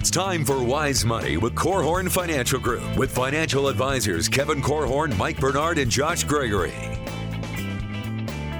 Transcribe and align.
It's 0.00 0.10
time 0.10 0.46
for 0.46 0.64
Wise 0.64 1.04
Money 1.04 1.36
with 1.36 1.54
Korhorn 1.54 2.10
Financial 2.10 2.58
Group 2.58 2.96
with 2.96 3.14
financial 3.14 3.68
advisors 3.68 4.30
Kevin 4.30 4.62
Korhorn, 4.62 5.14
Mike 5.18 5.38
Bernard, 5.38 5.76
and 5.76 5.90
Josh 5.90 6.24
Gregory. 6.24 6.72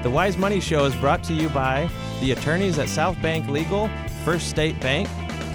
The 0.02 0.10
Wise 0.10 0.36
Money 0.36 0.60
Show 0.60 0.84
is 0.84 0.94
brought 0.96 1.24
to 1.24 1.32
you 1.32 1.48
by 1.48 1.88
the 2.20 2.32
attorneys 2.32 2.78
at 2.78 2.90
South 2.90 3.20
Bank 3.22 3.48
Legal, 3.48 3.88
First 4.22 4.50
State 4.50 4.78
Bank, 4.80 5.08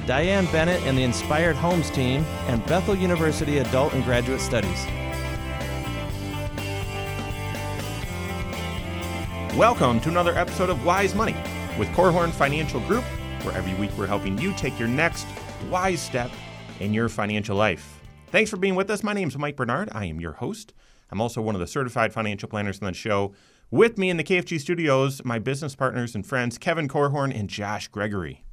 Diane 0.08 0.48
Bennett 0.48 0.82
and 0.88 0.98
the 0.98 1.04
Inspired 1.04 1.56
Homes 1.56 1.92
team, 1.92 2.26
and 2.48 2.66
Bethel 2.66 2.96
University 2.96 3.60
Adult 3.60 3.94
and 3.94 4.04
Graduate 4.04 4.42
Studies. 4.42 4.88
Welcome 9.56 10.00
to 10.00 10.10
another 10.10 10.36
episode 10.36 10.72
of 10.72 10.84
Wise 10.84 11.14
Money 11.14 11.36
with 11.78 11.90
Korhorn 11.90 12.32
Financial 12.32 12.80
Group, 12.80 13.04
where 13.44 13.56
every 13.56 13.76
week 13.76 13.96
we're 13.96 14.08
helping 14.08 14.36
you 14.40 14.52
take 14.54 14.80
your 14.80 14.88
next 14.88 15.28
wise 15.70 16.02
step 16.02 16.32
in 16.80 16.94
your 16.94 17.10
financial 17.10 17.56
life. 17.56 18.02
Thanks 18.28 18.50
for 18.50 18.58
being 18.58 18.76
with 18.76 18.90
us. 18.90 19.04
My 19.04 19.14
name 19.14 19.28
is 19.28 19.38
Mike 19.38 19.56
Bernard. 19.56 19.90
I 19.92 20.06
am 20.06 20.20
your 20.20 20.34
host. 20.34 20.74
I'm 21.12 21.22
also 21.22 21.42
one 21.42 21.56
of 21.56 21.62
the 21.62 21.68
certified 21.68 22.14
financial 22.14 22.50
planners 22.50 22.82
on 22.82 22.88
the 22.88 22.94
show. 22.94 23.34
With 23.72 23.98
me 23.98 24.10
in 24.10 24.18
the 24.18 24.24
KFG 24.24 24.60
studios, 24.60 25.24
my 25.26 25.40
business 25.40 25.76
partners 25.76 26.16
and 26.16 26.26
friends, 26.26 26.58
Kevin 26.58 26.88
Korhorn 26.88 27.38
and 27.38 27.50
Josh 27.50 27.88
Gregory. 27.88 28.44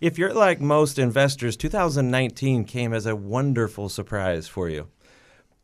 If 0.00 0.18
you're 0.18 0.34
like 0.34 0.60
most 0.60 0.98
investors, 0.98 1.56
2019 1.56 2.64
came 2.64 2.92
as 2.92 3.06
a 3.06 3.16
wonderful 3.16 3.88
surprise 3.88 4.48
for 4.48 4.68
you. 4.68 4.88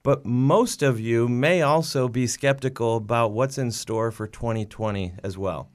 But 0.03 0.25
most 0.25 0.83
of 0.83 1.01
you 1.01 1.29
may 1.29 1.61
also 1.61 2.09
be 2.09 2.27
skeptical 2.27 2.97
about 2.97 3.33
what's 3.33 3.59
in 3.59 3.73
store 3.73 4.11
for 4.11 4.27
2020 4.27 5.15
as 5.23 5.37
well. 5.37 5.71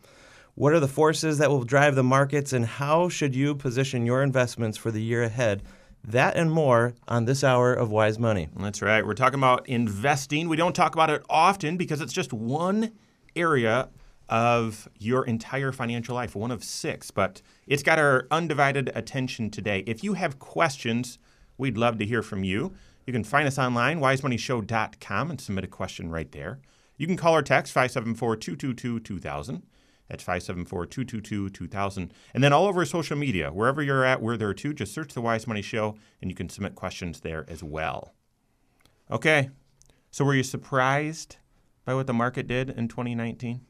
What 0.56 0.74
are 0.74 0.80
the 0.80 0.88
forces 0.88 1.40
that 1.40 1.50
will 1.50 1.64
drive 1.64 1.96
the 1.96 2.04
markets, 2.04 2.54
and 2.54 2.64
how 2.64 3.10
should 3.10 3.36
you 3.36 3.56
position 3.56 4.06
your 4.06 4.22
investments 4.22 4.78
for 4.78 4.92
the 4.92 5.02
year 5.02 5.24
ahead? 5.24 5.64
That 6.04 6.38
and 6.38 6.52
more 6.52 6.94
on 7.08 7.26
this 7.26 7.44
hour 7.44 7.74
of 7.74 7.90
Wise 7.90 8.20
Money. 8.20 8.50
That's 8.56 8.84
right. 8.84 9.04
We're 9.04 9.16
talking 9.16 9.40
about 9.40 9.68
investing. 9.68 10.48
We 10.48 10.56
don't 10.56 10.76
talk 10.76 10.94
about 10.94 11.10
it 11.10 11.24
often 11.28 11.76
because 11.76 12.02
it's 12.02 12.14
just 12.14 12.32
one 12.34 12.92
area 13.36 13.90
of 14.30 14.88
your 15.00 15.26
entire 15.26 15.72
financial 15.72 16.14
life, 16.14 16.36
one 16.36 16.52
of 16.52 16.64
six, 16.64 17.10
but 17.10 17.42
it's 17.66 17.82
got 17.82 17.98
our 17.98 18.28
undivided 18.30 18.92
attention 18.94 19.50
today. 19.50 19.84
If 19.88 20.04
you 20.04 20.14
have 20.14 20.38
questions, 20.38 21.18
we'd 21.58 21.80
love 21.80 21.98
to 21.98 22.06
hear 22.06 22.22
from 22.22 22.44
you. 22.44 22.76
You 23.08 23.14
can 23.14 23.24
find 23.24 23.48
us 23.48 23.58
online, 23.58 24.00
wisemoneyshow.com, 24.00 25.32
and 25.32 25.42
submit 25.42 25.64
a 25.64 25.68
question 25.68 26.12
right 26.12 26.32
there. 26.32 26.60
You 26.96 27.08
can 27.08 27.18
call 27.18 27.36
or 27.36 27.42
text 27.42 27.74
574 27.74 28.36
222 28.36 29.00
2000. 29.00 29.64
That's 30.14 30.24
574 30.24 30.86
222 30.86 31.50
2000. 31.50 32.14
And 32.36 32.44
then 32.44 32.54
all 32.54 32.68
over 32.68 32.86
social 32.86 33.18
media, 33.18 33.50
wherever 33.52 33.82
you're 33.82 34.06
at, 34.06 34.22
we're 34.22 34.38
there 34.38 34.54
too. 34.54 34.72
Just 34.72 34.94
search 34.94 35.12
The 35.16 35.22
Wise 35.22 35.48
Money 35.48 35.64
Show, 35.64 35.96
and 36.22 36.30
you 36.30 36.36
can 36.36 36.50
submit 36.50 36.76
questions 36.76 37.22
there 37.22 37.46
as 37.48 37.64
well. 37.64 38.14
Okay, 39.10 39.50
so 40.12 40.24
were 40.24 40.36
you 40.36 40.44
surprised 40.44 41.38
by 41.84 41.96
what 41.96 42.06
the 42.06 42.14
market 42.14 42.48
did 42.48 42.70
in 42.70 42.88
2019? 42.88 43.62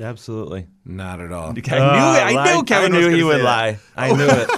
Absolutely. 0.00 0.68
Not 0.84 1.20
at 1.20 1.32
all. 1.32 1.48
I 1.50 1.52
knew, 1.52 1.60
I 1.60 2.34
Uh, 2.36 2.44
knew 2.56 2.62
Kevin 2.62 2.92
I 2.94 2.98
knew 2.98 3.04
gonna 3.06 3.16
he 3.16 3.24
would 3.24 3.40
lie. 3.42 3.80
I 3.96 4.12
knew 4.12 4.28
it. 4.28 4.50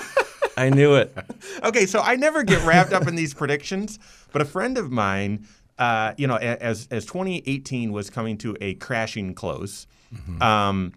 I 0.58 0.68
knew 0.68 0.94
it. 0.96 1.16
okay, 1.64 1.86
so 1.86 2.00
I 2.00 2.16
never 2.16 2.42
get 2.42 2.62
wrapped 2.66 2.92
up 2.92 3.08
in 3.08 3.14
these 3.14 3.32
predictions, 3.32 3.98
but 4.30 4.42
a 4.42 4.44
friend 4.44 4.76
of 4.76 4.92
mine, 4.92 5.46
uh, 5.78 6.12
you 6.18 6.26
know, 6.26 6.36
as 6.36 6.86
as 6.90 7.06
2018 7.06 7.92
was 7.92 8.10
coming 8.10 8.36
to 8.38 8.54
a 8.60 8.74
crashing 8.74 9.32
close, 9.34 9.86
um, 10.42 10.92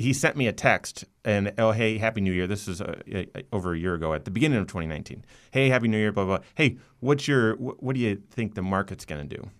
he 0.00 0.12
sent 0.12 0.36
me 0.36 0.46
a 0.46 0.52
text 0.52 1.04
and 1.24 1.52
oh 1.58 1.72
hey, 1.72 1.98
happy 1.98 2.20
New 2.20 2.32
Year. 2.32 2.46
This 2.46 2.66
is 2.66 2.80
uh, 2.80 3.00
uh, 3.14 3.40
over 3.52 3.74
a 3.74 3.78
year 3.78 3.94
ago 3.94 4.14
at 4.14 4.24
the 4.24 4.30
beginning 4.30 4.58
of 4.58 4.66
2019. 4.66 5.24
Hey, 5.50 5.68
happy 5.68 5.88
New 5.88 5.98
Year. 5.98 6.12
Blah 6.12 6.24
blah. 6.24 6.36
blah. 6.38 6.46
Hey, 6.54 6.78
what's 7.00 7.28
your 7.28 7.56
wh- 7.56 7.82
what 7.82 7.94
do 7.94 8.00
you 8.00 8.22
think 8.30 8.54
the 8.54 8.62
market's 8.62 9.04
going 9.04 9.28
to 9.28 9.36
do? 9.36 9.50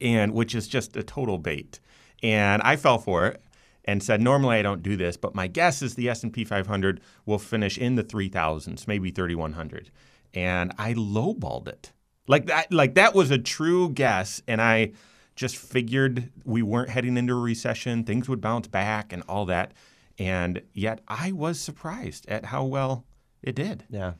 and 0.00 0.32
which 0.32 0.54
is 0.54 0.68
just 0.68 0.96
a 0.96 1.02
total 1.02 1.38
bait. 1.38 1.80
And 2.22 2.62
I 2.62 2.76
fell 2.76 2.98
for 2.98 3.26
it 3.26 3.42
and 3.84 4.02
said, 4.02 4.20
normally 4.22 4.56
I 4.56 4.62
don't 4.62 4.82
do 4.82 4.96
this, 4.96 5.16
but 5.16 5.34
my 5.34 5.46
guess 5.46 5.82
is 5.82 5.94
the 5.94 6.08
S&P 6.08 6.44
500 6.44 7.00
will 7.26 7.38
finish 7.38 7.76
in 7.76 7.96
the 7.96 8.04
3000s, 8.04 8.88
maybe 8.88 9.10
3100. 9.10 9.90
And 10.32 10.72
I 10.78 10.94
lowballed 10.94 11.68
it. 11.68 11.92
Like 12.26 12.46
that 12.46 12.72
like 12.72 12.94
that 12.94 13.14
was 13.14 13.30
a 13.30 13.36
true 13.36 13.90
guess 13.90 14.40
and 14.48 14.62
I 14.62 14.92
just 15.34 15.56
figured 15.56 16.30
we 16.44 16.62
weren't 16.62 16.90
heading 16.90 17.16
into 17.16 17.34
a 17.34 17.40
recession, 17.40 18.04
things 18.04 18.28
would 18.28 18.40
bounce 18.40 18.68
back 18.68 19.12
and 19.12 19.22
all 19.28 19.46
that. 19.46 19.72
And 20.18 20.62
yet 20.72 21.00
I 21.08 21.32
was 21.32 21.58
surprised 21.58 22.28
at 22.28 22.46
how 22.46 22.64
well 22.64 23.04
it 23.42 23.54
did. 23.54 23.84
Yeah. 23.90 24.12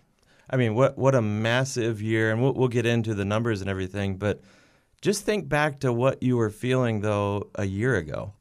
I 0.50 0.56
mean, 0.56 0.74
what 0.74 0.98
what 0.98 1.14
a 1.14 1.22
massive 1.22 2.02
year, 2.02 2.30
and 2.30 2.42
we'll, 2.42 2.52
we'll 2.52 2.68
get 2.68 2.86
into 2.86 3.14
the 3.14 3.24
numbers 3.24 3.60
and 3.60 3.70
everything, 3.70 4.16
but 4.16 4.40
just 5.00 5.24
think 5.24 5.48
back 5.48 5.80
to 5.80 5.92
what 5.92 6.22
you 6.22 6.36
were 6.36 6.50
feeling 6.50 7.00
though 7.00 7.50
a 7.54 7.64
year 7.64 7.96
ago, 7.96 8.34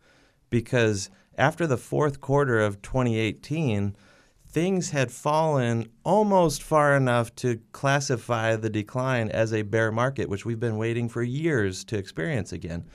because 0.49 1.09
after 1.37 1.65
the 1.65 1.77
fourth 1.77 2.21
quarter 2.21 2.59
of 2.59 2.81
2018, 2.81 3.95
things 4.53 4.91
had 4.91 5.11
fallen 5.11 5.89
almost 6.03 6.61
far 6.61 6.95
enough 6.95 7.33
to 7.35 7.59
classify 7.71 8.55
the 8.55 8.69
decline 8.69 9.29
as 9.29 9.51
a 9.51 9.63
bear 9.63 9.91
market, 9.91 10.29
which 10.29 10.45
we've 10.45 10.59
been 10.59 10.77
waiting 10.77 11.09
for 11.09 11.23
years 11.23 11.83
to 11.83 11.97
experience 11.97 12.53
again. 12.53 12.85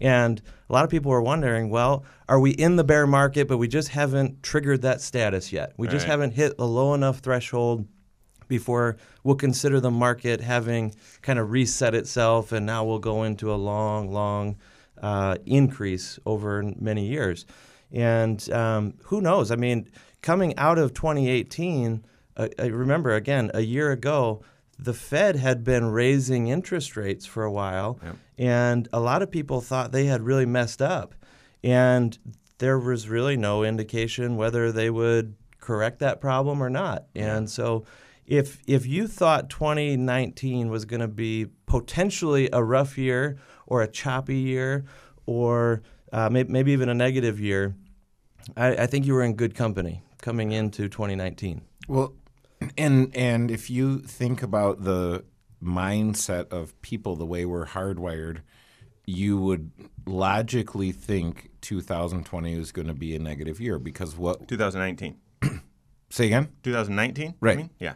And 0.00 0.40
a 0.70 0.72
lot 0.72 0.84
of 0.84 0.90
people 0.90 1.10
were 1.10 1.20
wondering, 1.20 1.70
well, 1.70 2.04
are 2.28 2.38
we 2.38 2.52
in 2.52 2.76
the 2.76 2.84
bear 2.84 3.04
market, 3.04 3.48
but 3.48 3.58
we 3.58 3.66
just 3.66 3.88
haven't 3.88 4.44
triggered 4.44 4.82
that 4.82 5.00
status 5.00 5.52
yet? 5.52 5.72
We 5.76 5.88
just 5.88 6.04
Right. 6.04 6.12
haven't 6.12 6.34
hit 6.34 6.54
a 6.56 6.64
low 6.64 6.94
enough 6.94 7.18
threshold 7.18 7.88
before 8.46 8.96
we'll 9.24 9.34
consider 9.34 9.80
the 9.80 9.90
market 9.90 10.40
having 10.40 10.94
kind 11.22 11.40
of 11.40 11.50
reset 11.50 11.96
itself, 11.96 12.52
and 12.52 12.64
now 12.64 12.84
we'll 12.84 13.00
go 13.00 13.24
into 13.24 13.52
a 13.52 13.56
long, 13.56 14.12
long 14.12 14.56
uh, 15.02 15.36
increase 15.46 16.20
over 16.24 16.62
many 16.78 17.06
years. 17.08 17.44
And 17.90 18.48
um, 18.52 18.94
who 19.04 19.20
knows? 19.20 19.50
I 19.50 19.56
mean, 19.56 19.88
coming 20.22 20.56
out 20.56 20.78
of 20.78 20.94
2018, 20.94 22.04
uh, 22.36 22.48
I 22.58 22.66
remember 22.66 23.14
again 23.14 23.50
a 23.54 23.60
year 23.60 23.90
ago, 23.90 24.42
the 24.78 24.94
Fed 24.94 25.36
had 25.36 25.64
been 25.64 25.86
raising 25.86 26.48
interest 26.48 26.96
rates 26.96 27.26
for 27.26 27.42
a 27.42 27.50
while, 27.50 27.98
and 28.36 28.88
a 28.92 29.00
lot 29.00 29.22
of 29.22 29.30
people 29.30 29.60
thought 29.60 29.90
they 29.90 30.06
had 30.06 30.22
really 30.22 30.46
messed 30.46 30.80
up, 30.80 31.14
and 31.64 32.16
there 32.58 32.78
was 32.78 33.08
really 33.08 33.36
no 33.36 33.64
indication 33.64 34.36
whether 34.36 34.70
they 34.70 34.88
would 34.88 35.34
correct 35.58 35.98
that 35.98 36.20
problem 36.20 36.62
or 36.62 36.70
not. 36.70 37.06
And 37.14 37.50
so 37.50 37.84
if 38.26 38.60
if 38.66 38.86
you 38.86 39.08
thought 39.08 39.50
2019 39.50 40.68
was 40.70 40.84
going 40.84 41.00
to 41.00 41.08
be 41.08 41.46
potentially 41.66 42.48
a 42.52 42.62
rough 42.62 42.96
year 42.96 43.38
or 43.66 43.82
a 43.82 43.88
choppy 43.88 44.36
year 44.36 44.84
or 45.26 45.82
uh, 46.12 46.30
may, 46.30 46.44
maybe 46.44 46.72
even 46.72 46.88
a 46.88 46.94
negative 46.94 47.40
year, 47.40 47.74
I, 48.56 48.76
I 48.76 48.86
think 48.86 49.06
you 49.06 49.14
were 49.14 49.22
in 49.22 49.34
good 49.34 49.54
company 49.54 50.02
coming 50.28 50.52
into 50.52 50.90
2019. 50.90 51.62
Well, 51.88 52.12
and 52.76 53.16
and 53.16 53.50
if 53.50 53.70
you 53.70 54.00
think 54.00 54.42
about 54.42 54.84
the 54.84 55.24
mindset 55.64 56.52
of 56.52 56.78
people, 56.82 57.16
the 57.16 57.24
way 57.24 57.46
we're 57.46 57.64
hardwired, 57.64 58.40
you 59.06 59.38
would 59.38 59.70
logically 60.04 60.92
think 60.92 61.48
2020 61.62 62.52
is 62.52 62.72
going 62.72 62.88
to 62.88 62.94
be 62.94 63.16
a 63.16 63.18
negative 63.18 63.58
year 63.58 63.78
because 63.78 64.18
what? 64.18 64.46
2019. 64.46 65.16
Say 66.10 66.26
again. 66.26 66.50
2019? 66.62 67.34
Right. 67.40 67.52
I 67.52 67.56
mean? 67.56 67.70
Yeah. 67.78 67.94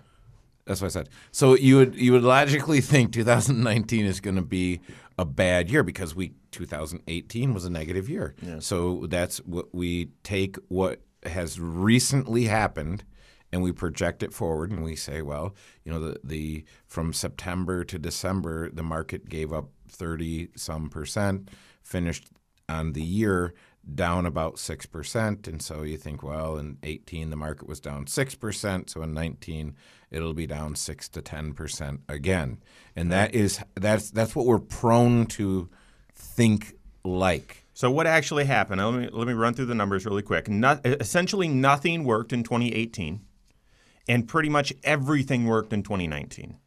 That's 0.64 0.81
what 0.81 0.87
I 0.87 0.91
said. 0.91 1.10
So 1.32 1.54
you 1.54 1.76
would 1.76 1.97
you 1.97 2.12
would 2.12 2.22
logically 2.22 2.81
think 2.81 3.12
2019 3.12 4.06
is 4.06 4.20
going 4.20 4.37
to 4.37 4.43
be 4.43 4.81
a 5.19 5.26
bad 5.26 5.69
year 5.69 5.82
because 5.82 6.14
we 6.14 6.32
2018 6.53 7.52
was 7.52 7.67
a 7.67 7.70
negative 7.70 8.08
year. 8.08 8.35
Yeah. 8.40 8.61
So 8.61 9.05
that's 9.11 9.38
what 9.38 9.75
we 9.75 10.12
take 10.23 10.56
what 10.69 11.02
has 11.24 11.60
recently 11.60 12.44
happened 12.44 13.04
and 13.52 13.62
we 13.62 13.72
project 13.72 14.22
it 14.22 14.32
forward 14.32 14.70
and 14.70 14.82
we 14.82 14.96
say, 14.96 15.22
well, 15.22 15.54
you 15.84 15.92
know, 15.92 16.00
the 16.00 16.20
the 16.24 16.64
from 16.86 17.12
September 17.12 17.84
to 17.84 17.98
December 17.98 18.70
the 18.70 18.82
market 18.82 19.28
gave 19.28 19.52
up 19.52 19.69
30 19.88 20.48
some 20.56 20.88
percent, 20.88 21.50
finished 21.82 22.28
on 22.69 22.92
the 22.92 23.02
year 23.02 23.54
down 23.94 24.26
about 24.26 24.56
6%. 24.56 25.48
And 25.48 25.60
so 25.60 25.82
you 25.82 25.96
think, 25.96 26.22
well, 26.22 26.56
in 26.56 26.78
18, 26.82 27.30
the 27.30 27.36
market 27.36 27.66
was 27.66 27.80
down 27.80 28.06
6%. 28.06 28.90
So 28.90 29.02
in 29.02 29.12
19, 29.12 29.75
it'll 30.10 30.34
be 30.34 30.46
down 30.46 30.76
6 30.76 31.08
to 31.10 31.22
10% 31.22 32.00
again. 32.08 32.58
And 32.94 33.10
that 33.10 33.34
is, 33.34 33.60
that's, 33.75 34.10
that's 34.10 34.36
what 34.36 34.46
we're 34.46 34.58
prone 34.58 35.26
to 35.26 35.68
think 36.14 36.75
like. 37.04 37.62
So 37.74 37.90
what 37.90 38.06
actually 38.06 38.44
happened? 38.44 38.80
Let 38.80 38.94
me 38.94 39.08
let 39.12 39.26
me 39.26 39.32
run 39.32 39.54
through 39.54 39.66
the 39.66 39.74
numbers 39.74 40.04
really 40.04 40.22
quick. 40.22 40.48
No, 40.48 40.78
essentially, 40.84 41.48
nothing 41.48 42.04
worked 42.04 42.32
in 42.32 42.42
2018, 42.42 43.20
and 44.08 44.28
pretty 44.28 44.48
much 44.48 44.72
everything 44.84 45.46
worked 45.46 45.72
in 45.72 45.82
2019. 45.82 46.58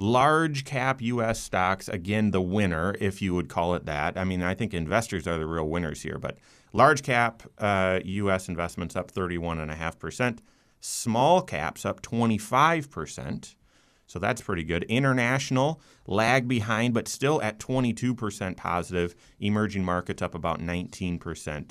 Large 0.00 0.64
cap 0.64 1.02
U.S. 1.02 1.40
stocks, 1.40 1.88
again, 1.88 2.30
the 2.30 2.40
winner, 2.40 2.94
if 3.00 3.20
you 3.20 3.34
would 3.34 3.48
call 3.48 3.74
it 3.74 3.84
that. 3.86 4.16
I 4.16 4.22
mean, 4.22 4.42
I 4.42 4.54
think 4.54 4.72
investors 4.72 5.26
are 5.26 5.38
the 5.38 5.46
real 5.46 5.68
winners 5.68 6.02
here, 6.02 6.18
but 6.18 6.38
large 6.72 7.02
cap 7.02 7.42
uh, 7.58 7.98
U.S. 8.04 8.48
investments 8.48 8.94
up 8.94 9.10
31.5%. 9.10 10.38
Small 10.80 11.42
caps 11.42 11.84
up 11.84 12.00
25%. 12.02 13.56
So 14.08 14.18
that's 14.18 14.40
pretty 14.40 14.64
good. 14.64 14.84
International 14.84 15.80
lag 16.06 16.48
behind, 16.48 16.94
but 16.94 17.06
still 17.06 17.40
at 17.42 17.58
22% 17.58 18.56
positive. 18.56 19.14
Emerging 19.38 19.84
markets 19.84 20.22
up 20.22 20.34
about 20.34 20.60
19%. 20.60 21.70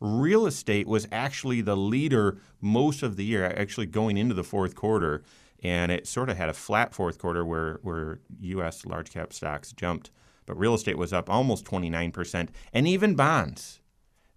Real 0.00 0.46
estate 0.46 0.88
was 0.88 1.06
actually 1.12 1.60
the 1.60 1.76
leader 1.76 2.38
most 2.60 3.02
of 3.02 3.16
the 3.16 3.24
year, 3.24 3.44
actually 3.44 3.86
going 3.86 4.16
into 4.16 4.34
the 4.34 4.42
fourth 4.42 4.74
quarter. 4.74 5.22
And 5.62 5.92
it 5.92 6.06
sort 6.06 6.30
of 6.30 6.38
had 6.38 6.48
a 6.48 6.54
flat 6.54 6.94
fourth 6.94 7.18
quarter 7.18 7.44
where, 7.44 7.78
where 7.82 8.20
U.S. 8.40 8.86
large 8.86 9.10
cap 9.10 9.34
stocks 9.34 9.72
jumped. 9.72 10.10
But 10.46 10.58
real 10.58 10.74
estate 10.74 10.96
was 10.96 11.12
up 11.12 11.28
almost 11.28 11.66
29%. 11.66 12.48
And 12.72 12.88
even 12.88 13.14
bonds 13.14 13.80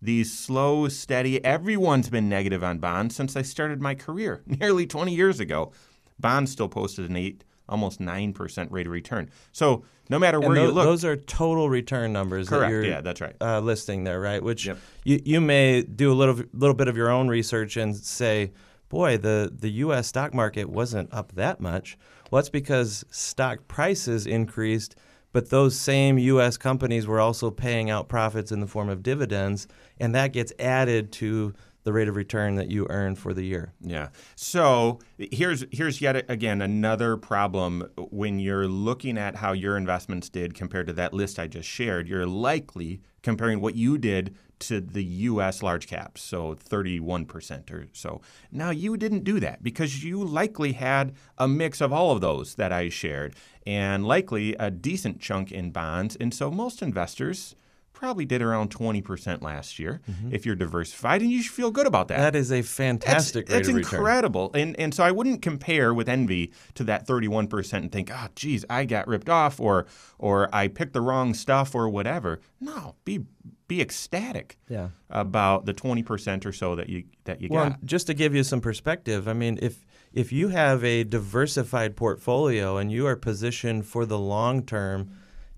these 0.01 0.37
slow, 0.37 0.87
steady. 0.87 1.43
Everyone's 1.43 2.09
been 2.09 2.29
negative 2.29 2.63
on 2.63 2.79
bonds 2.79 3.15
since 3.15 3.35
I 3.35 3.41
started 3.41 3.81
my 3.81 3.95
career 3.95 4.43
nearly 4.45 4.87
20 4.87 5.13
years 5.13 5.39
ago. 5.39 5.71
Bonds 6.19 6.51
still 6.51 6.67
posted 6.69 7.09
an 7.09 7.15
eight, 7.15 7.43
almost 7.67 7.99
nine 7.99 8.33
percent 8.33 8.71
rate 8.71 8.85
of 8.87 8.91
return. 8.91 9.29
So 9.51 9.83
no 10.09 10.17
matter 10.19 10.39
where 10.39 10.53
and 10.53 10.61
you 10.67 10.71
look, 10.71 10.85
those 10.85 11.05
are 11.05 11.15
total 11.15 11.69
return 11.69 12.11
numbers. 12.11 12.49
correct. 12.49 12.63
That 12.63 12.71
you're, 12.71 12.85
yeah, 12.85 13.01
that's 13.01 13.21
right. 13.21 13.35
uh, 13.41 13.59
listing 13.59 14.03
there, 14.03 14.19
right? 14.19 14.41
Which 14.41 14.65
Yep. 14.65 14.77
you, 15.03 15.21
you 15.23 15.41
may 15.41 15.83
do 15.83 16.11
a 16.11 16.15
little 16.15 16.41
little 16.53 16.73
bit 16.75 16.87
of 16.87 16.97
your 16.97 17.09
own 17.09 17.27
research 17.27 17.77
and 17.77 17.95
say, 17.95 18.51
boy, 18.89 19.17
the, 19.17 19.53
the 19.55 19.69
U.S. 19.83 20.07
stock 20.07 20.33
market 20.33 20.67
wasn't 20.69 21.13
up 21.13 21.31
that 21.33 21.61
much. 21.61 21.97
Well, 22.31 22.39
that's 22.41 22.49
because 22.49 23.05
stock 23.11 23.67
prices 23.67 24.25
increased, 24.25 24.95
but 25.31 25.51
those 25.51 25.79
same 25.79 26.17
U.S. 26.17 26.57
companies 26.57 27.05
were 27.05 27.19
also 27.19 27.51
paying 27.51 27.91
out 27.91 28.07
profits 28.09 28.51
in 28.51 28.61
the 28.61 28.67
form 28.67 28.89
of 28.89 29.03
dividends, 29.03 29.67
and 29.99 30.15
that 30.15 30.33
gets 30.33 30.51
added 30.57 31.11
to 31.13 31.53
the 31.89 31.93
rate 31.93 32.07
of 32.07 32.15
return 32.15 32.53
that 32.53 32.69
you 32.69 32.85
earn 32.87 33.15
for 33.15 33.33
the 33.33 33.41
year. 33.41 33.73
Yeah. 33.81 34.09
So 34.35 34.99
here's 35.17 35.65
here's 35.71 36.01
yet 36.01 36.23
again 36.29 36.61
another 36.61 37.17
problem 37.17 37.89
when 38.11 38.37
you're 38.37 38.67
looking 38.67 39.17
at 39.17 39.37
how 39.37 39.53
your 39.53 39.75
investments 39.75 40.29
did 40.29 40.53
compared 40.53 40.85
to 40.85 40.93
that 40.93 41.15
list 41.15 41.39
I 41.39 41.47
just 41.47 41.67
shared. 41.67 42.07
You're 42.07 42.27
likely 42.27 43.01
comparing 43.23 43.59
what 43.59 43.73
you 43.73 43.97
did 43.97 44.35
to 44.59 44.79
the 44.79 45.03
U.S. 45.03 45.63
large 45.63 45.87
caps, 45.87 46.21
so 46.21 46.53
31% 46.53 47.71
or 47.71 47.87
so. 47.91 48.21
Now 48.51 48.69
you 48.69 48.95
didn't 48.95 49.23
do 49.23 49.39
that 49.39 49.63
because 49.63 50.03
you 50.03 50.23
likely 50.23 50.73
had 50.73 51.15
a 51.39 51.47
mix 51.47 51.81
of 51.81 51.91
all 51.91 52.11
of 52.11 52.21
those 52.21 52.53
that 52.55 52.71
I 52.71 52.89
shared, 52.89 53.35
and 53.65 54.05
likely 54.05 54.53
a 54.59 54.69
decent 54.69 55.21
chunk 55.21 55.51
in 55.51 55.71
bonds. 55.71 56.15
And 56.17 56.35
so 56.35 56.51
most 56.51 56.83
investors 56.83 57.55
probably 57.99 58.23
did 58.25 58.41
around 58.41 58.69
20% 58.73 59.41
last 59.41 59.77
year 59.77 59.99
if 60.31 60.45
you're 60.45 60.55
diversified, 60.55 61.21
and 61.21 61.29
you 61.29 61.41
should 61.43 61.51
feel 61.53 61.69
good 61.69 61.85
about 61.85 62.07
that. 62.07 62.17
That 62.17 62.35
is 62.35 62.49
a 62.49 62.61
That's, 62.61 62.69
fantastic 62.73 63.45
that's 63.47 63.67
rate 63.67 63.69
of 63.71 63.75
return. 63.75 63.99
incredible. 63.99 64.51
And 64.53 64.79
and 64.79 64.93
so 64.93 65.03
I 65.03 65.11
wouldn't 65.11 65.41
compare 65.41 65.93
with 65.93 66.07
envy 66.07 66.53
to 66.75 66.85
that 66.85 67.05
31% 67.05 67.73
and 67.83 67.91
think, 67.91 68.09
"Ah, 68.13 68.29
geez, 68.35 68.63
I 68.69 68.85
got 68.85 69.07
ripped 69.07 69.27
off 69.29 69.59
or 69.59 69.85
or 70.17 70.47
I 70.55 70.69
picked 70.69 70.93
the 70.93 71.01
wrong 71.01 71.33
stuff 71.33 71.75
or 71.75 71.89
whatever." 71.89 72.39
No, 72.61 72.95
be 73.03 73.25
be 73.67 73.81
ecstatic 73.81 74.57
Yeah. 74.69 74.89
about 75.09 75.65
the 75.65 75.73
20% 75.73 76.45
or 76.45 76.51
so 76.53 76.75
that 76.75 76.87
you 76.89 77.03
that 77.25 77.41
you 77.41 77.49
Well, 77.51 77.71
got. 77.71 77.85
just 77.85 78.07
to 78.07 78.13
give 78.13 78.33
you 78.33 78.43
some 78.43 78.61
perspective, 78.61 79.27
I 79.27 79.33
mean, 79.33 79.59
if 79.61 79.85
if 80.13 80.31
you 80.31 80.47
have 80.47 80.83
a 80.85 81.03
diversified 81.03 81.95
portfolio 81.97 82.77
and 82.77 82.91
you 82.91 83.05
are 83.05 83.15
positioned 83.17 83.85
for 83.85 84.05
the 84.05 84.17
long 84.17 84.63
term 84.63 85.09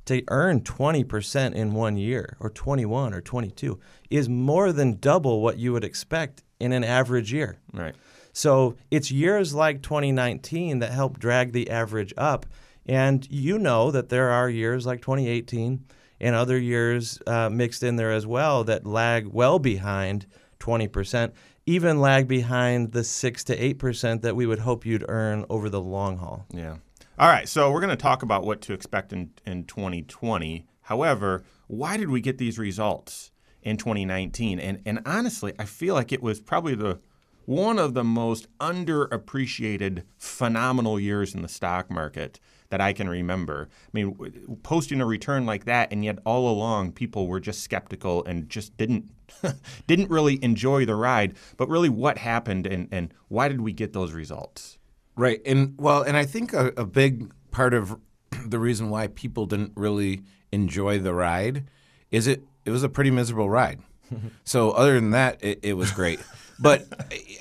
to 0.05 0.23
earn 0.29 0.61
20% 0.61 1.53
in 1.53 1.73
one 1.73 1.97
year 1.97 2.37
or 2.39 2.49
21 2.49 3.13
or 3.13 3.21
22 3.21 3.79
is 4.09 4.27
more 4.27 4.71
than 4.71 4.97
double 4.97 5.41
what 5.41 5.57
you 5.57 5.73
would 5.73 5.83
expect 5.83 6.43
in 6.59 6.71
an 6.71 6.83
average 6.83 7.31
year. 7.31 7.57
Right. 7.73 7.95
So 8.33 8.75
it's 8.89 9.11
years 9.11 9.53
like 9.53 9.81
2019 9.81 10.79
that 10.79 10.91
help 10.91 11.19
drag 11.19 11.51
the 11.51 11.69
average 11.69 12.13
up. 12.17 12.45
And 12.85 13.27
you 13.29 13.59
know 13.59 13.91
that 13.91 14.09
there 14.09 14.29
are 14.29 14.49
years 14.49 14.85
like 14.85 15.01
2018 15.01 15.85
and 16.19 16.35
other 16.35 16.57
years 16.57 17.19
uh, 17.27 17.49
mixed 17.49 17.83
in 17.83 17.95
there 17.95 18.11
as 18.11 18.25
well 18.25 18.63
that 18.63 18.85
lag 18.85 19.27
well 19.27 19.59
behind 19.59 20.27
20%, 20.59 21.31
even 21.65 21.99
lag 21.99 22.27
behind 22.27 22.91
the 22.91 23.03
6 23.03 23.43
to 23.45 23.75
8% 23.75 24.21
that 24.21 24.35
we 24.35 24.45
would 24.45 24.59
hope 24.59 24.85
you'd 24.85 25.05
earn 25.09 25.45
over 25.49 25.69
the 25.69 25.81
long 25.81 26.17
haul. 26.17 26.45
Yeah. 26.51 26.77
All 27.19 27.27
right, 27.27 27.47
so 27.47 27.71
we're 27.71 27.81
going 27.81 27.89
to 27.89 27.97
talk 27.97 28.23
about 28.23 28.45
what 28.45 28.61
to 28.61 28.73
expect 28.73 29.11
in, 29.11 29.31
in 29.45 29.65
2020. 29.65 30.65
However, 30.83 31.43
why 31.67 31.97
did 31.97 32.09
we 32.09 32.21
get 32.21 32.37
these 32.37 32.57
results 32.57 33.31
in 33.61 33.77
2019? 33.77 34.59
And, 34.59 34.81
and 34.85 35.01
honestly, 35.05 35.53
I 35.59 35.65
feel 35.65 35.93
like 35.93 36.13
it 36.13 36.23
was 36.23 36.39
probably 36.39 36.73
the 36.73 36.99
one 37.45 37.79
of 37.79 37.93
the 37.93 38.03
most 38.03 38.47
underappreciated, 38.59 40.03
phenomenal 40.17 40.99
years 40.99 41.35
in 41.35 41.41
the 41.41 41.49
stock 41.49 41.91
market 41.91 42.39
that 42.69 42.79
I 42.79 42.93
can 42.93 43.09
remember. 43.09 43.67
I 43.71 43.89
mean, 43.91 44.57
posting 44.63 45.01
a 45.01 45.05
return 45.05 45.45
like 45.45 45.65
that, 45.65 45.91
and 45.91 46.05
yet 46.05 46.19
all 46.25 46.49
along 46.49 46.93
people 46.93 47.27
were 47.27 47.41
just 47.41 47.61
skeptical 47.61 48.23
and 48.23 48.49
just 48.49 48.77
didn't 48.77 49.11
didn't 49.87 50.09
really 50.09 50.41
enjoy 50.43 50.85
the 50.85 50.95
ride. 50.95 51.35
But 51.57 51.67
really, 51.67 51.89
what 51.89 52.19
happened, 52.19 52.65
and, 52.65 52.87
and 52.89 53.13
why 53.27 53.49
did 53.49 53.59
we 53.59 53.73
get 53.73 53.91
those 53.91 54.13
results? 54.13 54.77
Right. 55.15 55.41
And 55.45 55.75
well, 55.77 56.01
and 56.01 56.15
I 56.15 56.25
think 56.25 56.53
a, 56.53 56.71
a 56.77 56.85
big 56.85 57.31
part 57.51 57.73
of 57.73 57.97
the 58.45 58.59
reason 58.59 58.89
why 58.89 59.07
people 59.07 59.45
didn't 59.45 59.73
really 59.75 60.23
enjoy 60.51 60.99
the 60.99 61.13
ride 61.13 61.65
is 62.09 62.27
it 62.27 62.43
it 62.65 62.71
was 62.71 62.83
a 62.83 62.89
pretty 62.89 63.11
miserable 63.11 63.49
ride. 63.49 63.79
so 64.43 64.71
other 64.71 64.95
than 64.95 65.11
that, 65.11 65.43
it, 65.43 65.59
it 65.63 65.73
was 65.73 65.91
great. 65.91 66.19
But 66.59 66.85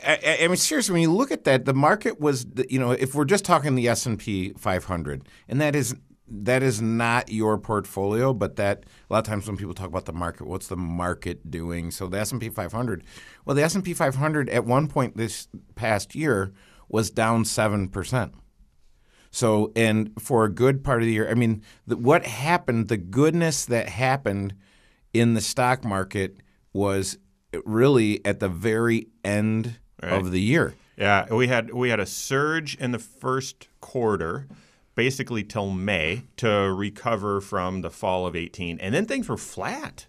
I, 0.06 0.38
I, 0.43 0.49
mean, 0.49 0.56
seriously, 0.56 0.94
when 0.94 1.02
you 1.02 1.12
look 1.12 1.31
at 1.31 1.44
that, 1.44 1.67
the 1.67 1.75
market 1.75 2.19
was, 2.19 2.46
you 2.70 2.78
know, 2.78 2.93
if 2.93 3.14
we're 3.14 3.26
just 3.26 3.44
talking 3.44 3.75
the 3.75 3.87
S 3.87 4.06
and 4.06 4.19
P 4.19 4.55
500, 4.56 5.28
and 5.46 5.61
that 5.61 5.76
is 5.76 5.94
that 6.31 6.62
is 6.62 6.81
not 6.81 7.31
your 7.31 7.58
portfolio, 7.58 8.32
but 8.32 8.56
that 8.56 8.84
a 9.08 9.12
lot 9.12 9.19
of 9.19 9.25
times 9.25 9.46
when 9.46 9.56
people 9.56 9.75
talk 9.75 9.88
about 9.88 10.06
the 10.06 10.12
market, 10.12 10.46
what's 10.46 10.69
the 10.69 10.76
market 10.76 11.50
doing? 11.50 11.90
So 11.90 12.06
the 12.06 12.19
S 12.19 12.32
and 12.32 12.40
P 12.40 12.49
500, 12.49 13.02
well, 13.44 13.55
the 13.55 13.62
S 13.62 13.75
and 13.75 13.84
P 13.84 13.93
500 13.93 14.49
at 14.49 14.64
one 14.64 14.87
point 14.87 15.16
this 15.16 15.49
past 15.75 16.14
year 16.14 16.52
was 16.90 17.10
down 17.10 17.44
seven 17.44 17.88
percent. 17.88 18.34
So, 19.31 19.72
and 19.76 20.10
for 20.19 20.44
a 20.44 20.50
good 20.50 20.82
part 20.82 21.02
of 21.02 21.06
the 21.06 21.12
year, 21.12 21.31
I 21.31 21.34
mean, 21.34 21.62
the, 21.87 21.96
what 21.96 22.26
happened, 22.26 22.88
the 22.88 22.96
goodness 22.96 23.64
that 23.66 23.88
happened 23.88 24.54
in 25.14 25.34
the 25.34 25.40
stock 25.40 25.84
market 25.84 26.38
was 26.73 27.16
really 27.64 28.25
at 28.25 28.40
the 28.40 28.49
very 28.49 29.09
end 29.25 29.78
of 30.02 30.32
the 30.32 30.40
year. 30.40 30.75
Yeah, 30.97 31.32
we 31.32 31.49
had 31.49 31.73
we 31.73 31.90
had 31.90 32.00
a 32.00 32.06
surge 32.06 32.75
in 32.76 32.90
the 32.90 32.99
first 32.99 33.68
quarter, 33.80 34.47
basically 34.94 35.42
till 35.42 35.70
May 35.70 36.25
to 36.37 36.49
recover 36.49 37.40
from 37.40 37.80
the 37.80 37.90
fall 37.90 38.26
of 38.26 38.37
18, 38.37 38.78
and 38.80 38.94
then 38.94 39.06
things 39.06 39.28
were 39.28 39.38
flat 39.38 40.06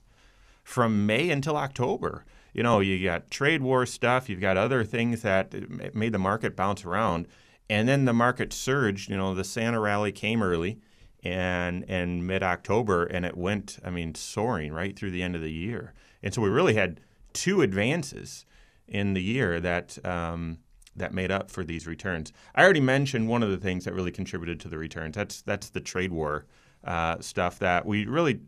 from 0.63 1.05
May 1.05 1.29
until 1.29 1.55
October. 1.55 2.25
You 2.53 2.63
know, 2.63 2.79
you 2.79 3.03
got 3.03 3.31
trade 3.31 3.62
war 3.62 3.86
stuff, 3.86 4.29
you've 4.29 4.41
got 4.41 4.58
other 4.58 4.84
things 4.84 5.22
that 5.22 5.53
made 5.96 6.12
the 6.12 6.20
market 6.20 6.55
bounce 6.55 6.84
around, 6.86 7.27
and 7.70 7.88
then 7.88 8.05
the 8.05 8.13
market 8.13 8.51
surged. 8.51 9.10
You 9.10 9.17
know, 9.17 9.34
the 9.34 9.43
Santa 9.43 9.79
rally 9.79 10.12
came 10.12 10.43
early, 10.43 10.79
and 11.24 11.86
and 11.89 12.27
mid 12.27 12.43
October, 12.43 13.05
and 13.05 13.25
it 13.25 13.38
went, 13.38 13.79
I 13.86 13.89
mean, 13.89 14.15
soaring 14.15 14.74
right 14.74 14.98
through 14.98 15.12
the 15.12 15.24
end 15.24 15.36
of 15.36 15.41
the 15.41 15.51
year. 15.51 15.93
And 16.24 16.34
so 16.34 16.41
we 16.41 16.50
really 16.50 16.74
had 16.74 17.00
two 17.34 17.62
advances 17.62 18.46
in 18.88 19.13
the 19.13 19.22
year 19.24 19.60
that 19.62 19.98
um, 20.05 20.60
that 20.96 21.13
made 21.13 21.31
up 21.31 21.50
for 21.50 21.63
these 21.63 21.88
returns. 21.88 22.34
I 22.53 22.63
already 22.63 22.81
mentioned 22.81 23.29
one 23.29 23.43
of 23.43 23.50
the 23.50 23.58
things 23.58 23.86
that 23.86 23.93
really 23.93 24.12
contributed 24.12 24.60
to 24.62 24.67
the 24.67 24.77
returns. 24.77 25.15
That's 25.15 25.41
that's 25.41 25.70
the 25.70 25.79
trade 25.79 26.12
war 26.12 26.46
uh, 26.84 27.20
stuff 27.22 27.60
that 27.60 27.86
we 27.86 28.05
really 28.05 28.41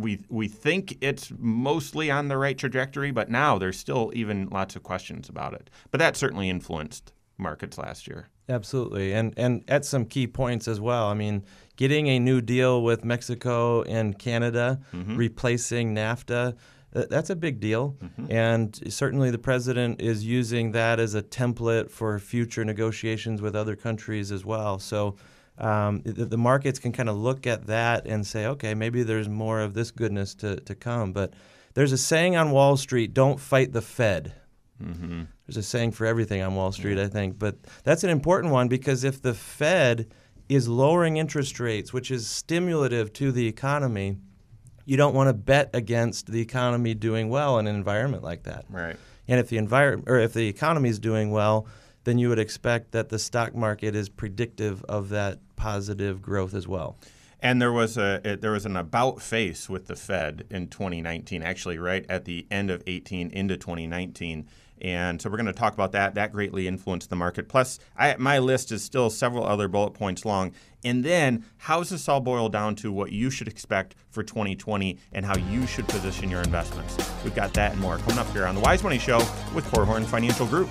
we 0.00 0.20
we 0.28 0.48
think 0.48 0.98
it's 1.00 1.32
mostly 1.38 2.10
on 2.10 2.28
the 2.28 2.36
right 2.36 2.56
trajectory, 2.56 3.10
but 3.10 3.30
now 3.30 3.58
there's 3.58 3.78
still 3.78 4.10
even 4.14 4.48
lots 4.48 4.76
of 4.76 4.82
questions 4.82 5.28
about 5.28 5.54
it. 5.54 5.70
But 5.90 5.98
that 5.98 6.16
certainly 6.16 6.48
influenced 6.48 7.12
markets 7.38 7.78
last 7.78 8.06
year. 8.06 8.28
Absolutely, 8.48 9.12
and 9.12 9.32
and 9.36 9.64
at 9.68 9.84
some 9.84 10.04
key 10.04 10.26
points 10.26 10.66
as 10.66 10.80
well. 10.80 11.06
I 11.06 11.14
mean, 11.14 11.44
getting 11.76 12.08
a 12.08 12.18
new 12.18 12.40
deal 12.40 12.82
with 12.82 13.04
Mexico 13.04 13.82
and 13.82 14.18
Canada, 14.18 14.80
mm-hmm. 14.92 15.16
replacing 15.16 15.94
NAFTA, 15.94 16.56
uh, 16.94 17.04
that's 17.08 17.30
a 17.30 17.36
big 17.36 17.60
deal. 17.60 17.96
Mm-hmm. 18.02 18.32
And 18.32 18.92
certainly, 18.92 19.30
the 19.30 19.38
president 19.38 20.00
is 20.00 20.24
using 20.24 20.72
that 20.72 20.98
as 20.98 21.14
a 21.14 21.22
template 21.22 21.90
for 21.90 22.18
future 22.18 22.64
negotiations 22.64 23.40
with 23.40 23.54
other 23.54 23.76
countries 23.76 24.32
as 24.32 24.44
well. 24.44 24.78
So. 24.78 25.16
Um, 25.60 26.02
the, 26.04 26.24
the 26.24 26.38
markets 26.38 26.78
can 26.78 26.92
kind 26.92 27.08
of 27.08 27.16
look 27.16 27.46
at 27.46 27.66
that 27.66 28.06
and 28.06 28.26
say, 28.26 28.46
okay, 28.46 28.74
maybe 28.74 29.02
there's 29.02 29.28
more 29.28 29.60
of 29.60 29.74
this 29.74 29.90
goodness 29.90 30.34
to, 30.36 30.56
to 30.60 30.74
come. 30.74 31.12
But 31.12 31.34
there's 31.74 31.92
a 31.92 31.98
saying 31.98 32.36
on 32.36 32.50
Wall 32.50 32.76
Street 32.76 33.12
don't 33.14 33.38
fight 33.38 33.72
the 33.72 33.82
Fed. 33.82 34.32
There's 35.46 35.58
a 35.58 35.62
saying 35.62 35.92
for 35.92 36.06
everything 36.06 36.40
on 36.42 36.54
Wall 36.54 36.72
Street, 36.72 36.98
I 36.98 37.08
think. 37.08 37.38
But 37.38 37.56
that's 37.84 38.04
an 38.04 38.10
important 38.10 38.52
one 38.52 38.68
because 38.68 39.04
if 39.04 39.20
the 39.20 39.34
Fed 39.34 40.10
is 40.48 40.66
lowering 40.66 41.18
interest 41.18 41.60
rates, 41.60 41.92
which 41.92 42.10
is 42.10 42.26
stimulative 42.26 43.12
to 43.14 43.30
the 43.30 43.46
economy, 43.46 44.16
you 44.84 44.96
don't 44.96 45.14
want 45.14 45.28
to 45.28 45.34
bet 45.34 45.70
against 45.74 46.26
the 46.26 46.40
economy 46.40 46.94
doing 46.94 47.28
well 47.28 47.58
in 47.58 47.66
an 47.66 47.76
environment 47.76 48.22
like 48.22 48.44
that. 48.44 48.64
Right. 48.70 48.96
And 49.28 49.38
if 49.38 49.48
the 49.48 49.58
environment 49.58 50.08
or 50.08 50.18
if 50.18 50.32
the 50.32 50.48
economy 50.48 50.88
is 50.88 50.98
doing 50.98 51.30
well, 51.30 51.66
then 52.04 52.18
you 52.18 52.28
would 52.28 52.38
expect 52.38 52.92
that 52.92 53.08
the 53.08 53.18
stock 53.18 53.54
market 53.54 53.94
is 53.94 54.08
predictive 54.08 54.84
of 54.84 55.08
that 55.10 55.38
positive 55.56 56.22
growth 56.22 56.54
as 56.54 56.66
well. 56.66 56.96
And 57.42 57.60
there 57.60 57.72
was 57.72 57.96
a 57.96 58.38
there 58.40 58.52
was 58.52 58.66
an 58.66 58.76
about 58.76 59.22
face 59.22 59.68
with 59.68 59.86
the 59.86 59.96
Fed 59.96 60.44
in 60.50 60.68
2019, 60.68 61.42
actually, 61.42 61.78
right 61.78 62.04
at 62.08 62.24
the 62.24 62.46
end 62.50 62.70
of 62.70 62.82
18 62.86 63.30
into 63.30 63.56
2019. 63.56 64.46
And 64.82 65.20
so 65.20 65.28
we're 65.28 65.36
going 65.36 65.46
to 65.46 65.52
talk 65.52 65.74
about 65.74 65.92
that. 65.92 66.14
That 66.14 66.32
greatly 66.32 66.66
influenced 66.66 67.10
the 67.10 67.16
market. 67.16 67.48
Plus, 67.48 67.78
I, 67.98 68.16
my 68.18 68.38
list 68.38 68.72
is 68.72 68.82
still 68.82 69.10
several 69.10 69.44
other 69.44 69.68
bullet 69.68 69.92
points 69.92 70.24
long. 70.24 70.52
And 70.82 71.04
then, 71.04 71.44
how 71.58 71.80
does 71.80 71.90
this 71.90 72.08
all 72.08 72.20
boil 72.20 72.48
down 72.48 72.76
to 72.76 72.90
what 72.90 73.12
you 73.12 73.28
should 73.30 73.48
expect 73.48 73.94
for 74.10 74.22
2020 74.22 74.98
and 75.12 75.26
how 75.26 75.36
you 75.36 75.66
should 75.66 75.86
position 75.88 76.30
your 76.30 76.40
investments? 76.40 76.96
We've 77.22 77.34
got 77.34 77.52
that 77.54 77.72
and 77.72 77.80
more 77.80 77.98
coming 77.98 78.18
up 78.18 78.30
here 78.30 78.46
on 78.46 78.54
the 78.54 78.62
Wise 78.62 78.82
Money 78.82 78.98
Show 78.98 79.18
with 79.54 79.66
Korhorn 79.66 80.06
Financial 80.06 80.46
Group. 80.46 80.70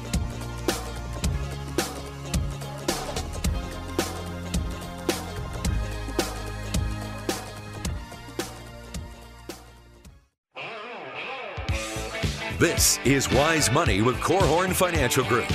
This 12.59 12.99
is 13.05 13.31
Wise 13.31 13.71
Money 13.71 14.01
with 14.01 14.17
Korhorn 14.17 14.73
Financial 14.73 15.23
Group. 15.23 15.49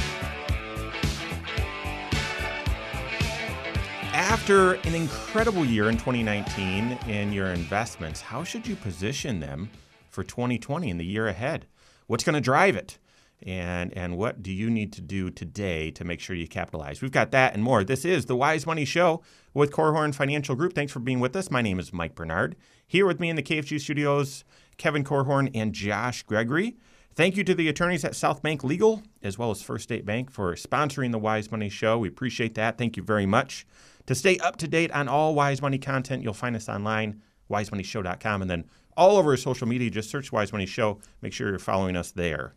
After 4.15 4.77
an 4.87 4.95
incredible 4.95 5.67
year 5.67 5.91
in 5.91 5.99
2019 5.99 6.93
in 7.07 7.31
your 7.31 7.49
investments, 7.49 8.23
how 8.23 8.43
should 8.43 8.67
you 8.67 8.75
position 8.75 9.39
them 9.39 9.69
for 10.09 10.25
2020 10.25 10.91
and 10.91 10.99
the 10.99 11.05
year 11.05 11.29
ahead? 11.29 11.67
What's 12.07 12.25
going 12.25 12.37
to 12.37 12.41
drive 12.41 12.75
it? 12.75 12.99
And, 13.43 13.93
and 13.93 14.17
what 14.17 14.43
do 14.43 14.51
you 14.51 14.71
need 14.71 14.91
to 14.95 15.03
do 15.03 15.29
today 15.29 15.91
to 15.91 16.05
make 16.05 16.21
sure 16.21 16.35
you 16.35 16.49
capitalize? 16.49 17.03
We've 17.03 17.13
got 17.13 17.33
that 17.33 17.53
and 17.53 17.63
more. 17.63 17.85
This 17.85 18.07
is 18.07 18.25
the 18.25 18.37
Wise 18.37 18.65
Money 18.65 18.87
Show 18.87 19.21
with 19.53 19.73
Korhorn 19.73 20.15
Financial 20.15 20.55
Group. 20.55 20.73
Thanks 20.73 20.91
for 20.91 21.01
being 21.01 21.21
with 21.21 21.37
us. 21.37 21.51
My 21.51 21.61
name 21.61 21.79
is 21.79 21.93
Mike 21.93 22.15
Bernard. 22.15 22.57
Here 22.87 23.05
with 23.05 23.21
me 23.21 23.29
in 23.29 23.37
the 23.37 23.43
KFG 23.43 23.79
studios, 23.79 24.43
Kevin 24.79 25.05
Korhorn 25.05 25.51
and 25.55 25.75
Josh 25.75 26.23
Gregory. 26.23 26.79
Thank 27.17 27.37
you 27.37 27.45
to 27.45 27.55
the 27.55 27.69
attorneys 27.69 28.05
at 28.05 28.17
South 28.17 28.43
Bank 28.43 28.65
Legal 28.65 29.03
as 29.23 29.39
well 29.39 29.53
as 29.53 29.63
First 29.63 29.85
State 29.85 30.05
Bank 30.05 30.33
for 30.33 30.55
sponsoring 30.55 31.13
the 31.13 31.19
Wise 31.19 31.49
Money 31.49 31.69
Show. 31.69 31.97
We 31.99 32.09
appreciate 32.09 32.55
that. 32.57 32.77
Thank 32.77 32.97
you 32.97 33.05
very 33.05 33.25
much. 33.25 33.67
To 34.07 34.17
stay 34.17 34.37
up 34.39 34.57
to 34.57 34.69
date 34.69 34.91
on 34.91 35.07
all 35.07 35.35
Wise 35.35 35.63
Money 35.63 35.79
content, 35.79 36.25
you'll 36.25 36.35
find 36.35 36.57
us 36.57 36.69
online, 36.69 37.23
wisemoneyshow.com, 37.49 38.43
and 38.43 38.51
then 38.51 38.65
all 38.97 39.17
over 39.17 39.37
social 39.37 39.69
media. 39.69 39.91
Just 39.91 40.11
search 40.11 40.33
Wise 40.33 40.53
Money 40.53 40.67
Show. 40.67 40.99
Make 41.23 41.33
sure 41.33 41.49
you're 41.49 41.61
following 41.61 41.95
us 41.95 42.11
there. 42.11 42.55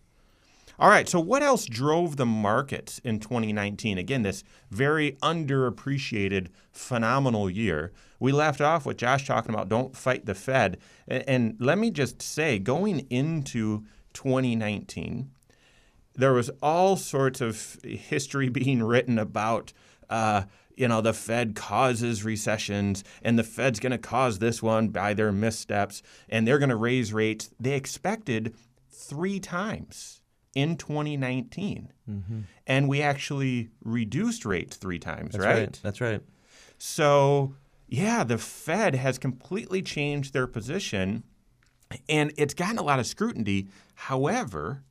All 0.79 0.89
right, 0.89 1.09
so 1.09 1.19
what 1.19 1.41
else 1.41 1.65
drove 1.65 2.17
the 2.17 2.25
markets 2.25 2.99
in 3.03 3.19
2019? 3.19 3.97
Again, 3.97 4.21
this 4.21 4.43
very 4.69 5.13
underappreciated, 5.23 6.49
phenomenal 6.71 7.49
year. 7.49 7.91
We 8.19 8.31
left 8.31 8.61
off 8.61 8.85
with 8.85 8.97
Josh 8.97 9.25
talking 9.25 9.53
about 9.53 9.69
don't 9.69 9.95
fight 9.95 10.25
the 10.25 10.35
Fed. 10.35 10.77
And 11.07 11.55
let 11.59 11.77
me 11.77 11.89
just 11.89 12.21
say, 12.21 12.59
going 12.59 13.07
into 13.09 13.85
2019, 14.17 15.29
there 16.15 16.33
was 16.33 16.49
all 16.63 16.97
sorts 16.97 17.39
of 17.39 17.77
history 17.83 18.49
being 18.61 18.81
written 18.81 19.19
about, 19.19 19.73
uh, 20.09 20.43
you 20.75 20.87
know, 20.87 21.01
the 21.01 21.13
Fed 21.13 21.55
causes 21.55 22.23
recessions 22.23 23.03
and 23.21 23.37
the 23.37 23.43
Fed's 23.43 23.79
going 23.79 23.91
to 23.91 23.99
cause 23.99 24.39
this 24.39 24.63
one 24.63 24.87
by 24.87 25.13
their 25.13 25.31
missteps 25.31 26.01
and 26.29 26.47
they're 26.47 26.57
going 26.57 26.69
to 26.69 26.75
raise 26.75 27.13
rates. 27.13 27.51
They 27.59 27.73
expected 27.73 28.55
three 28.89 29.39
times 29.39 30.21
in 30.55 30.77
2019. 30.77 31.93
Mm-hmm. 32.09 32.39
And 32.65 32.89
we 32.89 33.03
actually 33.03 33.69
reduced 33.83 34.45
rates 34.45 34.77
three 34.77 34.99
times, 34.99 35.33
That's 35.33 35.45
right? 35.45 35.59
right? 35.59 35.79
That's 35.83 36.01
right. 36.01 36.21
So, 36.79 37.53
yeah, 37.87 38.23
the 38.23 38.39
Fed 38.39 38.95
has 38.95 39.19
completely 39.19 39.83
changed 39.83 40.33
their 40.33 40.47
position 40.47 41.23
and 42.09 42.33
it's 42.37 42.53
gotten 42.53 42.77
a 42.77 42.83
lot 42.83 42.99
of 42.99 43.07
scrutiny. 43.07 43.67
However, 43.95 44.83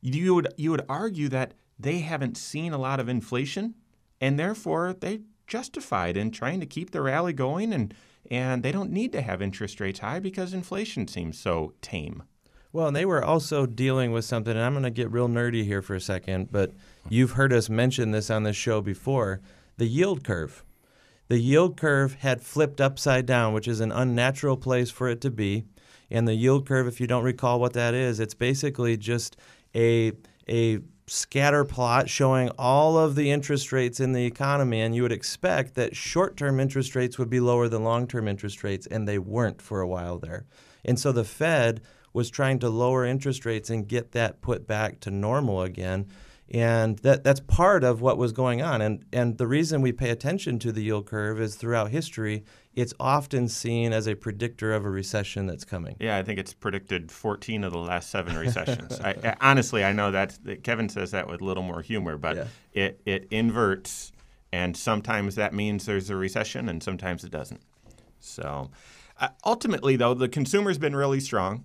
you 0.00 0.34
would 0.34 0.48
you 0.56 0.70
would 0.70 0.84
argue 0.88 1.28
that 1.28 1.54
they 1.78 1.98
haven't 1.98 2.36
seen 2.36 2.72
a 2.72 2.78
lot 2.78 3.00
of 3.00 3.08
inflation, 3.08 3.74
and 4.20 4.38
therefore 4.38 4.94
they 4.98 5.20
justified 5.46 6.16
in 6.16 6.30
trying 6.30 6.60
to 6.60 6.66
keep 6.66 6.90
the 6.90 7.00
rally 7.00 7.32
going, 7.32 7.72
and 7.72 7.94
and 8.30 8.62
they 8.62 8.72
don't 8.72 8.90
need 8.90 9.12
to 9.12 9.22
have 9.22 9.40
interest 9.40 9.80
rates 9.80 10.00
high 10.00 10.18
because 10.18 10.52
inflation 10.52 11.06
seems 11.06 11.38
so 11.38 11.72
tame. 11.80 12.22
Well, 12.72 12.88
and 12.88 12.96
they 12.96 13.06
were 13.06 13.24
also 13.24 13.64
dealing 13.64 14.12
with 14.12 14.24
something, 14.24 14.52
and 14.54 14.60
I'm 14.60 14.74
going 14.74 14.82
to 14.82 14.90
get 14.90 15.10
real 15.10 15.28
nerdy 15.28 15.64
here 15.64 15.80
for 15.80 15.94
a 15.94 16.00
second, 16.00 16.52
but 16.52 16.72
you've 17.08 17.32
heard 17.32 17.52
us 17.52 17.70
mention 17.70 18.10
this 18.10 18.28
on 18.28 18.42
this 18.42 18.56
show 18.56 18.82
before 18.82 19.40
the 19.78 19.86
yield 19.86 20.24
curve. 20.24 20.62
The 21.28 21.38
yield 21.38 21.76
curve 21.76 22.14
had 22.14 22.42
flipped 22.42 22.80
upside 22.80 23.24
down, 23.26 23.54
which 23.54 23.66
is 23.66 23.80
an 23.80 23.92
unnatural 23.92 24.56
place 24.56 24.90
for 24.90 25.08
it 25.08 25.20
to 25.22 25.30
be. 25.30 25.64
And 26.10 26.26
the 26.26 26.34
yield 26.34 26.66
curve, 26.66 26.86
if 26.86 27.00
you 27.00 27.06
don't 27.06 27.24
recall 27.24 27.60
what 27.60 27.72
that 27.72 27.94
is, 27.94 28.20
it's 28.20 28.34
basically 28.34 28.96
just 28.96 29.36
a 29.74 30.12
a 30.48 30.78
scatter 31.08 31.64
plot 31.64 32.08
showing 32.08 32.50
all 32.58 32.98
of 32.98 33.14
the 33.14 33.30
interest 33.30 33.70
rates 33.70 34.00
in 34.00 34.12
the 34.12 34.24
economy 34.24 34.80
and 34.80 34.94
you 34.94 35.02
would 35.02 35.12
expect 35.12 35.74
that 35.74 35.94
short-term 35.94 36.58
interest 36.58 36.96
rates 36.96 37.16
would 37.16 37.30
be 37.30 37.38
lower 37.38 37.68
than 37.68 37.84
long-term 37.84 38.26
interest 38.26 38.64
rates 38.64 38.86
and 38.88 39.06
they 39.06 39.18
weren't 39.18 39.62
for 39.62 39.80
a 39.80 39.86
while 39.86 40.18
there. 40.18 40.44
And 40.84 40.98
so 40.98 41.12
the 41.12 41.24
Fed 41.24 41.80
was 42.12 42.30
trying 42.30 42.58
to 42.60 42.68
lower 42.68 43.04
interest 43.04 43.44
rates 43.44 43.70
and 43.70 43.86
get 43.86 44.12
that 44.12 44.40
put 44.40 44.66
back 44.66 45.00
to 45.00 45.10
normal 45.10 45.62
again. 45.62 46.06
And 46.48 46.98
that, 47.00 47.22
that's 47.22 47.40
part 47.40 47.84
of 47.84 48.00
what 48.00 48.18
was 48.18 48.32
going 48.32 48.62
on. 48.62 48.80
And, 48.80 49.04
and 49.12 49.36
the 49.36 49.46
reason 49.46 49.82
we 49.82 49.92
pay 49.92 50.10
attention 50.10 50.58
to 50.60 50.72
the 50.72 50.82
yield 50.82 51.06
curve 51.06 51.40
is 51.40 51.56
throughout 51.56 51.90
history, 51.90 52.44
it's 52.76 52.92
often 53.00 53.48
seen 53.48 53.94
as 53.94 54.06
a 54.06 54.14
predictor 54.14 54.74
of 54.74 54.84
a 54.84 54.90
recession 54.90 55.46
that's 55.46 55.64
coming. 55.64 55.96
Yeah, 55.98 56.18
I 56.18 56.22
think 56.22 56.38
it's 56.38 56.52
predicted 56.52 57.10
14 57.10 57.64
of 57.64 57.72
the 57.72 57.78
last 57.78 58.10
seven 58.10 58.36
recessions. 58.36 59.00
I, 59.00 59.16
I, 59.24 59.36
honestly, 59.40 59.82
I 59.82 59.92
know 59.92 60.10
that, 60.10 60.38
Kevin 60.62 60.90
says 60.90 61.10
that 61.12 61.26
with 61.26 61.40
a 61.40 61.44
little 61.44 61.62
more 61.62 61.80
humor, 61.80 62.18
but 62.18 62.36
yeah. 62.36 62.46
it, 62.74 63.00
it 63.06 63.28
inverts, 63.30 64.12
and 64.52 64.76
sometimes 64.76 65.36
that 65.36 65.54
means 65.54 65.86
there's 65.86 66.10
a 66.10 66.16
recession, 66.16 66.68
and 66.68 66.82
sometimes 66.82 67.24
it 67.24 67.30
doesn't. 67.30 67.62
So 68.20 68.70
uh, 69.18 69.28
ultimately, 69.44 69.96
though, 69.96 70.12
the 70.12 70.28
consumer's 70.28 70.76
been 70.76 70.94
really 70.94 71.20
strong, 71.20 71.64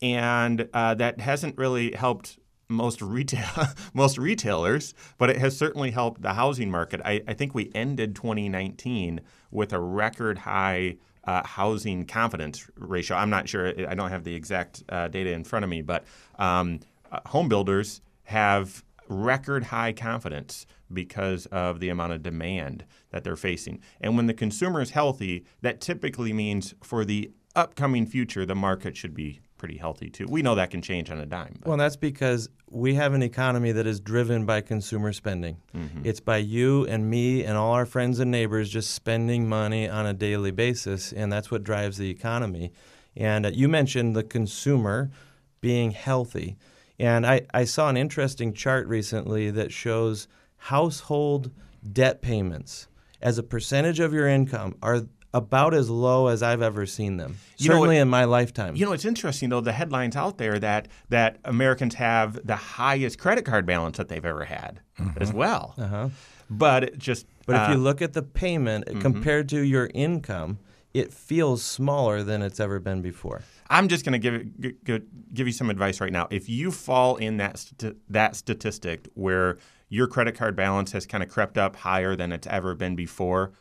and 0.00 0.68
uh, 0.72 0.94
that 0.94 1.20
hasn't 1.20 1.58
really 1.58 1.92
helped 1.92 2.38
most 2.72 3.02
retail 3.02 3.48
most 3.94 4.18
retailers, 4.18 4.94
but 5.18 5.30
it 5.30 5.36
has 5.38 5.56
certainly 5.56 5.90
helped 5.90 6.22
the 6.22 6.34
housing 6.34 6.70
market. 6.70 7.00
I, 7.04 7.22
I 7.26 7.34
think 7.34 7.54
we 7.54 7.70
ended 7.74 8.14
2019 8.16 9.20
with 9.50 9.72
a 9.72 9.80
record 9.80 10.38
high 10.38 10.96
uh, 11.24 11.46
housing 11.46 12.04
confidence 12.04 12.68
ratio. 12.76 13.16
I'm 13.16 13.30
not 13.30 13.48
sure. 13.48 13.68
I 13.88 13.94
don't 13.94 14.10
have 14.10 14.24
the 14.24 14.34
exact 14.34 14.82
uh, 14.88 15.08
data 15.08 15.32
in 15.32 15.44
front 15.44 15.64
of 15.64 15.70
me, 15.70 15.82
but 15.82 16.04
um, 16.38 16.80
uh, 17.10 17.20
home 17.26 17.48
builders 17.48 18.00
have 18.24 18.82
record 19.08 19.64
high 19.64 19.92
confidence 19.92 20.66
because 20.92 21.46
of 21.46 21.80
the 21.80 21.88
amount 21.88 22.12
of 22.12 22.22
demand 22.22 22.84
that 23.10 23.24
they're 23.24 23.36
facing. 23.36 23.80
And 24.00 24.16
when 24.16 24.26
the 24.26 24.34
consumer 24.34 24.80
is 24.80 24.90
healthy, 24.90 25.44
that 25.60 25.80
typically 25.80 26.32
means 26.32 26.74
for 26.82 27.04
the 27.04 27.30
upcoming 27.54 28.06
future, 28.06 28.46
the 28.46 28.54
market 28.54 28.96
should 28.96 29.14
be 29.14 29.40
pretty 29.62 29.78
healthy 29.78 30.10
too. 30.10 30.26
We 30.28 30.42
know 30.42 30.56
that 30.56 30.72
can 30.72 30.82
change 30.82 31.08
on 31.08 31.18
a 31.18 31.24
dime. 31.24 31.54
But. 31.60 31.68
Well, 31.68 31.76
that's 31.76 31.94
because 31.94 32.48
we 32.68 32.94
have 32.94 33.14
an 33.14 33.22
economy 33.22 33.70
that 33.70 33.86
is 33.86 34.00
driven 34.00 34.44
by 34.44 34.60
consumer 34.60 35.12
spending. 35.12 35.58
Mm-hmm. 35.72 36.00
It's 36.04 36.18
by 36.18 36.38
you 36.38 36.84
and 36.88 37.08
me 37.08 37.44
and 37.44 37.56
all 37.56 37.72
our 37.72 37.86
friends 37.86 38.18
and 38.18 38.28
neighbors 38.28 38.68
just 38.68 38.90
spending 38.90 39.48
money 39.48 39.88
on 39.88 40.04
a 40.04 40.12
daily 40.14 40.50
basis, 40.50 41.12
and 41.12 41.32
that's 41.32 41.48
what 41.52 41.62
drives 41.62 41.96
the 41.96 42.10
economy. 42.10 42.72
And 43.14 43.46
uh, 43.46 43.50
you 43.50 43.68
mentioned 43.68 44.16
the 44.16 44.24
consumer 44.24 45.12
being 45.60 45.92
healthy. 45.92 46.56
And 46.98 47.24
I, 47.24 47.42
I 47.54 47.62
saw 47.62 47.88
an 47.88 47.96
interesting 47.96 48.52
chart 48.54 48.88
recently 48.88 49.52
that 49.52 49.70
shows 49.70 50.26
household 50.56 51.52
debt 51.92 52.20
payments 52.20 52.88
as 53.20 53.38
a 53.38 53.44
percentage 53.44 54.00
of 54.00 54.12
your 54.12 54.26
income 54.26 54.74
are 54.82 55.02
about 55.34 55.74
as 55.74 55.88
low 55.88 56.28
as 56.28 56.42
I've 56.42 56.62
ever 56.62 56.86
seen 56.86 57.16
them. 57.16 57.38
You 57.56 57.66
certainly 57.66 57.98
in 57.98 58.08
my 58.08 58.24
lifetime. 58.24 58.76
You 58.76 58.86
know, 58.86 58.92
it's 58.92 59.04
interesting 59.04 59.48
though. 59.48 59.60
The 59.60 59.72
headlines 59.72 60.16
out 60.16 60.38
there 60.38 60.58
that 60.58 60.88
that 61.08 61.38
Americans 61.44 61.94
have 61.94 62.44
the 62.46 62.56
highest 62.56 63.18
credit 63.18 63.44
card 63.44 63.66
balance 63.66 63.96
that 63.98 64.08
they've 64.08 64.24
ever 64.24 64.44
had 64.44 64.80
mm-hmm. 64.98 65.22
as 65.22 65.32
well. 65.32 65.74
Uh-huh. 65.78 66.08
But 66.50 66.84
it 66.84 66.98
just 66.98 67.26
but 67.46 67.56
uh, 67.56 67.62
if 67.62 67.68
you 67.70 67.74
uh, 67.76 67.78
look 67.78 68.02
at 68.02 68.12
the 68.12 68.22
payment 68.22 68.86
mm-hmm. 68.86 69.00
compared 69.00 69.48
to 69.50 69.60
your 69.60 69.90
income, 69.94 70.58
it 70.92 71.12
feels 71.12 71.62
smaller 71.62 72.22
than 72.22 72.42
it's 72.42 72.60
ever 72.60 72.78
been 72.78 73.00
before. 73.00 73.42
I'm 73.70 73.88
just 73.88 74.04
going 74.04 74.12
to 74.12 74.18
give 74.18 74.84
give, 74.84 75.02
give 75.32 75.46
you 75.46 75.52
some 75.52 75.70
advice 75.70 76.00
right 76.00 76.12
now. 76.12 76.28
If 76.30 76.48
you 76.48 76.70
fall 76.70 77.16
in 77.16 77.38
that 77.38 77.58
st- 77.58 77.96
that 78.10 78.36
statistic 78.36 79.08
where 79.14 79.56
your 79.88 80.06
credit 80.06 80.34
card 80.34 80.56
balance 80.56 80.92
has 80.92 81.06
kind 81.06 81.22
of 81.22 81.28
crept 81.28 81.58
up 81.58 81.76
higher 81.76 82.16
than 82.16 82.32
it's 82.32 82.46
ever 82.46 82.74
been 82.74 82.96
before, 82.96 83.52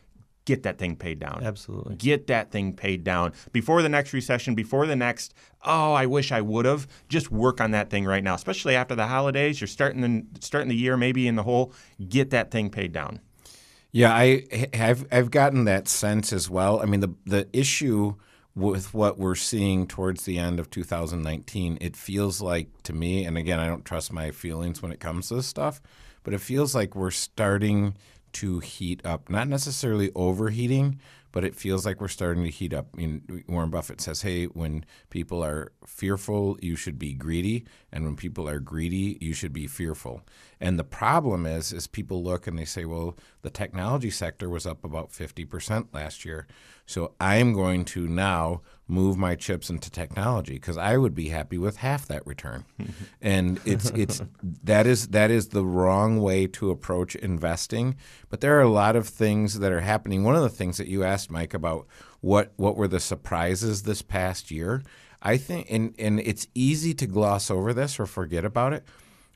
get 0.45 0.63
that 0.63 0.77
thing 0.77 0.95
paid 0.95 1.19
down. 1.19 1.41
Absolutely. 1.43 1.95
Get 1.95 2.27
that 2.27 2.51
thing 2.51 2.73
paid 2.73 3.03
down 3.03 3.33
before 3.51 3.81
the 3.81 3.89
next 3.89 4.13
recession, 4.13 4.55
before 4.55 4.87
the 4.87 4.95
next, 4.95 5.33
oh, 5.63 5.93
I 5.93 6.05
wish 6.05 6.31
I 6.31 6.41
would 6.41 6.65
have. 6.65 6.87
Just 7.09 7.31
work 7.31 7.61
on 7.61 7.71
that 7.71 7.89
thing 7.89 8.05
right 8.05 8.23
now, 8.23 8.35
especially 8.35 8.75
after 8.75 8.95
the 8.95 9.07
holidays. 9.07 9.61
You're 9.61 9.67
starting 9.67 10.01
the, 10.01 10.25
starting 10.39 10.69
the 10.69 10.75
year 10.75 10.97
maybe 10.97 11.27
in 11.27 11.35
the 11.35 11.43
hole. 11.43 11.73
Get 12.07 12.31
that 12.31 12.51
thing 12.51 12.69
paid 12.69 12.91
down. 12.91 13.19
Yeah, 13.91 14.13
I 14.13 14.45
have 14.73 15.05
I've 15.11 15.31
gotten 15.31 15.65
that 15.65 15.89
sense 15.89 16.31
as 16.31 16.49
well. 16.49 16.81
I 16.81 16.85
mean, 16.85 17.01
the 17.01 17.13
the 17.25 17.49
issue 17.51 18.15
with 18.55 18.93
what 18.93 19.17
we're 19.17 19.35
seeing 19.35 19.85
towards 19.87 20.23
the 20.23 20.37
end 20.37 20.59
of 20.59 20.69
2019, 20.69 21.77
it 21.79 21.95
feels 21.95 22.41
like 22.41 22.69
to 22.83 22.93
me, 22.93 23.25
and 23.25 23.37
again, 23.37 23.59
I 23.59 23.67
don't 23.67 23.85
trust 23.85 24.11
my 24.13 24.31
feelings 24.31 24.81
when 24.81 24.91
it 24.91 24.99
comes 24.99 25.27
to 25.27 25.35
this 25.35 25.47
stuff, 25.47 25.81
but 26.23 26.33
it 26.33 26.39
feels 26.39 26.73
like 26.73 26.95
we're 26.95 27.11
starting 27.11 27.95
to 28.33 28.59
heat 28.59 29.05
up. 29.05 29.29
Not 29.29 29.47
necessarily 29.47 30.11
overheating, 30.15 30.99
but 31.31 31.45
it 31.45 31.55
feels 31.55 31.85
like 31.85 32.01
we're 32.01 32.07
starting 32.07 32.43
to 32.43 32.49
heat 32.49 32.73
up. 32.73 32.87
I 32.93 32.97
mean, 32.97 33.43
Warren 33.47 33.69
Buffett 33.69 34.01
says, 34.01 34.21
"Hey, 34.21 34.45
when 34.45 34.85
people 35.09 35.43
are 35.43 35.71
fearful, 35.85 36.57
you 36.61 36.75
should 36.75 36.99
be 36.99 37.13
greedy, 37.13 37.65
and 37.91 38.03
when 38.03 38.15
people 38.15 38.49
are 38.49 38.59
greedy, 38.59 39.17
you 39.21 39.33
should 39.33 39.53
be 39.53 39.67
fearful." 39.67 40.21
And 40.59 40.77
the 40.77 40.83
problem 40.83 41.45
is, 41.45 41.71
is 41.71 41.87
people 41.87 42.23
look 42.23 42.47
and 42.47 42.57
they 42.57 42.65
say, 42.65 42.85
"Well, 42.85 43.17
the 43.41 43.49
technology 43.49 44.09
sector 44.09 44.49
was 44.49 44.65
up 44.65 44.83
about 44.83 45.11
fifty 45.11 45.45
percent 45.45 45.93
last 45.93 46.25
year, 46.25 46.47
so 46.85 47.13
I'm 47.19 47.53
going 47.53 47.85
to 47.85 48.07
now 48.07 48.61
move 48.91 49.17
my 49.17 49.35
chips 49.35 49.69
into 49.69 49.89
technology 49.89 50.53
because 50.53 50.77
I 50.77 50.97
would 50.97 51.15
be 51.15 51.29
happy 51.29 51.57
with 51.57 51.77
half 51.77 52.05
that 52.07 52.25
return." 52.27 52.65
and 53.21 53.59
it's 53.65 53.89
it's 53.91 54.21
that 54.63 54.85
is 54.85 55.07
that 55.09 55.31
is 55.31 55.49
the 55.49 55.65
wrong 55.65 56.21
way 56.21 56.47
to 56.47 56.69
approach 56.69 57.15
investing. 57.15 57.95
But 58.29 58.41
there 58.41 58.57
are 58.57 58.61
a 58.61 58.69
lot 58.69 58.95
of 58.95 59.07
things 59.07 59.59
that 59.59 59.71
are 59.71 59.81
happening. 59.81 60.23
One 60.23 60.35
of 60.35 60.43
the 60.43 60.49
things 60.49 60.77
that 60.77 60.87
you 60.87 61.03
asked 61.03 61.31
Mike 61.31 61.53
about 61.53 61.87
what 62.19 62.53
what 62.57 62.75
were 62.75 62.87
the 62.87 62.99
surprises 62.99 63.83
this 63.83 64.01
past 64.01 64.51
year. 64.51 64.83
I 65.21 65.37
think, 65.37 65.67
and, 65.69 65.93
and 65.99 66.19
it's 66.19 66.47
easy 66.55 66.93
to 66.95 67.05
gloss 67.05 67.51
over 67.51 67.73
this 67.73 67.99
or 67.99 68.07
forget 68.07 68.43
about 68.43 68.73
it. 68.73 68.83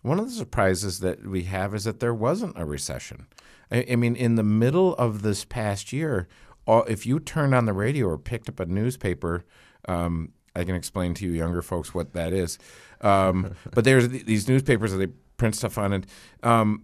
One 0.02 0.20
of 0.20 0.26
the 0.26 0.32
surprises 0.32 1.00
that 1.00 1.26
we 1.26 1.44
have 1.44 1.76
is 1.76 1.84
that 1.84 2.00
there 2.00 2.14
wasn't 2.14 2.60
a 2.60 2.66
recession. 2.66 3.28
I, 3.72 3.86
I 3.92 3.96
mean, 3.96 4.16
in 4.16 4.36
the 4.36 4.44
middle 4.44 4.96
of 4.96 5.22
this 5.22 5.46
past 5.46 5.94
year, 5.94 6.28
all, 6.66 6.84
if 6.84 7.06
you 7.06 7.20
turned 7.20 7.54
on 7.54 7.66
the 7.66 7.74
radio 7.74 8.08
or 8.08 8.18
picked 8.18 8.50
up 8.50 8.60
a 8.60 8.66
newspaper, 8.66 9.46
um, 9.88 10.32
I 10.56 10.64
can 10.64 10.76
explain 10.76 11.14
to 11.16 11.26
you 11.26 11.32
younger 11.32 11.62
folks 11.62 11.94
what 11.94 12.14
that 12.14 12.34
is. 12.34 12.58
Um, 13.02 13.56
but 13.72 13.84
there's 13.84 14.08
th- 14.08 14.26
these 14.26 14.48
newspapers 14.48 14.92
that 14.92 14.98
they 14.98 15.08
print 15.38 15.56
stuff 15.56 15.78
on, 15.78 15.94
and 15.94 16.08
um, 16.44 16.84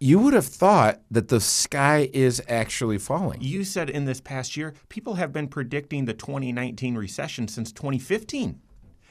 you 0.00 0.18
would 0.18 0.34
have 0.34 0.46
thought 0.46 1.00
that 1.10 1.28
the 1.28 1.40
sky 1.40 2.08
is 2.12 2.42
actually 2.48 2.98
falling. 2.98 3.40
You 3.40 3.64
said 3.64 3.90
in 3.90 4.04
this 4.04 4.20
past 4.20 4.56
year, 4.56 4.74
people 4.88 5.14
have 5.14 5.32
been 5.32 5.48
predicting 5.48 6.04
the 6.04 6.14
2019 6.14 6.96
recession 6.96 7.48
since 7.48 7.72
2015. 7.72 8.60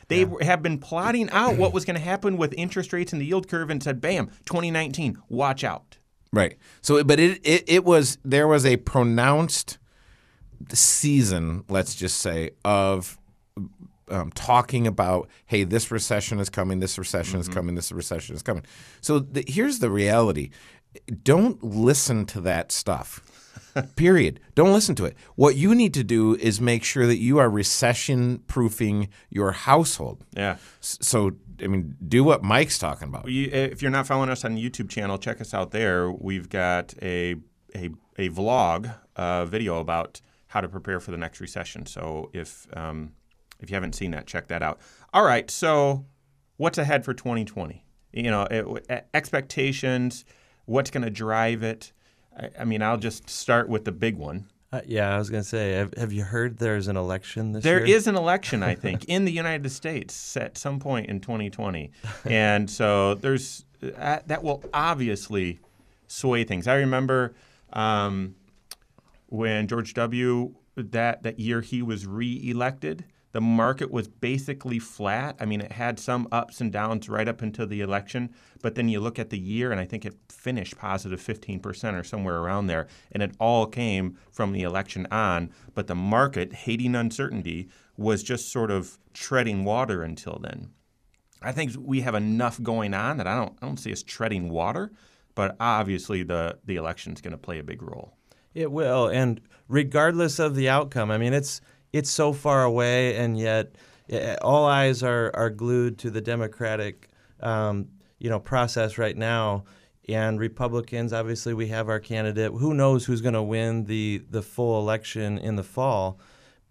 They 0.08 0.28
have 0.42 0.62
been 0.62 0.78
plotting 0.78 1.30
out 1.30 1.56
what 1.56 1.74
was 1.74 1.86
going 1.86 1.96
to 1.96 2.02
happen 2.02 2.36
with 2.36 2.54
interest 2.58 2.92
rates 2.92 3.14
and 3.14 3.22
the 3.22 3.26
yield 3.26 3.48
curve 3.48 3.70
and 3.70 3.82
said, 3.82 4.02
bam, 4.02 4.28
2019, 4.46 5.18
watch 5.30 5.64
out. 5.64 6.00
Right. 6.34 6.58
So, 6.82 7.02
but 7.06 7.18
it, 7.18 7.40
it, 7.46 7.64
it 7.68 7.86
was 7.86 8.18
there 8.26 8.48
was 8.48 8.66
a 8.66 8.76
pronounced 8.76 9.78
season, 10.74 11.64
let's 11.70 11.96
just 11.96 12.20
say, 12.20 12.52
of 12.66 13.18
um, 14.10 14.32
talking 14.32 14.88
about, 14.88 15.30
hey, 15.46 15.64
this 15.64 15.92
recession 15.92 16.40
is 16.40 16.50
coming, 16.50 16.80
this 16.80 16.98
recession 16.98 17.40
is 17.40 17.48
coming, 17.48 17.76
this 17.76 17.92
recession 17.92 18.36
is 18.36 18.42
coming. 18.42 18.64
So 19.00 19.20
the, 19.20 19.44
here's 19.48 19.80
the 19.80 19.90
reality: 19.90 20.50
don't 21.24 21.64
listen 21.64 22.26
to 22.28 22.42
that 22.42 22.72
stuff. 22.72 23.28
Period. 23.96 24.40
Don't 24.56 24.74
listen 24.74 24.96
to 24.96 25.06
it. 25.06 25.16
What 25.36 25.56
you 25.56 25.74
need 25.74 25.94
to 25.94 26.04
do 26.04 26.36
is 26.36 26.60
make 26.60 26.84
sure 26.84 27.08
that 27.08 27.18
you 27.18 27.38
are 27.38 27.50
recession 27.50 28.40
proofing 28.48 29.08
your 29.30 29.52
household. 29.52 30.26
Yeah. 30.36 30.58
So, 30.82 31.32
I 31.62 31.68
mean, 31.68 31.96
do 32.06 32.24
what 32.26 32.44
Mike's 32.44 32.78
talking 32.78 33.08
about. 33.08 33.30
You, 33.30 33.50
if 33.52 33.82
you're 33.82 33.92
not 33.92 34.08
following 34.08 34.30
us 34.30 34.44
on 34.44 34.56
the 34.56 34.70
YouTube 34.70 34.90
channel, 34.90 35.18
check 35.18 35.40
us 35.40 35.54
out 35.54 35.72
there. 35.72 36.12
We've 36.12 36.50
got 36.50 36.94
a 37.02 37.36
a, 37.76 37.90
a 38.18 38.30
vlog 38.30 38.94
uh, 39.16 39.46
video 39.46 39.80
about 39.80 40.22
how 40.52 40.60
to 40.60 40.68
prepare 40.68 41.00
for 41.00 41.12
the 41.12 41.18
next 41.18 41.40
recession. 41.40 41.86
So 41.86 42.30
if 42.34 42.68
um, 42.76 43.14
if 43.62 43.70
you 43.70 43.76
haven't 43.76 43.96
seen 43.96 44.12
that, 44.12 44.28
check 44.28 44.50
that 44.50 44.62
out. 44.62 44.82
All 45.14 45.24
right. 45.24 45.50
So 45.50 46.06
what's 46.58 46.78
ahead 46.78 47.06
for 47.06 47.14
2020? 47.14 47.86
You 48.12 48.24
know, 48.30 48.44
it, 48.52 49.08
expectations. 49.14 50.26
What's 50.66 50.92
going 50.92 51.04
to 51.04 51.10
drive 51.10 51.64
it? 51.64 51.94
I, 52.38 52.50
I 52.60 52.66
mean, 52.66 52.82
I'll 52.82 52.98
just 52.98 53.30
start 53.30 53.70
with 53.70 53.86
the 53.86 53.94
big 53.94 54.18
one. 54.18 54.48
Uh, 54.74 54.82
yeah, 54.86 55.16
I 55.16 55.18
was 55.18 55.30
going 55.30 55.44
to 55.44 55.48
say, 55.48 55.72
have, 55.74 55.94
have 55.96 56.12
you 56.12 56.24
heard 56.24 56.58
there's 56.58 56.90
an 56.90 56.98
election 56.98 57.54
this 57.54 57.64
There 57.64 57.86
year? 57.86 57.96
is 57.96 58.08
an 58.08 58.16
election, 58.16 58.62
I 58.64 58.76
think, 58.76 59.06
in 59.08 59.24
the 59.24 59.32
United 59.32 59.70
States 59.70 60.36
at 60.36 60.58
some 60.58 60.80
point 60.80 61.08
in 61.10 61.20
2020, 61.20 61.92
and 62.24 62.70
so 62.70 63.16
there's 63.16 63.66
uh, 63.98 64.20
that 64.28 64.44
will 64.44 64.64
obviously 64.74 65.60
sway 66.08 66.46
things. 66.46 66.68
I 66.68 66.76
remember 66.76 67.34
um, 67.74 68.36
when 69.32 69.66
George 69.66 69.94
W. 69.94 70.54
that 70.76 71.24
that 71.24 71.40
year 71.40 71.62
he 71.62 71.82
was 71.82 72.06
reelected. 72.06 73.06
The 73.32 73.40
market 73.40 73.90
was 73.90 74.10
basically 74.10 74.78
flat. 74.78 75.38
I 75.40 75.46
mean, 75.46 75.62
it 75.62 75.72
had 75.72 75.98
some 75.98 76.28
ups 76.34 76.60
and 76.60 76.70
downs 76.70 77.08
right 77.08 77.30
up 77.30 77.42
until 77.42 77.66
the 77.66 77.80
election, 77.80 78.32
but 78.62 78.76
then 78.76 78.90
you 78.90 79.00
look 79.00 79.18
at 79.18 79.30
the 79.30 79.40
year, 79.40 79.72
and 79.72 79.80
I 79.80 79.86
think 79.86 80.06
it 80.06 80.18
finished 80.28 80.78
positive 80.78 81.22
15% 81.22 81.98
or 81.98 82.04
somewhere 82.04 82.40
around 82.40 82.68
there. 82.68 82.88
And 83.14 83.24
it 83.24 83.34
all 83.40 83.68
came 83.68 84.18
from 84.34 84.52
the 84.52 84.64
election 84.64 85.08
on. 85.10 85.50
But 85.74 85.88
the 85.88 85.96
market, 85.96 86.52
hating 86.52 86.94
uncertainty, 86.94 87.70
was 87.96 88.24
just 88.24 88.52
sort 88.52 88.70
of 88.70 88.98
treading 89.14 89.64
water 89.64 90.04
until 90.04 90.38
then. 90.44 90.72
I 91.42 91.54
think 91.54 91.72
we 91.80 92.02
have 92.02 92.16
enough 92.16 92.62
going 92.62 92.94
on 92.94 93.16
that 93.16 93.28
I 93.28 93.36
don't, 93.38 93.58
I 93.62 93.66
don't 93.66 93.78
see 93.78 93.94
us 93.94 94.04
treading 94.04 94.50
water, 94.50 94.92
but 95.36 95.56
obviously 95.58 96.22
the, 96.24 96.60
the 96.66 96.76
election 96.76 97.14
is 97.14 97.22
going 97.22 97.32
to 97.32 97.38
play 97.38 97.60
a 97.60 97.64
big 97.64 97.82
role. 97.82 98.18
It 98.54 98.72
will, 98.72 99.08
and 99.08 99.40
regardless 99.68 100.40
of 100.40 100.56
the 100.56 100.70
outcome, 100.70 101.10
I 101.10 101.18
mean, 101.18 101.34
it's 101.34 101.62
it's 101.94 102.10
so 102.10 102.34
far 102.34 102.64
away, 102.64 103.16
and 103.16 103.38
yet 103.38 103.76
eh, 104.10 104.36
all 104.42 104.66
eyes 104.66 105.04
are 105.04 105.32
are 105.34 105.50
glued 105.50 105.98
to 106.00 106.10
the 106.10 106.22
Democratic, 106.22 107.10
um, 107.40 107.88
you 108.20 108.30
know, 108.30 108.40
process 108.40 108.98
right 108.98 109.16
now. 109.16 109.64
And 110.10 110.40
Republicans, 110.40 111.14
obviously, 111.14 111.54
we 111.54 111.68
have 111.68 111.88
our 111.88 112.00
candidate. 112.00 112.52
Who 112.52 112.74
knows 112.74 113.06
who's 113.06 113.22
going 113.22 113.36
to 113.36 113.44
win 113.44 113.86
the 113.86 114.24
the 114.30 114.42
full 114.42 114.80
election 114.80 115.38
in 115.38 115.56
the 115.56 115.64
fall? 115.64 116.20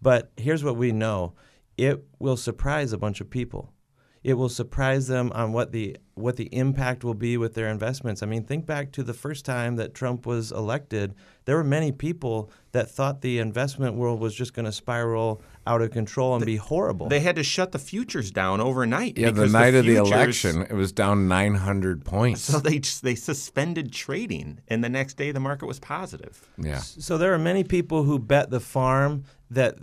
But 0.03 0.33
here's 0.37 0.63
what 0.63 0.77
we 0.77 0.93
know: 0.93 1.33
it 1.79 2.05
will 2.19 2.37
surprise 2.37 2.93
a 2.93 2.99
bunch 2.99 3.21
of 3.23 3.31
people 3.31 3.73
it 4.23 4.35
will 4.35 4.51
surprise 4.51 5.07
them 5.07 5.33
on 5.35 5.53
what 5.53 5.73
the 5.73 5.97
what 6.15 6.37
the 6.37 6.55
impact 6.55 7.03
will 7.03 7.15
be 7.15 7.39
with 7.39 7.55
their 7.55 7.69
investments. 7.69 8.23
I 8.23 8.27
mean, 8.27 8.45
think 8.45 8.67
back 8.67 8.93
to 8.93 9.03
the 9.03 9.15
first 9.15 9.47
time 9.47 9.77
that 9.77 9.95
Trump 9.95 10.27
was 10.27 10.53
elected. 10.53 11.15
There 11.47 11.57
were 11.57 11.65
many 11.65 11.93
people 11.93 12.51
that 12.73 12.91
thought 12.91 13.23
the 13.23 13.39
investment 13.39 13.95
world 13.95 14.21
was 14.21 14.35
just 14.35 14.53
going 14.53 14.67
to 14.67 14.73
spiral 14.73 15.43
out 15.67 15.81
of 15.81 15.91
control 15.91 16.35
and 16.35 16.45
be 16.45 16.57
horrible. 16.57 17.09
They 17.09 17.21
had 17.21 17.37
to 17.37 17.43
shut 17.43 17.73
the 17.73 17.79
futures 17.79 18.31
down 18.31 18.61
overnight. 18.61 19.17
Yeah, 19.17 19.29
the 19.29 19.33
because 19.33 19.53
night 19.53 19.75
of 19.75 19.87
the 19.87 19.97
election, 19.97 20.63
it 20.63 20.75
was 20.75 20.93
down 20.93 21.27
900 21.27 22.05
points. 22.05 22.43
So 22.43 22.59
they 22.59 22.79
they 22.79 23.15
suspended 23.15 23.91
trading, 23.91 24.61
and 24.69 24.85
the 24.85 24.91
next 24.91 25.15
day 25.15 25.33
the 25.33 25.41
market 25.41 25.65
was 25.65 25.81
positive. 25.81 26.47
yeah. 26.59 26.81
So 26.81 27.17
there 27.17 27.33
are 27.33 27.39
many 27.39 27.65
people 27.65 28.03
who 28.03 28.19
bet 28.19 28.51
the 28.51 28.61
farm 28.61 29.25
that 29.51 29.77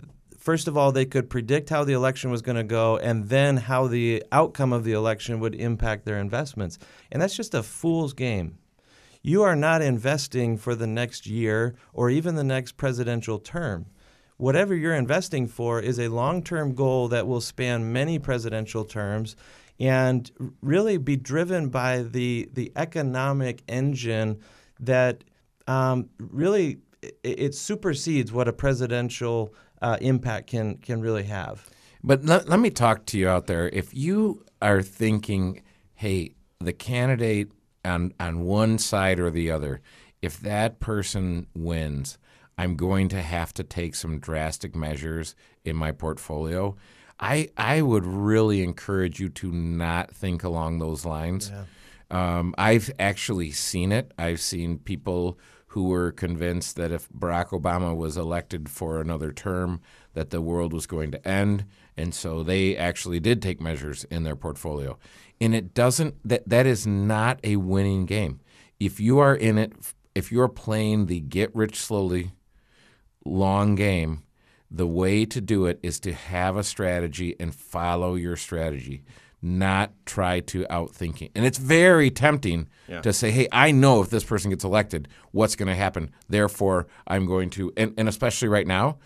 first 0.48 0.66
of 0.66 0.78
all 0.78 0.92
they 0.92 1.04
could 1.04 1.28
predict 1.28 1.68
how 1.68 1.84
the 1.84 1.92
election 1.92 2.30
was 2.30 2.40
going 2.40 2.56
to 2.56 2.64
go 2.64 2.96
and 2.96 3.28
then 3.28 3.58
how 3.58 3.86
the 3.86 4.24
outcome 4.32 4.72
of 4.72 4.82
the 4.82 4.92
election 4.92 5.40
would 5.40 5.54
impact 5.54 6.06
their 6.06 6.18
investments. 6.18 6.78
And 7.12 7.20
that's 7.20 7.36
just 7.36 7.52
a 7.52 7.62
fool's 7.62 8.14
game. 8.14 8.56
You 9.20 9.42
are 9.42 9.54
not 9.54 9.82
investing 9.82 10.56
for 10.56 10.74
the 10.74 10.86
next 10.86 11.26
year 11.26 11.74
or 11.92 12.08
even 12.08 12.34
the 12.34 12.44
next 12.44 12.78
presidential 12.78 13.38
term. 13.38 13.88
Whatever 14.38 14.74
you're 14.74 14.94
investing 14.94 15.48
for 15.48 15.80
is 15.80 16.00
a 16.00 16.08
long-term 16.08 16.74
goal 16.74 17.08
that 17.08 17.26
will 17.26 17.42
span 17.42 17.92
many 17.92 18.18
presidential 18.18 18.86
terms 18.86 19.36
and 19.78 20.30
really 20.62 20.96
be 20.96 21.16
driven 21.16 21.68
by 21.68 22.04
the 22.04 22.48
the 22.54 22.72
economic 22.74 23.62
engine 23.68 24.40
that 24.80 25.24
um, 25.66 26.08
really 26.18 26.78
it, 27.02 27.18
it 27.22 27.54
supersedes 27.54 28.32
what 28.32 28.48
a 28.48 28.52
presidential 28.52 29.54
uh, 29.82 29.96
impact 30.00 30.48
can 30.48 30.76
can 30.78 31.00
really 31.00 31.24
have. 31.24 31.68
But 32.02 32.24
let, 32.24 32.48
let 32.48 32.60
me 32.60 32.70
talk 32.70 33.06
to 33.06 33.18
you 33.18 33.28
out 33.28 33.46
there. 33.46 33.68
If 33.68 33.94
you 33.94 34.44
are 34.62 34.82
thinking, 34.82 35.62
hey, 35.94 36.34
the 36.60 36.72
candidate 36.72 37.50
on, 37.84 38.12
on 38.20 38.40
one 38.42 38.78
side 38.78 39.18
or 39.18 39.30
the 39.30 39.50
other, 39.50 39.80
if 40.22 40.40
that 40.40 40.80
person 40.80 41.46
wins, 41.54 42.18
I'm 42.56 42.76
going 42.76 43.08
to 43.08 43.22
have 43.22 43.52
to 43.54 43.64
take 43.64 43.94
some 43.94 44.18
drastic 44.18 44.74
measures 44.74 45.34
in 45.64 45.76
my 45.76 45.92
portfolio. 45.92 46.76
I, 47.20 47.48
I 47.56 47.82
would 47.82 48.06
really 48.06 48.62
encourage 48.62 49.18
you 49.18 49.28
to 49.30 49.50
not 49.50 50.12
think 50.12 50.44
along 50.44 50.78
those 50.78 51.04
lines. 51.04 51.50
Um, 52.10 52.54
I've 52.56 52.90
actually 52.98 53.50
seen 53.50 53.92
it. 53.92 54.12
I've 54.18 54.40
seen 54.40 54.78
people 54.78 55.38
who 55.68 55.84
were 55.84 56.10
convinced 56.12 56.76
that 56.76 56.92
if 56.92 57.08
Barack 57.10 57.48
Obama 57.48 57.94
was 57.94 58.16
elected 58.16 58.68
for 58.68 59.00
another 59.00 59.32
term, 59.32 59.80
that 60.14 60.30
the 60.30 60.40
world 60.40 60.72
was 60.72 60.86
going 60.86 61.10
to 61.12 61.28
end, 61.28 61.64
and 61.96 62.14
so 62.14 62.42
they 62.42 62.76
actually 62.76 63.20
did 63.20 63.42
take 63.42 63.60
measures 63.60 64.04
in 64.04 64.22
their 64.22 64.36
portfolio. 64.36 64.98
And 65.40 65.54
it 65.54 65.74
doesn't 65.74 66.16
that 66.24 66.48
that 66.48 66.66
is 66.66 66.86
not 66.86 67.38
a 67.44 67.56
winning 67.56 68.06
game. 68.06 68.40
If 68.80 68.98
you 68.98 69.18
are 69.18 69.34
in 69.34 69.58
it, 69.58 69.72
if 70.14 70.32
you 70.32 70.40
are 70.40 70.48
playing 70.48 71.06
the 71.06 71.20
get 71.20 71.54
rich 71.54 71.76
slowly 71.76 72.32
long 73.24 73.74
game, 73.74 74.22
the 74.70 74.86
way 74.86 75.24
to 75.26 75.40
do 75.40 75.66
it 75.66 75.78
is 75.82 76.00
to 76.00 76.12
have 76.12 76.56
a 76.56 76.64
strategy 76.64 77.36
and 77.38 77.54
follow 77.54 78.14
your 78.14 78.36
strategy, 78.36 79.02
not 79.40 79.92
try 80.04 80.40
to 80.40 80.64
outthink 80.64 81.22
it. 81.22 81.30
And 81.34 81.44
it's 81.46 81.58
very 81.58 82.10
tempting 82.10 82.68
Yeah. 82.88 83.00
to 83.02 83.12
say, 83.12 83.30
hey, 83.30 83.46
I 83.52 83.70
know 83.70 84.02
if 84.02 84.10
this 84.10 84.24
person 84.24 84.50
gets 84.50 84.64
elected, 84.64 85.06
what's 85.30 85.54
going 85.56 85.68
to 85.68 85.74
happen. 85.76 86.10
Therefore, 86.28 86.86
I'm 87.06 87.26
going 87.26 87.50
to, 87.50 87.72
and, 87.76 87.94
and 87.96 88.08
especially 88.08 88.48
right 88.48 88.66
now, 88.66 88.98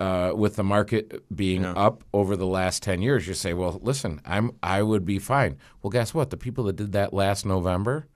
uh, 0.00 0.32
with 0.34 0.56
the 0.56 0.62
market 0.64 1.24
being 1.34 1.64
up 1.64 2.04
over 2.12 2.36
the 2.36 2.46
last 2.46 2.82
10 2.84 3.02
years, 3.02 3.26
you 3.28 3.34
say, 3.34 3.52
well, 3.54 3.78
listen, 3.82 4.20
I'm, 4.24 4.52
I 4.62 4.82
would 4.82 5.04
be 5.04 5.18
fine. 5.18 5.56
Well, 5.82 5.90
guess 5.90 6.14
what? 6.14 6.30
The 6.30 6.36
people 6.36 6.64
that 6.64 6.76
did 6.76 6.92
that 6.92 7.12
last 7.12 7.44
November 7.46 8.06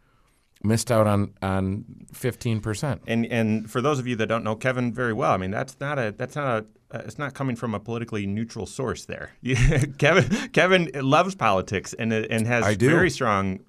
missed 0.64 0.92
out 0.92 1.08
on, 1.08 1.34
on 1.42 1.84
15%. 2.12 3.00
And 3.08 3.26
and 3.26 3.68
for 3.68 3.80
those 3.80 3.98
of 3.98 4.06
you 4.06 4.14
that 4.16 4.26
don't 4.26 4.44
know 4.44 4.54
Kevin 4.54 4.92
very 4.92 5.12
well, 5.12 5.32
I 5.32 5.36
mean 5.36 5.50
that's 5.50 5.76
not 5.80 5.98
a 5.98 6.14
that's 6.16 6.36
not 6.36 6.46
a 6.62 6.66
uh, 6.92 7.02
it's 7.04 7.18
not 7.18 7.34
coming 7.34 7.56
from 7.56 7.74
a 7.74 7.80
politically 7.80 8.26
neutral 8.26 8.66
source. 8.66 9.04
There, 9.04 9.32
Kevin 9.98 10.48
Kevin 10.48 10.90
loves 10.94 11.34
politics 11.34 11.94
and 11.94 12.12
and 12.12 12.46
has 12.46 12.76
very 12.76 13.10
strong 13.10 13.60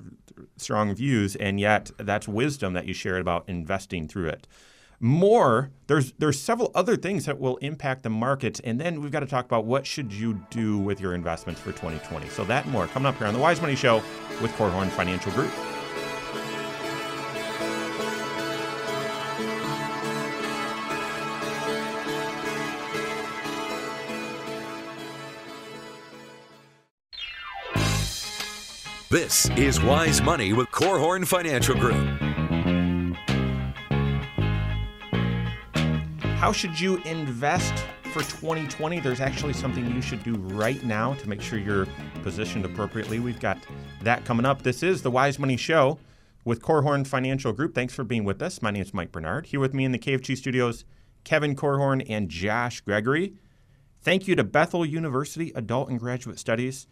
strong 0.57 0.93
views, 0.93 1.35
and 1.35 1.59
yet 1.59 1.91
that's 1.97 2.27
wisdom 2.27 2.73
that 2.73 2.85
you 2.85 2.93
shared 2.93 3.21
about 3.21 3.47
investing 3.47 4.07
through 4.07 4.29
it. 4.29 4.47
More, 4.99 5.71
there's 5.87 6.13
there's 6.13 6.39
several 6.39 6.71
other 6.75 6.95
things 6.95 7.25
that 7.25 7.39
will 7.39 7.57
impact 7.57 8.03
the 8.03 8.09
markets, 8.09 8.59
and 8.61 8.79
then 8.79 9.01
we've 9.01 9.11
got 9.11 9.19
to 9.19 9.25
talk 9.25 9.45
about 9.45 9.65
what 9.65 9.85
should 9.85 10.13
you 10.13 10.41
do 10.49 10.77
with 10.77 11.01
your 11.01 11.13
investments 11.13 11.59
for 11.59 11.71
2020. 11.71 12.29
So 12.29 12.45
that 12.45 12.63
and 12.63 12.71
more 12.71 12.87
coming 12.87 13.07
up 13.07 13.17
here 13.17 13.27
on 13.27 13.33
the 13.33 13.39
Wise 13.39 13.61
Money 13.61 13.75
Show 13.75 13.97
with 14.41 14.51
Korhorn 14.53 14.89
Financial 14.89 15.31
Group. 15.33 15.51
This 29.13 29.47
is 29.51 29.79
Wise 29.79 30.23
Money 30.23 30.53
with 30.53 30.71
Korhorn 30.71 31.27
Financial 31.27 31.75
Group. 31.75 32.03
How 36.39 36.51
should 36.51 36.79
you 36.79 36.97
invest 37.05 37.75
for 38.05 38.21
2020? 38.21 39.01
There's 39.01 39.21
actually 39.21 39.53
something 39.53 39.85
you 39.93 40.01
should 40.01 40.23
do 40.23 40.33
right 40.33 40.83
now 40.83 41.13
to 41.13 41.29
make 41.29 41.41
sure 41.41 41.59
you're 41.59 41.85
positioned 42.23 42.65
appropriately. 42.65 43.19
We've 43.19 43.39
got 43.39 43.59
that 44.01 44.25
coming 44.25 44.47
up. 44.47 44.63
This 44.63 44.81
is 44.81 45.03
the 45.03 45.11
Wise 45.11 45.37
Money 45.37 45.57
Show 45.57 45.99
with 46.43 46.63
Korhorn 46.63 47.05
Financial 47.05 47.53
Group. 47.53 47.75
Thanks 47.75 47.93
for 47.93 48.03
being 48.03 48.23
with 48.23 48.41
us. 48.41 48.63
My 48.63 48.71
name 48.71 48.81
is 48.81 48.95
Mike 48.95 49.11
Bernard. 49.11 49.45
Here 49.45 49.59
with 49.59 49.75
me 49.75 49.85
in 49.85 49.91
the 49.91 49.99
KFG 49.99 50.35
studios, 50.35 50.85
Kevin 51.23 51.55
Korhorn 51.55 52.03
and 52.09 52.29
Josh 52.29 52.81
Gregory. 52.81 53.35
Thank 54.01 54.27
you 54.27 54.33
to 54.33 54.43
Bethel 54.43 54.83
University 54.83 55.51
Adult 55.53 55.89
and 55.89 55.99
Graduate 55.99 56.39
Studies, 56.39 56.87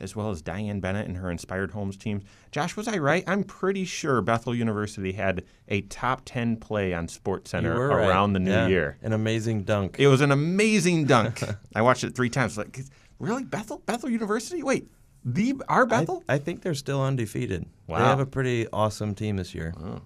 as 0.00 0.14
well 0.14 0.30
as 0.30 0.42
Diane 0.42 0.80
Bennett 0.80 1.06
and 1.06 1.16
her 1.16 1.30
Inspired 1.30 1.70
Homes 1.70 1.96
team. 1.96 2.22
Josh, 2.50 2.76
was 2.76 2.86
I 2.88 2.98
right? 2.98 3.24
I'm 3.26 3.42
pretty 3.44 3.84
sure 3.84 4.20
Bethel 4.20 4.54
University 4.54 5.12
had 5.12 5.44
a 5.68 5.80
top 5.82 6.22
10 6.24 6.56
play 6.56 6.92
on 6.94 7.06
SportsCenter 7.06 7.74
were 7.74 7.88
right. 7.88 8.08
around 8.08 8.32
the 8.34 8.40
new 8.40 8.50
Yeah. 8.50 8.66
year. 8.66 8.98
An 9.02 9.12
amazing 9.12 9.62
dunk. 9.64 9.96
It 9.98 10.08
was 10.08 10.20
an 10.20 10.32
amazing 10.32 11.04
dunk. 11.06 11.42
I 11.74 11.82
watched 11.82 12.04
it 12.04 12.14
three 12.14 12.30
times. 12.30 12.56
Like, 12.58 12.78
really, 13.18 13.44
Bethel, 13.44 13.82
Bethel 13.86 14.10
University? 14.10 14.62
Wait, 14.62 14.88
the 15.24 15.54
our 15.68 15.86
Bethel? 15.86 16.22
I 16.28 16.38
think 16.38 16.62
they're 16.62 16.74
still 16.74 17.02
undefeated. 17.02 17.66
Wow. 17.86 17.98
They 17.98 18.04
have 18.04 18.20
a 18.20 18.26
pretty 18.26 18.68
awesome 18.72 19.14
team 19.14 19.36
this 19.36 19.54
year. 19.54 19.74
Oh. 19.82 20.02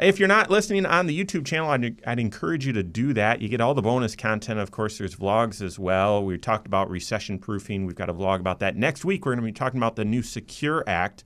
If 0.00 0.18
you're 0.18 0.28
not 0.28 0.50
listening 0.50 0.86
on 0.86 1.06
the 1.06 1.24
YouTube 1.24 1.44
channel, 1.44 1.68
I'd, 1.68 2.00
I'd 2.06 2.18
encourage 2.18 2.66
you 2.66 2.72
to 2.72 2.82
do 2.82 3.12
that. 3.12 3.42
You 3.42 3.48
get 3.48 3.60
all 3.60 3.74
the 3.74 3.82
bonus 3.82 4.16
content. 4.16 4.58
Of 4.58 4.70
course, 4.70 4.96
there's 4.96 5.14
vlogs 5.14 5.60
as 5.60 5.78
well. 5.78 6.24
We 6.24 6.38
talked 6.38 6.66
about 6.66 6.88
recession 6.88 7.38
proofing. 7.38 7.84
We've 7.84 7.94
got 7.94 8.08
a 8.08 8.14
vlog 8.14 8.40
about 8.40 8.60
that. 8.60 8.76
Next 8.76 9.04
week, 9.04 9.26
we're 9.26 9.32
going 9.32 9.44
to 9.44 9.52
be 9.52 9.52
talking 9.52 9.78
about 9.78 9.96
the 9.96 10.06
new 10.06 10.22
Secure 10.22 10.82
Act. 10.86 11.22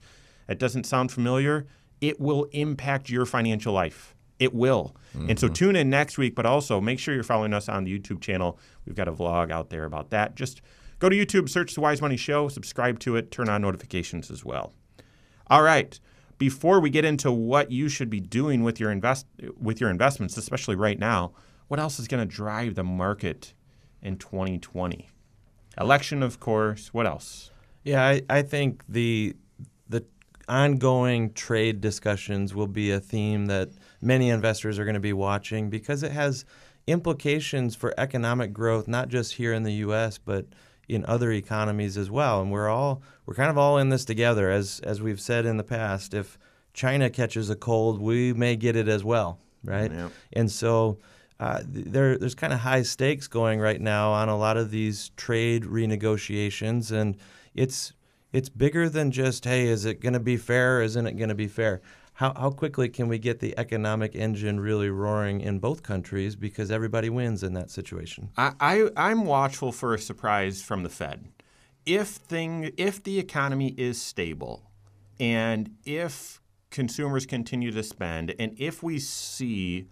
It 0.49 0.59
doesn't 0.59 0.85
sound 0.85 1.11
familiar. 1.11 1.67
It 2.01 2.19
will 2.19 2.45
impact 2.51 3.09
your 3.09 3.25
financial 3.25 3.73
life. 3.73 4.13
It 4.39 4.53
will. 4.53 4.95
And 5.29 5.39
so 5.39 5.47
mm-hmm. 5.47 5.53
tune 5.53 5.75
in 5.77 5.89
next 5.89 6.17
week, 6.17 6.35
but 6.35 6.45
also 6.45 6.81
make 6.81 6.99
sure 6.99 7.13
you're 7.13 7.23
following 7.23 7.53
us 7.53 7.69
on 7.69 7.85
the 7.85 7.97
YouTube 7.97 8.19
channel. 8.19 8.59
We've 8.85 8.95
got 8.95 9.07
a 9.07 9.13
vlog 9.13 9.49
out 9.49 9.69
there 9.69 9.85
about 9.85 10.09
that. 10.09 10.35
Just 10.35 10.61
go 10.99 11.07
to 11.07 11.15
YouTube, 11.15 11.47
search 11.47 11.73
The 11.73 11.79
Wise 11.79 12.01
Money 12.01 12.17
Show, 12.17 12.49
subscribe 12.49 12.99
to 12.99 13.15
it, 13.15 13.31
turn 13.31 13.47
on 13.47 13.61
notifications 13.61 14.29
as 14.29 14.43
well. 14.43 14.73
All 15.47 15.61
right. 15.61 15.97
Before 16.37 16.79
we 16.79 16.89
get 16.89 17.05
into 17.05 17.31
what 17.31 17.71
you 17.71 17.87
should 17.87 18.09
be 18.09 18.19
doing 18.19 18.63
with 18.63 18.79
your 18.79 18.91
invest 18.91 19.25
with 19.57 19.79
your 19.79 19.89
investments, 19.89 20.37
especially 20.37 20.75
right 20.75 20.99
now, 20.99 21.31
what 21.67 21.79
else 21.79 21.99
is 21.99 22.07
going 22.07 22.27
to 22.27 22.35
drive 22.35 22.75
the 22.75 22.83
market 22.83 23.53
in 24.01 24.17
2020? 24.17 25.09
Election, 25.79 26.23
of 26.23 26.39
course. 26.39 26.93
What 26.93 27.05
else? 27.05 27.51
Yeah, 27.83 28.03
I, 28.03 28.21
I 28.29 28.41
think 28.41 28.83
the 28.87 29.35
the 29.87 30.05
ongoing 30.47 31.33
trade 31.33 31.81
discussions 31.81 32.53
will 32.53 32.67
be 32.67 32.91
a 32.91 32.99
theme 32.99 33.47
that 33.47 33.69
many 34.01 34.29
investors 34.29 34.77
are 34.79 34.85
going 34.85 34.95
to 34.95 34.99
be 34.99 35.13
watching 35.13 35.69
because 35.69 36.03
it 36.03 36.11
has 36.11 36.45
implications 36.87 37.75
for 37.75 37.93
economic 37.97 38.53
growth, 38.53 38.87
not 38.87 39.09
just 39.09 39.33
here 39.33 39.53
in 39.53 39.63
the 39.63 39.73
U.S. 39.73 40.17
but 40.17 40.45
in 40.87 41.05
other 41.05 41.31
economies 41.31 41.97
as 41.97 42.09
well. 42.09 42.41
And 42.41 42.51
we're 42.51 42.69
all 42.69 43.01
we're 43.25 43.35
kind 43.35 43.49
of 43.49 43.57
all 43.57 43.77
in 43.77 43.89
this 43.89 44.05
together, 44.05 44.49
as 44.49 44.79
as 44.81 45.01
we've 45.01 45.21
said 45.21 45.45
in 45.45 45.57
the 45.57 45.63
past. 45.63 46.13
If 46.13 46.37
China 46.73 47.09
catches 47.09 47.49
a 47.49 47.55
cold, 47.55 48.01
we 48.01 48.33
may 48.33 48.55
get 48.55 48.75
it 48.75 48.87
as 48.87 49.03
well, 49.03 49.39
right? 49.63 49.91
Yeah. 49.91 50.09
And 50.33 50.51
so 50.51 50.99
uh, 51.39 51.61
there, 51.65 52.17
there's 52.17 52.35
kind 52.35 52.53
of 52.53 52.59
high 52.59 52.83
stakes 52.83 53.27
going 53.27 53.59
right 53.59 53.81
now 53.81 54.11
on 54.11 54.29
a 54.29 54.37
lot 54.37 54.57
of 54.57 54.71
these 54.71 55.09
trade 55.17 55.63
renegotiations, 55.63 56.91
and 56.91 57.17
it's 57.53 57.93
it's 58.31 58.49
bigger 58.49 58.89
than 58.89 59.11
just 59.11 59.45
hey, 59.45 59.67
is 59.67 59.85
it 59.85 60.01
going 60.01 60.13
to 60.13 60.19
be 60.19 60.37
fair? 60.37 60.81
Isn't 60.81 61.07
it 61.07 61.17
going 61.17 61.29
to 61.29 61.35
be 61.35 61.47
fair? 61.47 61.81
How, 62.15 62.33
how 62.33 62.49
quickly 62.49 62.87
can 62.87 63.09
we 63.09 63.19
get 63.19 63.39
the 63.39 63.57
economic 63.57 64.15
engine 64.15 64.61
really 64.61 64.89
roaring 64.89 65.41
in 65.41 65.59
both 65.59 65.83
countries 65.83 66.37
because 66.37 66.71
everybody 66.71 67.09
wins 67.09 67.43
in 67.43 67.53
that 67.53 67.69
situation? 67.69 68.29
I, 68.37 68.53
I 68.59 68.89
I'm 68.95 69.25
watchful 69.25 69.73
for 69.73 69.93
a 69.93 69.99
surprise 69.99 70.61
from 70.61 70.83
the 70.83 70.89
Fed. 70.89 71.25
If 71.85 72.07
thing 72.07 72.71
if 72.77 73.03
the 73.03 73.19
economy 73.19 73.75
is 73.77 74.01
stable, 74.01 74.63
and 75.19 75.75
if 75.85 76.41
consumers 76.71 77.25
continue 77.25 77.71
to 77.71 77.83
spend, 77.83 78.33
and 78.39 78.55
if 78.57 78.81
we 78.81 78.97
see 78.97 79.87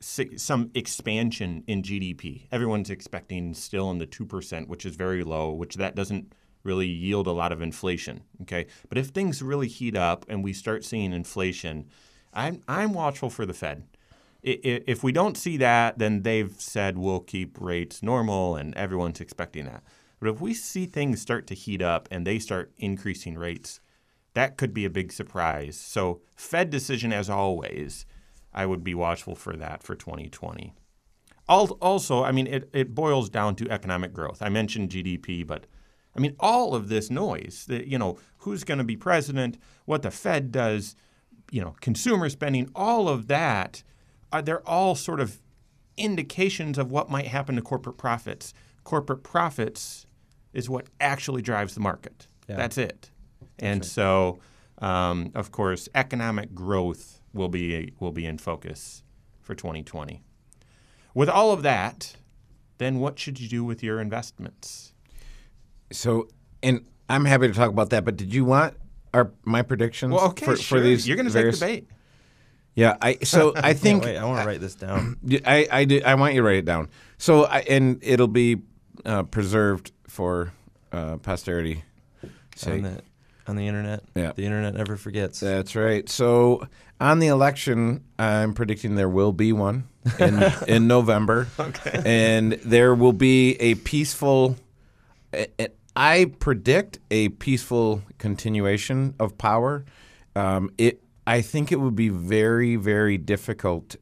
some 0.00 0.70
expansion 0.74 1.64
in 1.66 1.82
GDP, 1.82 2.46
everyone's 2.50 2.88
expecting 2.88 3.52
still 3.52 3.90
in 3.90 3.98
the 3.98 4.06
two 4.06 4.24
percent, 4.24 4.70
which 4.70 4.86
is 4.86 4.96
very 4.96 5.22
low, 5.22 5.52
which 5.52 5.74
that 5.74 5.94
doesn't 5.94 6.32
really 6.66 6.86
yield 6.86 7.26
a 7.26 7.32
lot 7.32 7.52
of 7.52 7.62
inflation. 7.62 8.22
Okay, 8.42 8.66
but 8.88 8.98
if 8.98 9.08
things 9.08 9.42
really 9.42 9.68
heat 9.68 9.96
up 9.96 10.26
and 10.28 10.44
we 10.44 10.52
start 10.52 10.84
seeing 10.84 11.12
inflation, 11.12 11.86
I'm 12.34 12.60
I'm 12.68 12.92
watchful 12.92 13.30
for 13.30 13.46
the 13.46 13.54
Fed. 13.54 13.84
If 14.42 15.02
we 15.02 15.10
don't 15.10 15.36
see 15.36 15.56
that, 15.56 15.98
then 15.98 16.22
they've 16.22 16.54
said 16.60 16.98
we'll 16.98 17.20
keep 17.20 17.60
rates 17.60 18.02
normal, 18.02 18.54
and 18.54 18.74
everyone's 18.76 19.20
expecting 19.20 19.64
that. 19.64 19.82
But 20.20 20.28
if 20.28 20.40
we 20.40 20.54
see 20.54 20.86
things 20.86 21.20
start 21.20 21.46
to 21.48 21.54
heat 21.54 21.82
up 21.82 22.08
and 22.10 22.26
they 22.26 22.38
start 22.38 22.72
increasing 22.78 23.36
rates, 23.36 23.80
that 24.34 24.56
could 24.56 24.72
be 24.72 24.84
a 24.84 24.90
big 24.90 25.12
surprise. 25.12 25.76
So, 25.76 26.20
Fed 26.36 26.70
decision 26.70 27.12
as 27.12 27.28
always, 27.28 28.06
I 28.54 28.66
would 28.66 28.84
be 28.84 28.94
watchful 28.94 29.34
for 29.34 29.56
that 29.56 29.82
for 29.82 29.94
2020. 29.94 30.74
Also, 31.48 32.24
I 32.24 32.32
mean, 32.32 32.46
it, 32.46 32.68
it 32.72 32.94
boils 32.94 33.28
down 33.28 33.54
to 33.56 33.70
economic 33.70 34.12
growth. 34.12 34.42
I 34.42 34.48
mentioned 34.48 34.90
GDP, 34.90 35.46
but 35.46 35.66
I 36.16 36.20
mean, 36.20 36.36
all 36.40 36.74
of 36.74 36.88
this 36.88 37.10
noise, 37.10 37.64
that, 37.68 37.86
you 37.86 37.98
know, 37.98 38.18
who's 38.38 38.64
going 38.64 38.78
to 38.78 38.84
be 38.84 38.96
president, 38.96 39.58
what 39.84 40.02
the 40.02 40.10
Fed 40.10 40.52
does, 40.52 40.96
you 41.50 41.60
know, 41.60 41.74
consumer 41.80 42.28
spending, 42.28 42.70
all 42.74 43.08
of 43.08 43.28
that, 43.28 43.82
are 44.32 44.42
they're 44.42 44.66
all 44.68 44.94
sort 44.94 45.20
of 45.20 45.40
indications 45.96 46.78
of 46.78 46.90
what 46.90 47.10
might 47.10 47.26
happen 47.26 47.56
to 47.56 47.62
corporate 47.62 47.96
profits. 47.96 48.52
Corporate 48.84 49.22
profits 49.22 50.06
is 50.52 50.68
what 50.68 50.86
actually 51.00 51.42
drives 51.42 51.74
the 51.74 51.80
market. 51.80 52.28
Yeah. 52.48 52.56
That's 52.56 52.78
it. 52.78 53.10
And 53.58 53.84
so, 53.84 54.38
um, 54.78 55.32
of 55.34 55.50
course, 55.52 55.88
economic 55.94 56.54
growth 56.54 57.20
will 57.32 57.48
be 57.48 57.92
will 57.98 58.12
be 58.12 58.26
in 58.26 58.38
focus 58.38 59.02
for 59.40 59.54
2020. 59.54 60.22
With 61.14 61.28
all 61.28 61.52
of 61.52 61.62
that, 61.62 62.16
then 62.78 62.98
what 62.98 63.18
should 63.18 63.40
you 63.40 63.48
do 63.48 63.64
with 63.64 63.82
your 63.82 64.00
investments? 64.00 64.92
So, 65.90 66.28
and 66.62 66.86
I'm 67.08 67.24
happy 67.24 67.48
to 67.48 67.54
talk 67.54 67.70
about 67.70 67.90
that. 67.90 68.04
But 68.04 68.16
did 68.16 68.34
you 68.34 68.44
want 68.44 68.74
our 69.14 69.32
my 69.44 69.62
predictions? 69.62 70.12
Well, 70.14 70.26
okay, 70.28 70.44
for, 70.46 70.56
sure. 70.56 70.78
for 70.78 70.84
these 70.84 71.06
You're 71.06 71.16
going 71.16 71.26
to 71.26 71.32
take 71.32 71.40
various- 71.42 71.58
debate. 71.58 71.88
Yeah, 72.74 72.96
I 73.00 73.18
so 73.22 73.54
I 73.56 73.72
think 73.72 74.04
wait. 74.04 74.18
I 74.18 74.24
want 74.24 74.42
to 74.42 74.46
write 74.46 74.60
this 74.60 74.74
down. 74.74 75.16
I 75.46 75.66
I, 75.70 75.84
do, 75.86 76.02
I 76.04 76.14
want 76.14 76.34
you 76.34 76.42
to 76.42 76.46
write 76.46 76.58
it 76.58 76.66
down. 76.66 76.88
So 77.18 77.44
I, 77.44 77.60
and 77.60 77.98
it'll 78.02 78.28
be 78.28 78.58
uh, 79.04 79.22
preserved 79.22 79.92
for 80.08 80.52
uh, 80.92 81.16
posterity. 81.16 81.82
on 82.66 82.82
the 82.82 83.02
on 83.46 83.56
the 83.56 83.66
internet. 83.66 84.02
Yeah. 84.14 84.32
The 84.32 84.44
internet 84.44 84.74
never 84.74 84.96
forgets. 84.96 85.40
That's 85.40 85.74
right. 85.74 86.08
So 86.08 86.68
on 87.00 87.18
the 87.18 87.28
election, 87.28 88.04
I'm 88.18 88.54
predicting 88.54 88.94
there 88.96 89.08
will 89.08 89.32
be 89.32 89.52
one 89.52 89.88
in 90.18 90.42
in 90.68 90.86
November. 90.86 91.48
Okay. 91.58 92.02
And 92.04 92.52
there 92.64 92.94
will 92.94 93.12
be 93.12 93.54
a 93.60 93.74
peaceful. 93.76 94.56
I 95.96 96.32
predict 96.38 96.98
a 97.10 97.30
peaceful 97.30 98.02
continuation 98.18 99.14
of 99.18 99.36
power. 99.38 99.84
Um, 100.34 100.70
it. 100.78 101.02
I 101.28 101.40
think 101.40 101.72
it 101.72 101.80
would 101.80 101.96
be 101.96 102.08
very, 102.08 102.76
very 102.76 103.18
difficult 103.18 103.96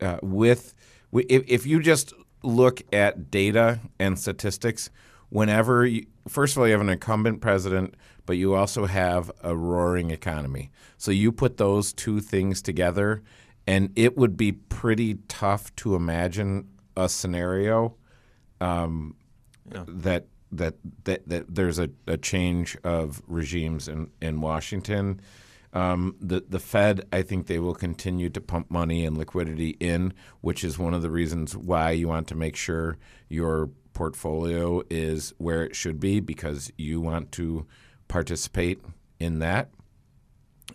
uh, 0.00 0.16
with 0.22 0.74
if, 1.12 1.44
if 1.46 1.66
you 1.66 1.80
just 1.80 2.14
look 2.42 2.82
at 2.92 3.30
data 3.30 3.80
and 3.98 4.18
statistics. 4.18 4.88
Whenever, 5.28 5.84
you, 5.84 6.06
first 6.26 6.56
of 6.56 6.60
all, 6.60 6.66
you 6.66 6.72
have 6.72 6.80
an 6.80 6.88
incumbent 6.88 7.40
president, 7.40 7.94
but 8.26 8.36
you 8.36 8.54
also 8.54 8.86
have 8.86 9.30
a 9.42 9.54
roaring 9.54 10.10
economy. 10.10 10.70
So 10.96 11.10
you 11.10 11.32
put 11.32 11.56
those 11.56 11.92
two 11.92 12.20
things 12.20 12.62
together, 12.62 13.22
and 13.66 13.92
it 13.94 14.16
would 14.16 14.36
be 14.36 14.52
pretty 14.52 15.18
tough 15.28 15.74
to 15.76 15.94
imagine 15.94 16.66
a 16.96 17.08
scenario 17.08 17.94
um, 18.60 19.14
that, 19.66 20.26
that 20.52 20.74
that 21.04 21.28
that 21.28 21.54
there's 21.54 21.78
a, 21.78 21.90
a 22.06 22.16
change 22.16 22.76
of 22.84 23.22
regimes 23.26 23.88
in, 23.88 24.10
in 24.20 24.40
Washington. 24.40 25.20
Um, 25.72 26.16
the 26.20 26.44
the 26.48 26.58
Fed, 26.58 27.06
I 27.12 27.22
think 27.22 27.46
they 27.46 27.60
will 27.60 27.74
continue 27.74 28.28
to 28.30 28.40
pump 28.40 28.70
money 28.70 29.06
and 29.06 29.16
liquidity 29.16 29.76
in, 29.80 30.12
which 30.40 30.64
is 30.64 30.78
one 30.78 30.94
of 30.94 31.02
the 31.02 31.10
reasons 31.10 31.56
why 31.56 31.92
you 31.92 32.08
want 32.08 32.26
to 32.28 32.34
make 32.34 32.56
sure 32.56 32.98
your 33.28 33.70
portfolio 33.92 34.82
is 34.90 35.32
where 35.38 35.64
it 35.64 35.76
should 35.76 36.00
be 36.00 36.20
because 36.20 36.72
you 36.76 37.00
want 37.00 37.30
to 37.32 37.66
participate 38.08 38.80
in 39.18 39.38
that. 39.38 39.70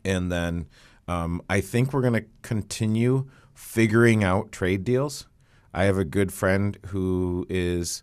And 0.04 0.32
then 0.32 0.68
um, 1.08 1.42
I 1.50 1.62
think 1.62 1.92
we're 1.92 2.02
going 2.02 2.14
to 2.14 2.26
continue 2.42 3.30
figuring 3.54 4.24
out 4.24 4.52
trade 4.52 4.84
deals. 4.84 5.28
I 5.74 5.86
have 5.86 5.98
a 5.98 6.06
good 6.06 6.32
friend 6.32 6.78
who 6.88 7.46
is 7.50 8.02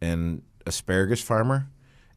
an 0.00 0.42
asparagus 0.66 1.20
farmer, 1.20 1.68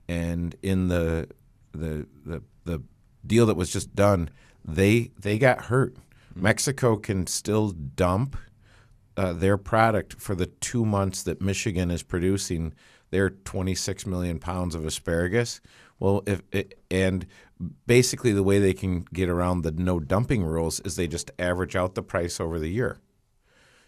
and 0.08 0.56
in 0.62 0.88
the 0.88 1.30
the 1.72 2.08
the, 2.26 2.44
the 2.66 2.84
deal 3.26 3.46
that 3.46 3.56
was 3.56 3.72
just 3.72 3.96
done, 3.96 4.30
they 4.66 5.12
they 5.20 5.38
got 5.38 5.66
hurt. 5.66 5.96
Mexico 6.36 6.98
can 6.98 7.26
still 7.26 7.72
dump 7.72 8.38
uh, 9.16 9.34
their 9.34 9.58
product 9.58 10.22
for 10.22 10.36
the 10.36 10.46
two 10.46 10.86
months 10.86 11.24
that 11.24 11.42
Michigan 11.42 11.90
is 11.90 12.04
producing 12.04 12.74
their 13.10 13.30
26 13.32 14.06
million 14.06 14.38
pounds 14.38 14.76
of 14.76 14.86
asparagus. 14.86 15.62
Well, 16.00 16.22
if 16.28 16.44
it, 16.52 16.80
and 16.92 17.26
basically 17.88 18.32
the 18.32 18.44
way 18.44 18.60
they 18.60 18.74
can 18.74 19.06
get 19.14 19.30
around 19.30 19.62
the 19.62 19.72
no 19.72 20.00
dumping 20.00 20.44
rules 20.44 20.80
is 20.82 20.96
they 20.96 21.08
just 21.08 21.32
average 21.40 21.76
out 21.76 21.96
the 21.96 22.04
price 22.04 22.40
over 22.40 22.60
the 22.60 22.70
year. 22.70 23.00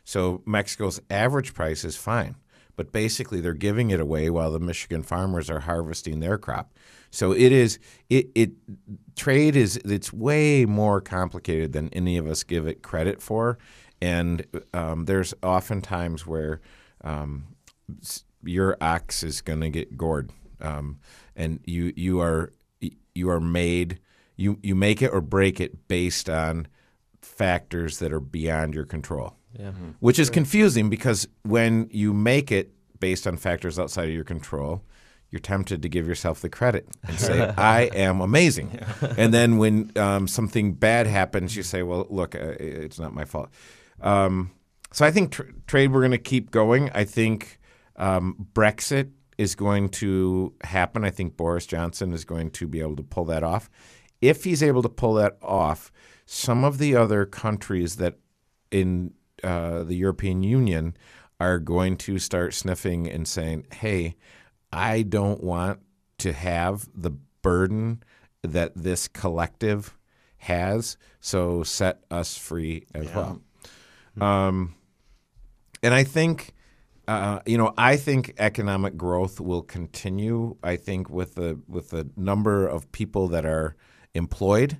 So 0.03 0.41
Mexico's 0.45 0.99
average 1.09 1.53
price 1.53 1.83
is 1.83 1.95
fine, 1.95 2.35
but 2.79 2.93
basically 2.93 3.41
they're 3.41 3.53
giving 3.53 3.91
it 3.91 3.99
away 3.99 4.29
while 4.29 4.51
the 4.51 4.57
Michigan 4.57 5.03
farmers 5.03 5.49
are 5.49 5.59
harvesting 5.59 6.21
their 6.21 6.37
crop. 6.37 6.71
So 7.11 7.33
it 7.33 7.51
is 7.51 7.77
it 8.09 8.29
it 8.35 8.51
trade 9.17 9.57
is 9.57 9.75
it's 9.83 10.13
way 10.13 10.63
more 10.63 11.01
complicated 11.01 11.73
than 11.73 11.89
any 11.89 12.15
of 12.15 12.25
us 12.25 12.41
give 12.41 12.65
it 12.65 12.81
credit 12.81 13.21
for, 13.21 13.57
and 14.01 14.45
um, 14.73 15.03
there's 15.07 15.33
often 15.43 15.81
times 15.81 16.25
where 16.25 16.61
um, 17.03 17.47
your 18.45 18.77
ox 18.79 19.23
is 19.23 19.41
going 19.41 19.59
to 19.59 19.69
get 19.69 19.97
gored, 19.97 20.31
um, 20.61 20.99
and 21.35 21.59
you 21.65 21.91
you 21.97 22.21
are 22.21 22.53
you 23.13 23.29
are 23.29 23.41
made 23.41 23.99
you 24.37 24.57
you 24.63 24.73
make 24.73 25.01
it 25.01 25.09
or 25.09 25.19
break 25.19 25.59
it 25.59 25.89
based 25.89 26.29
on 26.29 26.65
factors 27.21 27.99
that 27.99 28.13
are 28.13 28.21
beyond 28.21 28.73
your 28.73 28.85
control 28.85 29.35
Yeah. 29.57 29.71
which 29.99 30.19
is 30.19 30.29
confusing 30.29 30.89
because 30.89 31.27
when 31.43 31.89
you 31.91 32.13
make 32.13 32.51
it 32.51 32.71
based 32.99 33.25
on 33.25 33.37
factors 33.37 33.79
outside 33.79 34.07
of 34.09 34.13
your 34.13 34.23
control, 34.23 34.83
you're 35.31 35.39
tempted 35.39 35.81
to 35.81 35.89
give 35.89 36.07
yourself 36.07 36.41
the 36.41 36.49
credit 36.49 36.87
and 37.07 37.19
say, 37.19 37.41
"I 37.57 37.83
am 37.93 38.19
amazing," 38.21 38.79
and 39.17 39.33
then 39.33 39.57
when 39.57 39.91
um, 39.95 40.27
something 40.27 40.73
bad 40.73 41.07
happens, 41.07 41.55
you 41.55 41.63
say, 41.63 41.83
"Well, 41.83 42.07
look, 42.09 42.35
uh, 42.35 42.55
it's 42.59 42.99
not 42.99 43.13
my 43.13 43.25
fault." 43.25 43.49
Um, 44.01 44.51
so 44.91 45.05
I 45.05 45.11
think 45.11 45.31
tr- 45.31 45.43
trade 45.67 45.91
we're 45.91 46.01
going 46.01 46.11
to 46.11 46.17
keep 46.17 46.51
going. 46.51 46.89
I 46.93 47.03
think 47.03 47.59
um, 47.95 48.47
Brexit 48.53 49.11
is 49.37 49.55
going 49.55 49.89
to 49.89 50.53
happen. 50.63 51.05
I 51.05 51.11
think 51.11 51.37
Boris 51.37 51.65
Johnson 51.65 52.11
is 52.11 52.25
going 52.25 52.51
to 52.51 52.67
be 52.67 52.81
able 52.81 52.95
to 52.97 53.03
pull 53.03 53.25
that 53.25 53.43
off. 53.43 53.69
If 54.21 54.43
he's 54.43 54.61
able 54.61 54.81
to 54.81 54.89
pull 54.89 55.13
that 55.13 55.37
off, 55.41 55.91
some 56.25 56.63
of 56.63 56.77
the 56.77 56.95
other 56.95 57.25
countries 57.25 57.97
that 57.97 58.17
in 58.71 59.13
uh, 59.43 59.83
the 59.83 59.95
European 59.95 60.43
Union 60.43 60.95
are 61.39 61.59
going 61.59 61.97
to 61.97 62.19
start 62.19 62.53
sniffing 62.53 63.07
and 63.09 63.27
saying, 63.27 63.65
"Hey, 63.71 64.15
I 64.71 65.01
don't 65.03 65.43
want 65.43 65.79
to 66.19 66.33
have 66.33 66.87
the 66.93 67.11
burden 67.41 68.03
that 68.43 68.73
this 68.75 69.07
collective 69.07 69.97
has, 70.37 70.97
so 71.19 71.63
set 71.63 72.03
us 72.11 72.37
free 72.37 72.85
as 72.93 73.07
well." 73.13 73.41
Um, 74.21 74.75
and 75.81 75.93
I 75.93 76.03
think, 76.03 76.53
uh, 77.07 77.39
you 77.45 77.57
know, 77.57 77.73
I 77.77 77.95
think 77.95 78.33
economic 78.37 78.97
growth 78.97 79.39
will 79.39 79.61
continue. 79.61 80.57
I 80.63 80.75
think 80.75 81.09
with 81.09 81.35
the 81.35 81.59
with 81.67 81.89
the 81.91 82.09
number 82.17 82.67
of 82.67 82.91
people 82.91 83.27
that 83.29 83.45
are 83.45 83.75
employed, 84.13 84.77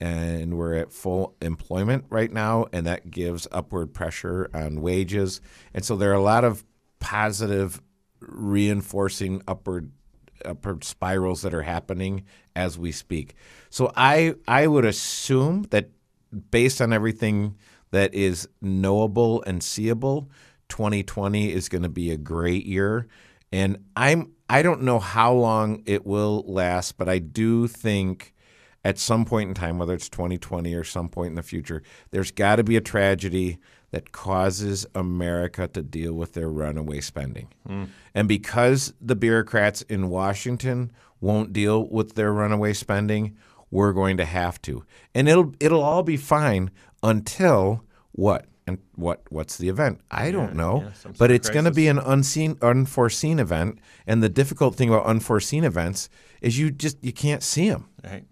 and 0.00 0.56
we're 0.56 0.74
at 0.74 0.92
full 0.92 1.36
employment 1.42 2.06
right 2.08 2.32
now, 2.32 2.66
and 2.72 2.86
that 2.86 3.10
gives 3.10 3.46
upward 3.52 3.92
pressure 3.92 4.48
on 4.54 4.80
wages. 4.80 5.40
And 5.74 5.84
so 5.84 5.96
there 5.96 6.10
are 6.10 6.14
a 6.14 6.22
lot 6.22 6.44
of 6.44 6.64
positive, 7.00 7.80
reinforcing 8.20 9.42
upward 9.46 9.90
upward 10.44 10.84
spirals 10.84 11.42
that 11.42 11.52
are 11.52 11.62
happening 11.62 12.24
as 12.56 12.78
we 12.78 12.92
speak. 12.92 13.34
So 13.68 13.92
I 13.94 14.34
I 14.48 14.66
would 14.66 14.84
assume 14.86 15.64
that 15.70 15.90
based 16.50 16.80
on 16.80 16.92
everything 16.92 17.56
that 17.90 18.14
is 18.14 18.48
knowable 18.62 19.42
and 19.46 19.62
seeable, 19.62 20.30
2020 20.68 21.52
is 21.52 21.68
going 21.68 21.82
to 21.82 21.88
be 21.88 22.10
a 22.10 22.16
great 22.16 22.64
year. 22.64 23.06
And 23.52 23.84
I'm 23.96 24.32
I 24.48 24.62
don't 24.62 24.82
know 24.82 24.98
how 24.98 25.32
long 25.32 25.82
it 25.86 26.06
will 26.06 26.44
last, 26.46 26.96
but 26.96 27.08
I 27.08 27.18
do 27.18 27.66
think 27.66 28.34
at 28.84 28.98
some 28.98 29.24
point 29.24 29.48
in 29.48 29.54
time, 29.54 29.78
whether 29.78 29.94
it's 29.94 30.08
2020 30.08 30.74
or 30.74 30.84
some 30.84 31.08
point 31.08 31.30
in 31.30 31.34
the 31.34 31.42
future, 31.42 31.82
there's 32.10 32.30
got 32.30 32.56
to 32.56 32.64
be 32.64 32.76
a 32.76 32.80
tragedy 32.80 33.58
that 33.90 34.12
causes 34.12 34.86
America 34.94 35.66
to 35.68 35.82
deal 35.82 36.12
with 36.12 36.32
their 36.34 36.48
runaway 36.48 37.00
spending. 37.00 37.48
And 38.14 38.28
because 38.28 38.94
the 39.00 39.16
bureaucrats 39.16 39.82
in 39.82 40.08
Washington 40.08 40.92
won't 41.20 41.52
deal 41.52 41.86
with 41.88 42.14
their 42.14 42.32
runaway 42.32 42.72
spending, 42.72 43.36
we're 43.70 43.92
going 43.92 44.16
to 44.16 44.24
have 44.24 44.60
to. 44.62 44.84
And 45.14 45.28
it'll 45.28 45.54
it'll 45.60 45.82
all 45.82 46.02
be 46.02 46.16
fine 46.16 46.70
until 47.02 47.84
what? 48.12 48.46
And 48.66 48.78
what 48.94 49.22
what's 49.30 49.56
the 49.56 49.68
event? 49.68 50.00
I 50.10 50.30
don't 50.30 50.54
know. 50.54 50.84
yeah, 50.84 51.12
but 51.18 51.32
it's 51.32 51.50
going 51.50 51.64
to 51.64 51.72
be 51.72 51.88
an 51.88 51.98
unseen 51.98 52.56
unforeseen 52.62 53.40
event, 53.40 53.80
and 54.06 54.22
the 54.22 54.28
difficult 54.28 54.76
thing 54.76 54.88
about 54.90 55.06
unforeseen 55.06 55.64
events 55.64 56.08
is 56.40 56.58
you 56.58 56.70
just 56.70 56.96
you 57.02 57.12
can't 57.12 57.42
see 57.42 57.68
them. 57.68 57.88
Right. 58.04 58.24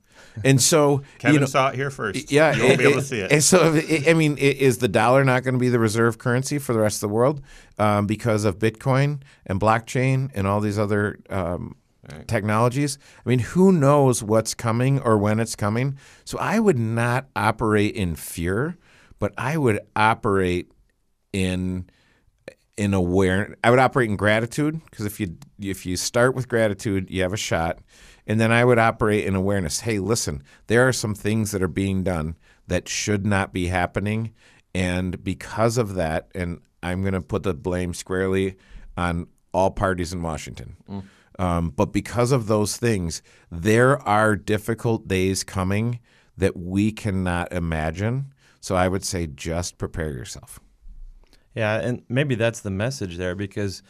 And 0.44 0.60
so 0.60 1.02
Kevin 1.18 1.34
you 1.34 1.40
know, 1.40 1.46
saw 1.46 1.68
it 1.68 1.74
here 1.74 1.90
first. 1.90 2.30
yeah, 2.30 2.54
you 2.54 2.64
won't 2.64 2.78
be 2.78 2.84
able 2.84 3.00
to 3.00 3.06
see 3.06 3.20
it. 3.20 3.32
And 3.32 3.42
so, 3.42 3.80
I 4.06 4.14
mean, 4.14 4.36
is 4.38 4.78
the 4.78 4.88
dollar 4.88 5.24
not 5.24 5.42
going 5.42 5.54
to 5.54 5.58
be 5.58 5.68
the 5.68 5.78
reserve 5.78 6.18
currency 6.18 6.58
for 6.58 6.72
the 6.72 6.80
rest 6.80 6.96
of 6.96 7.08
the 7.08 7.14
world 7.14 7.42
um, 7.78 8.06
because 8.06 8.44
of 8.44 8.58
Bitcoin 8.58 9.20
and 9.46 9.60
blockchain 9.60 10.30
and 10.34 10.46
all 10.46 10.60
these 10.60 10.78
other 10.78 11.18
um, 11.30 11.76
technologies? 12.26 12.98
I 13.24 13.28
mean, 13.28 13.40
who 13.40 13.72
knows 13.72 14.22
what's 14.22 14.54
coming 14.54 15.00
or 15.00 15.18
when 15.18 15.40
it's 15.40 15.56
coming? 15.56 15.98
So 16.24 16.38
I 16.38 16.58
would 16.58 16.78
not 16.78 17.28
operate 17.36 17.94
in 17.94 18.14
fear, 18.14 18.76
but 19.18 19.32
I 19.36 19.56
would 19.56 19.80
operate 19.96 20.70
in 21.32 21.88
in 22.78 22.94
aware 22.94 23.56
I 23.64 23.70
would 23.70 23.80
operate 23.80 24.08
in 24.08 24.16
gratitude 24.16 24.80
because 24.84 25.04
if 25.04 25.20
you 25.20 25.36
if 25.60 25.84
you 25.84 25.96
start 25.96 26.34
with 26.34 26.48
gratitude, 26.48 27.10
you 27.10 27.22
have 27.22 27.32
a 27.32 27.36
shot. 27.38 27.80
And 28.26 28.40
then 28.40 28.52
I 28.52 28.64
would 28.64 28.78
operate 28.78 29.24
in 29.24 29.34
awareness. 29.34 29.80
Hey, 29.80 29.98
listen, 29.98 30.42
there 30.66 30.86
are 30.86 30.92
some 30.92 31.14
things 31.14 31.50
that 31.50 31.62
are 31.62 31.68
being 31.68 32.04
done 32.04 32.36
that 32.68 32.88
should 32.88 33.26
not 33.26 33.52
be 33.52 33.66
happening 33.66 34.32
and 34.74 35.22
because 35.24 35.76
of 35.78 35.94
that 35.94 36.28
and 36.34 36.60
I'm 36.82 37.02
going 37.02 37.14
to 37.14 37.20
put 37.20 37.42
the 37.42 37.54
blame 37.54 37.92
squarely 37.94 38.56
on 38.96 39.26
all 39.52 39.70
parties 39.70 40.12
in 40.12 40.22
Washington. 40.22 40.76
Um, 41.40 41.70
but 41.70 41.92
because 41.92 42.32
of 42.32 42.46
those 42.46 42.76
things, 42.76 43.22
there 43.50 43.98
are 44.06 44.36
difficult 44.36 45.08
days 45.08 45.42
coming 45.42 45.98
that 46.36 46.56
we 46.56 46.92
cannot 46.92 47.52
imagine. 47.52 48.32
So 48.60 48.76
I 48.76 48.88
would 48.88 49.04
say 49.04 49.26
just 49.26 49.78
prepare 49.78 50.12
yourself. 50.12 50.60
Yeah, 51.58 51.80
and 51.80 52.04
maybe 52.08 52.36
that's 52.36 52.60
the 52.60 52.70
message 52.70 53.16
there 53.16 53.34
because 53.34 53.82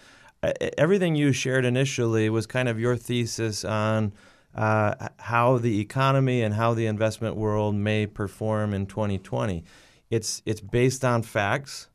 uh, 0.42 0.54
everything 0.78 1.16
you 1.16 1.32
shared 1.32 1.66
initially 1.66 2.30
was 2.30 2.46
kind 2.46 2.66
of 2.66 2.80
your 2.80 2.96
thesis 2.96 3.62
on 3.62 4.14
uh, 4.54 5.08
how 5.18 5.58
the 5.58 5.78
economy 5.78 6.40
and 6.40 6.54
how 6.54 6.72
the 6.72 6.86
investment 6.86 7.36
world 7.36 7.74
may 7.74 8.06
perform 8.06 8.72
in 8.72 8.86
2020. 8.86 9.64
It's 10.08 10.40
it's 10.46 10.62
based 10.62 11.04
on 11.04 11.22
facts. 11.22 11.88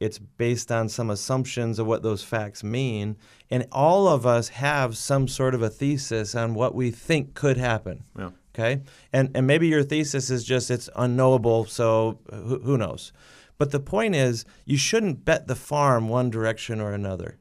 It's 0.00 0.18
based 0.18 0.72
on 0.72 0.88
some 0.88 1.10
assumptions 1.10 1.78
of 1.78 1.86
what 1.86 2.02
those 2.02 2.22
facts 2.22 2.64
mean, 2.64 3.18
and 3.50 3.66
all 3.70 4.08
of 4.08 4.24
us 4.24 4.48
have 4.48 4.96
some 4.96 5.28
sort 5.28 5.54
of 5.54 5.60
a 5.60 5.68
thesis 5.68 6.34
on 6.34 6.54
what 6.54 6.74
we 6.74 6.90
think 6.90 7.34
could 7.34 7.58
happen. 7.58 8.04
Yeah. 8.18 8.30
Okay, 8.54 8.80
and 9.12 9.30
and 9.34 9.46
maybe 9.46 9.68
your 9.68 9.82
thesis 9.82 10.30
is 10.30 10.42
just 10.42 10.70
it's 10.70 10.88
unknowable, 10.96 11.66
so 11.66 12.18
who, 12.32 12.60
who 12.60 12.78
knows? 12.78 13.12
But 13.58 13.72
the 13.72 13.80
point 13.80 14.14
is, 14.14 14.44
you 14.64 14.78
shouldn't 14.78 15.24
bet 15.24 15.48
the 15.48 15.56
farm 15.56 16.08
one 16.08 16.30
direction 16.30 16.80
or 16.80 16.92
another. 16.92 17.38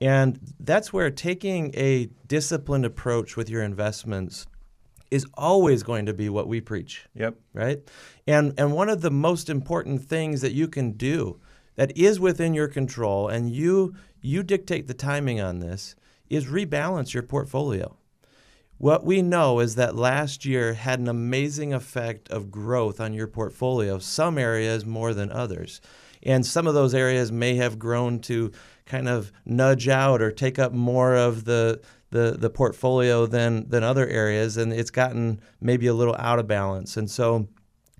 And 0.00 0.38
that's 0.60 0.92
where 0.92 1.10
taking 1.10 1.74
a 1.74 2.08
disciplined 2.26 2.84
approach 2.84 3.36
with 3.36 3.50
your 3.50 3.62
investments 3.62 4.46
is 5.10 5.26
always 5.34 5.82
going 5.82 6.06
to 6.06 6.14
be 6.14 6.28
what 6.28 6.46
we 6.46 6.60
preach. 6.60 7.06
Yep. 7.14 7.34
Right? 7.52 7.80
And 8.26 8.54
and 8.56 8.72
one 8.72 8.88
of 8.88 9.00
the 9.00 9.10
most 9.10 9.50
important 9.50 10.02
things 10.02 10.40
that 10.42 10.52
you 10.52 10.68
can 10.68 10.92
do 10.92 11.40
that 11.74 11.96
is 11.96 12.20
within 12.20 12.54
your 12.54 12.68
control 12.68 13.28
and 13.28 13.50
you 13.50 13.94
you 14.20 14.42
dictate 14.42 14.86
the 14.86 14.94
timing 14.94 15.40
on 15.40 15.58
this 15.58 15.96
is 16.28 16.46
rebalance 16.46 17.14
your 17.14 17.22
portfolio. 17.22 17.97
What 18.78 19.04
we 19.04 19.22
know 19.22 19.58
is 19.58 19.74
that 19.74 19.96
last 19.96 20.44
year 20.44 20.74
had 20.74 21.00
an 21.00 21.08
amazing 21.08 21.74
effect 21.74 22.30
of 22.30 22.50
growth 22.50 23.00
on 23.00 23.12
your 23.12 23.26
portfolio, 23.26 23.98
some 23.98 24.38
areas 24.38 24.86
more 24.86 25.12
than 25.14 25.32
others. 25.32 25.80
And 26.22 26.46
some 26.46 26.68
of 26.68 26.74
those 26.74 26.94
areas 26.94 27.32
may 27.32 27.56
have 27.56 27.80
grown 27.80 28.20
to 28.20 28.52
kind 28.86 29.08
of 29.08 29.32
nudge 29.44 29.88
out 29.88 30.22
or 30.22 30.30
take 30.30 30.58
up 30.58 30.72
more 30.72 31.14
of 31.14 31.44
the 31.44 31.80
the, 32.10 32.36
the 32.38 32.48
portfolio 32.48 33.26
than 33.26 33.68
than 33.68 33.84
other 33.84 34.06
areas 34.06 34.56
and 34.56 34.72
it's 34.72 34.90
gotten 34.90 35.40
maybe 35.60 35.88
a 35.88 35.94
little 35.94 36.16
out 36.16 36.38
of 36.38 36.46
balance. 36.46 36.96
And 36.96 37.10
so 37.10 37.48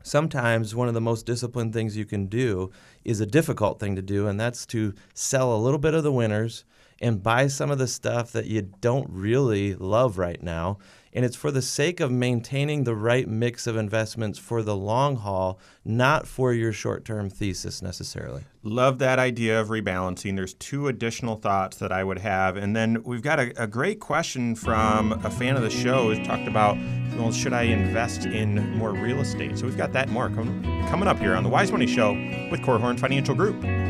sometimes 0.02 0.74
one 0.74 0.88
of 0.88 0.94
the 0.94 1.00
most 1.00 1.26
disciplined 1.26 1.74
things 1.74 1.96
you 1.96 2.06
can 2.06 2.26
do 2.26 2.70
is 3.04 3.20
a 3.20 3.26
difficult 3.26 3.80
thing 3.80 3.96
to 3.96 4.02
do 4.02 4.28
and 4.28 4.40
that's 4.40 4.64
to 4.66 4.94
sell 5.12 5.54
a 5.54 5.58
little 5.58 5.78
bit 5.78 5.92
of 5.92 6.04
the 6.04 6.12
winners 6.12 6.64
and 7.00 7.22
buy 7.22 7.46
some 7.46 7.70
of 7.70 7.78
the 7.78 7.86
stuff 7.86 8.32
that 8.32 8.46
you 8.46 8.62
don't 8.80 9.08
really 9.10 9.74
love 9.74 10.18
right 10.18 10.42
now. 10.42 10.78
And 11.12 11.24
it's 11.24 11.36
for 11.36 11.50
the 11.50 11.62
sake 11.62 12.00
of 12.00 12.10
maintaining 12.10 12.84
the 12.84 12.94
right 12.94 13.26
mix 13.26 13.66
of 13.66 13.76
investments 13.76 14.38
for 14.38 14.62
the 14.62 14.76
long 14.76 15.16
haul, 15.16 15.58
not 15.84 16.26
for 16.26 16.52
your 16.52 16.72
short 16.72 17.04
term 17.04 17.30
thesis 17.30 17.80
necessarily. 17.80 18.44
Love 18.62 18.98
that 18.98 19.18
idea 19.18 19.58
of 19.58 19.68
rebalancing. 19.68 20.36
There's 20.36 20.54
two 20.54 20.88
additional 20.88 21.36
thoughts 21.36 21.78
that 21.78 21.92
I 21.92 22.04
would 22.04 22.18
have. 22.18 22.56
And 22.56 22.76
then 22.76 23.02
we've 23.04 23.22
got 23.22 23.40
a, 23.40 23.62
a 23.62 23.66
great 23.66 24.00
question 24.00 24.54
from 24.54 25.12
a 25.24 25.30
fan 25.30 25.56
of 25.56 25.62
the 25.62 25.70
show 25.70 26.12
who 26.12 26.22
talked 26.24 26.46
about, 26.46 26.76
well, 27.16 27.32
should 27.32 27.54
I 27.54 27.62
invest 27.62 28.26
in 28.26 28.76
more 28.76 28.92
real 28.92 29.20
estate? 29.20 29.58
So 29.58 29.66
we've 29.66 29.78
got 29.78 29.92
that 29.94 30.10
more 30.10 30.28
coming, 30.28 30.62
coming 30.88 31.08
up 31.08 31.18
here 31.18 31.34
on 31.34 31.42
the 31.42 31.50
Wise 31.50 31.72
Money 31.72 31.86
Show 31.86 32.12
with 32.50 32.60
Korhorn 32.60 33.00
Financial 33.00 33.34
Group. 33.34 33.87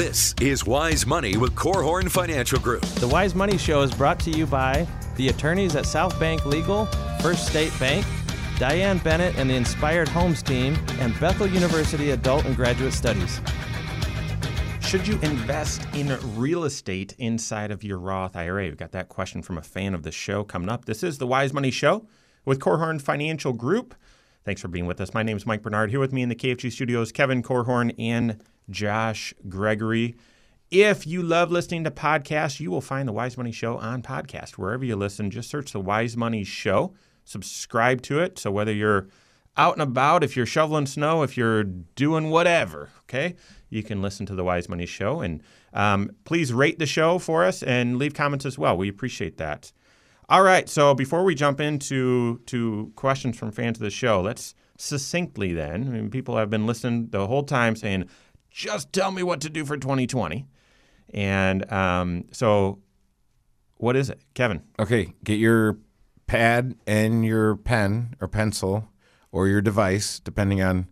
This 0.00 0.34
is 0.40 0.64
Wise 0.64 1.06
Money 1.06 1.36
with 1.36 1.54
Korhorn 1.54 2.10
Financial 2.10 2.58
Group. 2.58 2.80
The 2.80 3.06
Wise 3.06 3.34
Money 3.34 3.58
Show 3.58 3.82
is 3.82 3.92
brought 3.92 4.18
to 4.20 4.30
you 4.30 4.46
by 4.46 4.88
the 5.16 5.28
attorneys 5.28 5.76
at 5.76 5.84
South 5.84 6.18
Bank 6.18 6.46
Legal, 6.46 6.86
First 7.20 7.46
State 7.46 7.70
Bank, 7.78 8.06
Diane 8.58 8.96
Bennett 8.96 9.36
and 9.36 9.50
the 9.50 9.54
Inspired 9.54 10.08
Homes 10.08 10.42
team, 10.42 10.74
and 11.00 11.12
Bethel 11.20 11.46
University 11.46 12.12
Adult 12.12 12.46
and 12.46 12.56
Graduate 12.56 12.94
Studies. 12.94 13.42
Should 14.80 15.06
you 15.06 15.18
invest 15.20 15.86
in 15.92 16.18
real 16.34 16.64
estate 16.64 17.14
inside 17.18 17.70
of 17.70 17.84
your 17.84 17.98
Roth 17.98 18.36
IRA? 18.36 18.64
We've 18.64 18.78
got 18.78 18.92
that 18.92 19.10
question 19.10 19.42
from 19.42 19.58
a 19.58 19.62
fan 19.62 19.92
of 19.92 20.02
the 20.02 20.12
show 20.12 20.44
coming 20.44 20.70
up. 20.70 20.86
This 20.86 21.02
is 21.02 21.18
the 21.18 21.26
Wise 21.26 21.52
Money 21.52 21.70
Show 21.70 22.06
with 22.46 22.58
Korhorn 22.58 23.02
Financial 23.02 23.52
Group. 23.52 23.94
Thanks 24.46 24.62
for 24.62 24.68
being 24.68 24.86
with 24.86 24.98
us. 25.02 25.12
My 25.12 25.22
name 25.22 25.36
is 25.36 25.44
Mike 25.44 25.60
Bernard. 25.60 25.90
Here 25.90 26.00
with 26.00 26.14
me 26.14 26.22
in 26.22 26.30
the 26.30 26.34
KFG 26.34 26.72
studios, 26.72 27.12
Kevin 27.12 27.42
Korhorn 27.42 27.94
and 27.98 28.42
Josh 28.70 29.34
Gregory. 29.48 30.16
If 30.70 31.06
you 31.06 31.22
love 31.22 31.50
listening 31.50 31.84
to 31.84 31.90
podcasts, 31.90 32.60
you 32.60 32.70
will 32.70 32.80
find 32.80 33.08
the 33.08 33.12
Wise 33.12 33.36
Money 33.36 33.52
Show 33.52 33.76
on 33.78 34.02
podcast. 34.02 34.52
Wherever 34.52 34.84
you 34.84 34.94
listen, 34.94 35.30
just 35.30 35.50
search 35.50 35.72
the 35.72 35.80
Wise 35.80 36.16
Money 36.16 36.44
Show, 36.44 36.94
subscribe 37.24 38.02
to 38.02 38.20
it. 38.20 38.38
So 38.38 38.50
whether 38.52 38.72
you're 38.72 39.08
out 39.56 39.74
and 39.74 39.82
about, 39.82 40.22
if 40.22 40.36
you're 40.36 40.46
shoveling 40.46 40.86
snow, 40.86 41.22
if 41.22 41.36
you're 41.36 41.64
doing 41.64 42.30
whatever, 42.30 42.90
okay, 43.02 43.34
you 43.68 43.82
can 43.82 44.00
listen 44.00 44.26
to 44.26 44.34
the 44.34 44.44
Wise 44.44 44.68
Money 44.68 44.86
Show. 44.86 45.20
And 45.20 45.42
um, 45.72 46.12
please 46.24 46.52
rate 46.52 46.78
the 46.78 46.86
show 46.86 47.18
for 47.18 47.44
us 47.44 47.62
and 47.62 47.98
leave 47.98 48.14
comments 48.14 48.46
as 48.46 48.56
well. 48.56 48.76
We 48.76 48.88
appreciate 48.88 49.38
that. 49.38 49.72
All 50.28 50.44
right, 50.44 50.68
so 50.68 50.94
before 50.94 51.24
we 51.24 51.34
jump 51.34 51.60
into 51.60 52.38
to 52.46 52.92
questions 52.94 53.36
from 53.36 53.50
fans 53.50 53.78
of 53.78 53.82
the 53.82 53.90
show, 53.90 54.20
let's 54.20 54.54
succinctly 54.78 55.52
then. 55.52 55.88
I 55.88 55.90
mean, 55.90 56.10
people 56.10 56.36
have 56.36 56.48
been 56.48 56.66
listening 56.66 57.08
the 57.10 57.26
whole 57.26 57.42
time 57.42 57.74
saying, 57.74 58.08
just 58.50 58.92
tell 58.92 59.10
me 59.10 59.22
what 59.22 59.40
to 59.42 59.50
do 59.50 59.64
for 59.64 59.76
2020. 59.76 60.46
And 61.12 61.70
um, 61.72 62.24
so, 62.32 62.78
what 63.76 63.96
is 63.96 64.10
it, 64.10 64.20
Kevin? 64.34 64.62
Okay, 64.78 65.14
get 65.24 65.38
your 65.38 65.78
pad 66.26 66.76
and 66.86 67.24
your 67.24 67.56
pen 67.56 68.14
or 68.20 68.28
pencil 68.28 68.88
or 69.32 69.48
your 69.48 69.60
device, 69.60 70.20
depending 70.20 70.62
on 70.62 70.88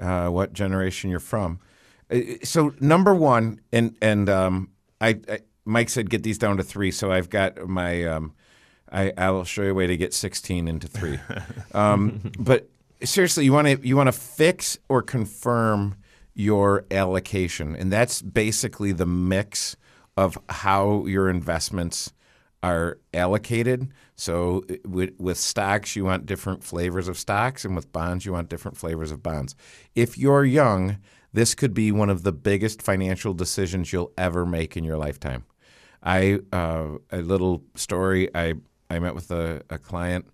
uh, 0.00 0.28
what 0.28 0.52
generation 0.52 1.10
you're 1.10 1.20
from. 1.20 1.58
So 2.44 2.72
number 2.78 3.14
one, 3.14 3.60
and 3.72 3.96
and 4.00 4.28
um, 4.28 4.70
I, 5.00 5.18
I 5.28 5.38
Mike 5.64 5.88
said 5.88 6.08
get 6.08 6.22
these 6.22 6.38
down 6.38 6.56
to 6.58 6.62
three. 6.62 6.92
So 6.92 7.10
I've 7.10 7.30
got 7.30 7.66
my 7.66 8.04
um, 8.04 8.32
I 8.90 9.12
I'll 9.18 9.44
show 9.44 9.62
you 9.62 9.70
a 9.70 9.74
way 9.74 9.88
to 9.88 9.96
get 9.96 10.14
16 10.14 10.68
into 10.68 10.86
three. 10.86 11.18
um, 11.74 12.30
but 12.38 12.68
seriously, 13.02 13.44
you 13.44 13.52
want 13.52 13.66
to 13.66 13.86
you 13.86 13.96
want 13.96 14.06
to 14.06 14.12
fix 14.12 14.78
or 14.88 15.02
confirm 15.02 15.96
your 16.36 16.84
allocation, 16.90 17.74
and 17.74 17.90
that's 17.90 18.20
basically 18.20 18.92
the 18.92 19.06
mix 19.06 19.74
of 20.18 20.38
how 20.50 21.06
your 21.06 21.30
investments 21.30 22.12
are 22.62 22.98
allocated. 23.14 23.88
So 24.16 24.64
with, 24.84 25.14
with 25.18 25.38
stocks, 25.38 25.96
you 25.96 26.04
want 26.04 26.26
different 26.26 26.62
flavors 26.62 27.08
of 27.08 27.18
stocks, 27.18 27.64
and 27.64 27.74
with 27.74 27.90
bonds, 27.90 28.26
you 28.26 28.32
want 28.32 28.50
different 28.50 28.76
flavors 28.76 29.10
of 29.10 29.22
bonds. 29.22 29.54
If 29.94 30.18
you're 30.18 30.44
young, 30.44 30.98
this 31.32 31.54
could 31.54 31.72
be 31.72 31.90
one 31.90 32.10
of 32.10 32.22
the 32.22 32.32
biggest 32.32 32.82
financial 32.82 33.32
decisions 33.32 33.92
you'll 33.92 34.12
ever 34.18 34.44
make 34.44 34.76
in 34.76 34.84
your 34.84 34.98
lifetime. 34.98 35.44
I 36.02 36.40
uh, 36.52 36.98
a 37.10 37.22
little 37.22 37.64
story. 37.74 38.28
I 38.34 38.54
I 38.90 38.98
met 38.98 39.14
with 39.14 39.30
a, 39.30 39.62
a 39.70 39.78
client, 39.78 40.28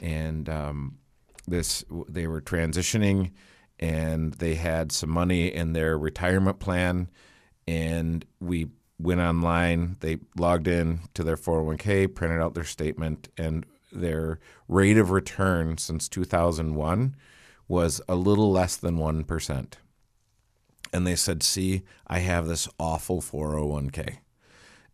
and 0.00 0.48
um, 0.48 0.98
this 1.46 1.84
they 2.08 2.26
were 2.26 2.40
transitioning, 2.40 3.32
and 3.78 4.34
they 4.34 4.54
had 4.54 4.92
some 4.92 5.10
money 5.10 5.48
in 5.48 5.72
their 5.72 5.98
retirement 5.98 6.58
plan, 6.60 7.10
and 7.66 8.24
we 8.40 8.68
went 8.98 9.20
online. 9.20 9.96
They 10.00 10.18
logged 10.36 10.68
in 10.68 11.00
to 11.14 11.24
their 11.24 11.36
401k, 11.36 12.14
printed 12.14 12.40
out 12.40 12.54
their 12.54 12.64
statement, 12.64 13.28
and 13.36 13.66
their 13.92 14.38
rate 14.68 14.98
of 14.98 15.10
return 15.10 15.78
since 15.78 16.08
2001 16.08 17.16
was 17.68 18.00
a 18.08 18.14
little 18.14 18.50
less 18.50 18.76
than 18.76 18.98
1%. 18.98 19.72
And 20.92 21.06
they 21.06 21.16
said, 21.16 21.42
See, 21.42 21.82
I 22.06 22.20
have 22.20 22.46
this 22.46 22.68
awful 22.78 23.20
401k. 23.20 24.18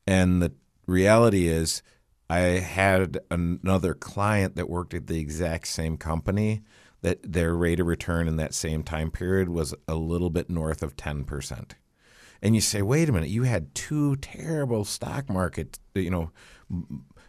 And 0.06 0.42
the 0.42 0.52
reality 0.86 1.46
is, 1.46 1.82
I 2.28 2.38
had 2.38 3.18
another 3.30 3.92
client 3.92 4.54
that 4.56 4.70
worked 4.70 4.94
at 4.94 5.08
the 5.08 5.18
exact 5.18 5.66
same 5.66 5.96
company 5.96 6.62
that 7.02 7.32
their 7.32 7.54
rate 7.54 7.80
of 7.80 7.86
return 7.86 8.28
in 8.28 8.36
that 8.36 8.54
same 8.54 8.82
time 8.82 9.10
period 9.10 9.48
was 9.48 9.74
a 9.88 9.94
little 9.94 10.30
bit 10.30 10.50
north 10.50 10.82
of 10.82 10.96
10% 10.96 11.72
and 12.42 12.54
you 12.54 12.60
say, 12.60 12.82
wait 12.82 13.08
a 13.08 13.12
minute, 13.12 13.28
you 13.28 13.42
had 13.42 13.74
two 13.74 14.16
terrible 14.16 14.84
stock 14.84 15.28
market, 15.28 15.78
you 15.94 16.10
know, 16.10 16.30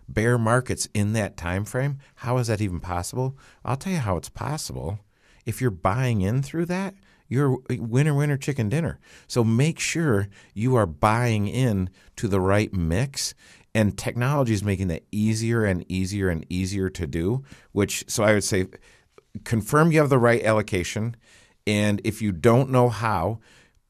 bear 0.08 0.38
markets 0.38 0.88
in 0.94 1.14
that 1.14 1.38
time 1.38 1.66
frame. 1.66 2.00
How 2.16 2.38
is 2.38 2.48
that 2.48 2.62
even 2.62 2.80
possible? 2.80 3.38
I'll 3.66 3.78
tell 3.78 3.94
you 3.94 4.00
how 4.00 4.18
it's 4.18 4.30
possible. 4.30 5.00
If 5.46 5.60
you're 5.60 5.72
buying 5.72 6.22
in 6.22 6.42
through 6.42 6.66
that, 6.68 6.96
you're 7.28 7.58
eh, 7.70 7.78
winner, 7.80 8.14
winner, 8.14 8.38
chicken 8.38 8.70
dinner. 8.70 9.00
So 9.28 9.44
make 9.44 9.80
sure 9.80 10.28
you 10.54 10.76
are 10.76 10.86
buying 10.86 11.48
in 11.48 11.90
to 12.18 12.28
the 12.28 12.40
right 12.40 12.74
mix. 12.74 13.34
And 13.74 13.98
technology 13.98 14.54
is 14.54 14.64
making 14.64 14.90
that 14.90 15.04
easier 15.12 15.64
and 15.64 15.86
easier 15.90 16.30
and 16.30 16.46
easier 16.50 16.90
to 16.90 17.08
do. 17.08 17.44
Which, 17.72 18.04
so 18.08 18.24
I 18.24 18.34
would 18.34 18.44
say, 18.44 18.68
confirm 19.44 19.92
you 19.92 20.00
have 20.00 20.10
the 20.10 20.18
right 20.18 20.44
allocation. 20.44 21.16
And 21.68 22.02
if 22.04 22.22
you 22.22 22.32
don't 22.32 22.70
know 22.70 22.90
how, 22.90 23.40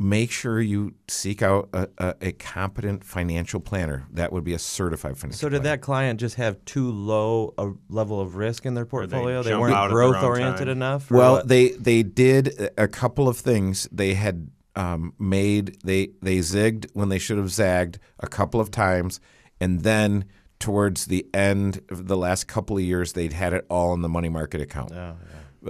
make 0.02 0.32
sure 0.32 0.60
you 0.60 0.96
seek 1.08 1.42
out 1.42 1.70
a, 1.74 1.88
a, 1.98 2.16
a 2.22 2.32
competent 2.34 3.04
financial 3.04 3.60
planner. 3.60 4.08
That 4.12 4.34
would 4.34 4.44
be 4.44 4.54
a 4.54 4.60
certified 4.60 5.18
financial. 5.18 5.40
So 5.40 5.50
did 5.50 5.62
planner. 5.62 5.76
that 5.78 5.82
client 5.82 6.20
just 6.20 6.36
have 6.36 6.64
too 6.66 6.92
low 6.92 7.54
a 7.58 7.72
level 7.90 8.20
of 8.20 8.36
risk 8.36 8.66
in 8.66 8.74
their 8.74 8.86
portfolio? 8.86 9.44
They, 9.44 9.52
jump 9.52 9.62
weren't 9.62 9.76
out 9.76 9.92
growth 9.92 10.24
oriented 10.24 10.68
time? 10.68 10.70
enough. 10.70 11.12
Well, 11.12 11.34
what? 11.34 11.48
they 11.48 11.70
they 11.70 12.04
did 12.04 12.70
a 12.78 12.88
couple 12.88 13.28
of 13.30 13.38
things. 13.38 13.88
They 13.92 14.16
had 14.16 14.50
um, 14.76 15.14
made 15.20 15.78
they 15.84 16.10
they 16.22 16.38
zigged 16.38 16.88
when 16.94 17.10
they 17.10 17.20
should 17.20 17.38
have 17.38 17.52
zagged 17.52 18.00
a 18.20 18.28
couple 18.28 18.60
of 18.60 18.72
times, 18.72 19.20
and 19.60 19.82
then 19.82 20.26
towards 20.62 21.06
the 21.06 21.26
end 21.34 21.82
of 21.90 22.08
the 22.08 22.16
last 22.16 22.48
couple 22.48 22.78
of 22.78 22.84
years, 22.84 23.14
they'd 23.14 23.34
had 23.34 23.52
it 23.54 23.66
all 23.70 23.94
in 23.94 24.02
the 24.02 24.10
money 24.10 24.30
market 24.30 24.62
account. 24.62 24.92
Oh, 24.94 25.16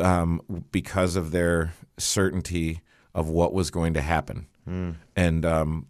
um, 0.02 0.42
because 0.72 1.16
of 1.16 1.32
their 1.32 1.74
certainty 1.98 2.82
of 3.16 3.28
what 3.30 3.54
was 3.54 3.72
going 3.72 3.94
to 3.96 4.02
happen, 4.02 4.48
and 5.16 5.46
um, 5.46 5.88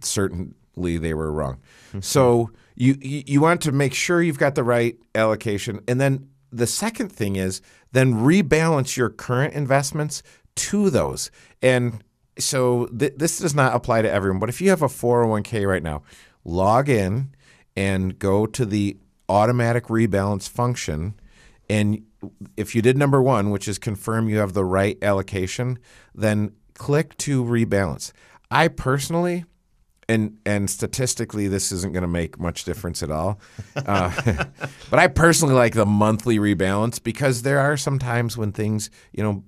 certainly 0.00 0.98
they 0.98 1.14
were 1.14 1.32
wrong. 1.32 1.60
so 2.00 2.50
you, 2.74 2.96
you 3.00 3.22
you 3.26 3.40
want 3.40 3.60
to 3.62 3.72
make 3.72 3.94
sure 3.94 4.22
you've 4.22 4.38
got 4.38 4.54
the 4.54 4.64
right 4.64 4.96
allocation, 5.14 5.80
and 5.86 6.00
then 6.00 6.28
the 6.50 6.66
second 6.66 7.10
thing 7.10 7.36
is 7.36 7.62
then 7.92 8.14
rebalance 8.14 8.96
your 8.96 9.08
current 9.08 9.54
investments 9.54 10.22
to 10.54 10.90
those. 10.90 11.30
And 11.62 12.04
so 12.38 12.86
th- 12.86 13.14
this 13.16 13.38
does 13.38 13.54
not 13.54 13.74
apply 13.74 14.02
to 14.02 14.10
everyone, 14.10 14.38
but 14.40 14.48
if 14.50 14.60
you 14.60 14.68
have 14.70 14.82
a 14.82 14.88
401k 14.88 15.66
right 15.66 15.82
now, 15.82 16.02
log 16.44 16.88
in 16.90 17.30
and 17.76 18.18
go 18.18 18.46
to 18.46 18.64
the 18.64 18.96
automatic 19.28 19.84
rebalance 19.86 20.48
function 20.48 21.14
and 21.68 22.04
if 22.56 22.74
you 22.74 22.82
did 22.82 22.96
number 22.96 23.22
one, 23.22 23.50
which 23.50 23.66
is 23.66 23.78
confirm 23.78 24.28
you 24.28 24.38
have 24.38 24.52
the 24.52 24.64
right 24.64 24.98
allocation, 25.02 25.78
then 26.14 26.52
click 26.74 27.16
to 27.18 27.44
rebalance. 27.44 28.12
I 28.50 28.68
personally, 28.68 29.44
and 30.08 30.38
and 30.44 30.68
statistically, 30.68 31.48
this 31.48 31.70
isn't 31.72 31.92
going 31.92 32.02
to 32.02 32.08
make 32.08 32.38
much 32.38 32.64
difference 32.64 33.02
at 33.02 33.10
all. 33.10 33.40
Uh, 33.76 34.12
but 34.90 34.98
I 34.98 35.06
personally 35.08 35.54
like 35.54 35.74
the 35.74 35.86
monthly 35.86 36.38
rebalance 36.38 37.02
because 37.02 37.42
there 37.42 37.60
are 37.60 37.76
some 37.76 37.98
times 37.98 38.36
when 38.36 38.52
things, 38.52 38.90
you 39.12 39.22
know, 39.22 39.44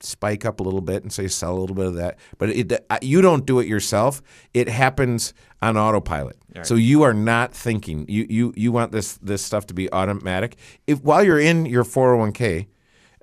spike 0.00 0.44
up 0.44 0.60
a 0.60 0.62
little 0.62 0.80
bit, 0.80 1.02
and 1.02 1.12
so 1.12 1.22
you 1.22 1.28
sell 1.28 1.56
a 1.56 1.60
little 1.60 1.76
bit 1.76 1.86
of 1.86 1.94
that. 1.94 2.18
But 2.38 2.50
it, 2.50 2.86
you 3.02 3.22
don't 3.22 3.46
do 3.46 3.60
it 3.60 3.66
yourself; 3.66 4.20
it 4.52 4.68
happens 4.68 5.32
on 5.62 5.76
autopilot. 5.76 6.36
So 6.64 6.74
you 6.74 7.02
are 7.02 7.14
not 7.14 7.54
thinking. 7.54 8.04
You 8.08 8.26
you 8.28 8.52
you 8.56 8.72
want 8.72 8.92
this 8.92 9.16
this 9.18 9.42
stuff 9.42 9.66
to 9.66 9.74
be 9.74 9.92
automatic. 9.92 10.56
If 10.86 11.02
while 11.02 11.22
you're 11.22 11.40
in 11.40 11.66
your 11.66 11.84
401k 11.84 12.66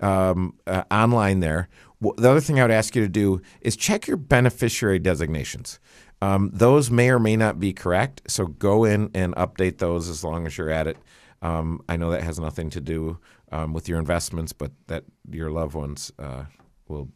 um, 0.01 0.55
uh, 0.65 0.83
online 0.89 1.41
there, 1.41 1.69
the 2.01 2.29
other 2.29 2.41
thing 2.41 2.59
I 2.59 2.63
would 2.63 2.71
ask 2.71 2.95
you 2.95 3.03
to 3.03 3.09
do 3.09 3.41
is 3.61 3.75
check 3.75 4.07
your 4.07 4.17
beneficiary 4.17 4.99
designations. 4.99 5.79
Um, 6.21 6.51
those 6.53 6.91
may 6.91 7.09
or 7.09 7.19
may 7.19 7.35
not 7.35 7.59
be 7.59 7.73
correct, 7.73 8.21
so 8.27 8.45
go 8.45 8.83
in 8.83 9.09
and 9.13 9.35
update 9.35 9.79
those 9.79 10.07
as 10.07 10.23
long 10.23 10.45
as 10.45 10.57
you're 10.57 10.69
at 10.69 10.87
it. 10.87 10.97
Um, 11.41 11.81
I 11.89 11.97
know 11.97 12.11
that 12.11 12.21
has 12.21 12.39
nothing 12.39 12.69
to 12.71 12.81
do 12.81 13.19
um, 13.51 13.73
with 13.73 13.89
your 13.89 13.97
investments, 13.97 14.53
but 14.53 14.71
that 14.87 15.05
your 15.29 15.49
loved 15.49 15.73
ones 15.73 16.11
uh, 16.19 16.45
will 16.87 17.09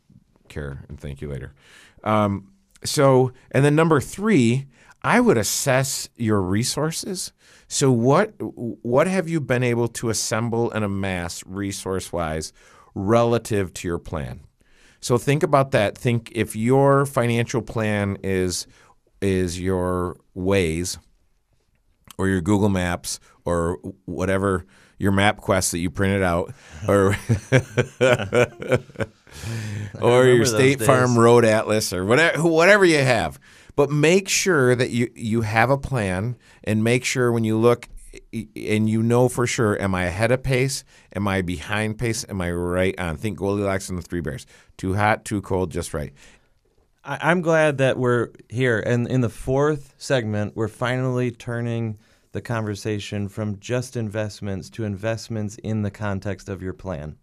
care 0.50 0.86
and 0.90 1.00
thank 1.00 1.22
you 1.22 1.30
later. 1.30 1.54
Um, 2.04 2.52
so, 2.84 3.32
and 3.52 3.64
then 3.64 3.76
number 3.76 4.02
three, 4.02 4.66
I 5.04 5.20
would 5.20 5.38
assess 5.38 6.10
your 6.16 6.42
resources. 6.42 7.32
So, 7.68 7.92
what 7.92 8.34
what 8.40 9.06
have 9.06 9.30
you 9.30 9.40
been 9.40 9.64
able 9.64 9.88
to 9.90 10.10
assemble 10.10 10.72
and 10.72 10.84
amass 10.84 11.44
resource 11.46 12.12
wise 12.12 12.54
relative 12.96 13.74
to 13.76 13.88
your 13.88 14.00
plan? 14.00 14.42
So 15.06 15.20
think 15.20 15.44
about 15.44 15.70
that. 15.70 15.96
Think 15.96 16.32
if 16.34 16.56
your 16.56 17.06
financial 17.06 17.62
plan 17.62 18.18
is 18.24 18.66
is 19.26 19.60
your 19.60 20.18
Waze 20.36 20.98
or 22.18 22.28
your 22.28 22.42
Google 22.42 22.70
Maps 22.70 23.20
or 23.44 23.80
whatever 24.06 24.66
your 24.98 25.12
MapQuest 25.12 25.72
that 25.72 25.80
you 25.80 25.90
printed 25.90 26.24
out 26.24 26.54
or 26.88 27.18
or 30.02 30.26
your 30.26 30.46
State 30.46 30.80
days. 30.80 30.88
Farm 30.88 31.18
Road 31.18 31.44
Atlas 31.44 31.92
or 31.92 32.06
whatever 32.06 32.44
whatever 32.44 32.86
you 32.86 33.00
have. 33.00 33.40
But 33.76 33.90
make 33.90 34.30
sure 34.30 34.76
that 34.76 34.92
you 34.92 35.12
you 35.16 35.42
have 35.42 35.70
a 35.70 35.78
plan 35.78 36.38
and 36.64 36.84
make 36.84 37.04
sure 37.04 37.32
when 37.32 37.44
you 37.44 37.58
look 37.58 37.90
and 38.34 38.90
you 38.90 39.04
know 39.04 39.28
for 39.28 39.46
sure 39.46 39.80
am 39.82 39.94
I 39.94 40.06
ahead 40.06 40.32
of 40.32 40.44
pace? 40.44 40.86
Am 41.14 41.28
I 41.28 41.42
behind 41.42 41.98
pace? 41.98 42.26
Am 42.30 42.40
I 42.40 42.52
right 42.52 42.98
on? 42.98 43.18
Think 43.18 43.38
Goldilocks 43.38 43.90
and 43.90 43.98
the 43.98 44.02
Three 44.02 44.22
Bears. 44.22 44.46
Too 44.78 44.94
hot, 44.94 45.26
too 45.26 45.42
cold, 45.42 45.72
just 45.72 45.94
right. 45.94 46.14
I, 47.06 47.20
I'm 47.22 47.42
glad 47.42 47.78
that 47.78 47.98
we're 47.98 48.30
here. 48.50 48.80
And 48.80 49.08
in 49.08 49.22
the 49.22 49.30
fourth 49.30 49.94
segment, 49.98 50.56
we're 50.56 50.68
finally 50.68 51.32
turning 51.32 51.98
the 52.32 52.42
conversation 52.42 53.30
from 53.30 53.60
just 53.60 53.96
investments 53.96 54.70
to 54.72 54.84
investments 54.84 55.56
in 55.58 55.84
the 55.84 55.92
context 55.92 56.50
of 56.50 56.62
your 56.62 56.74
plan. 56.74 57.16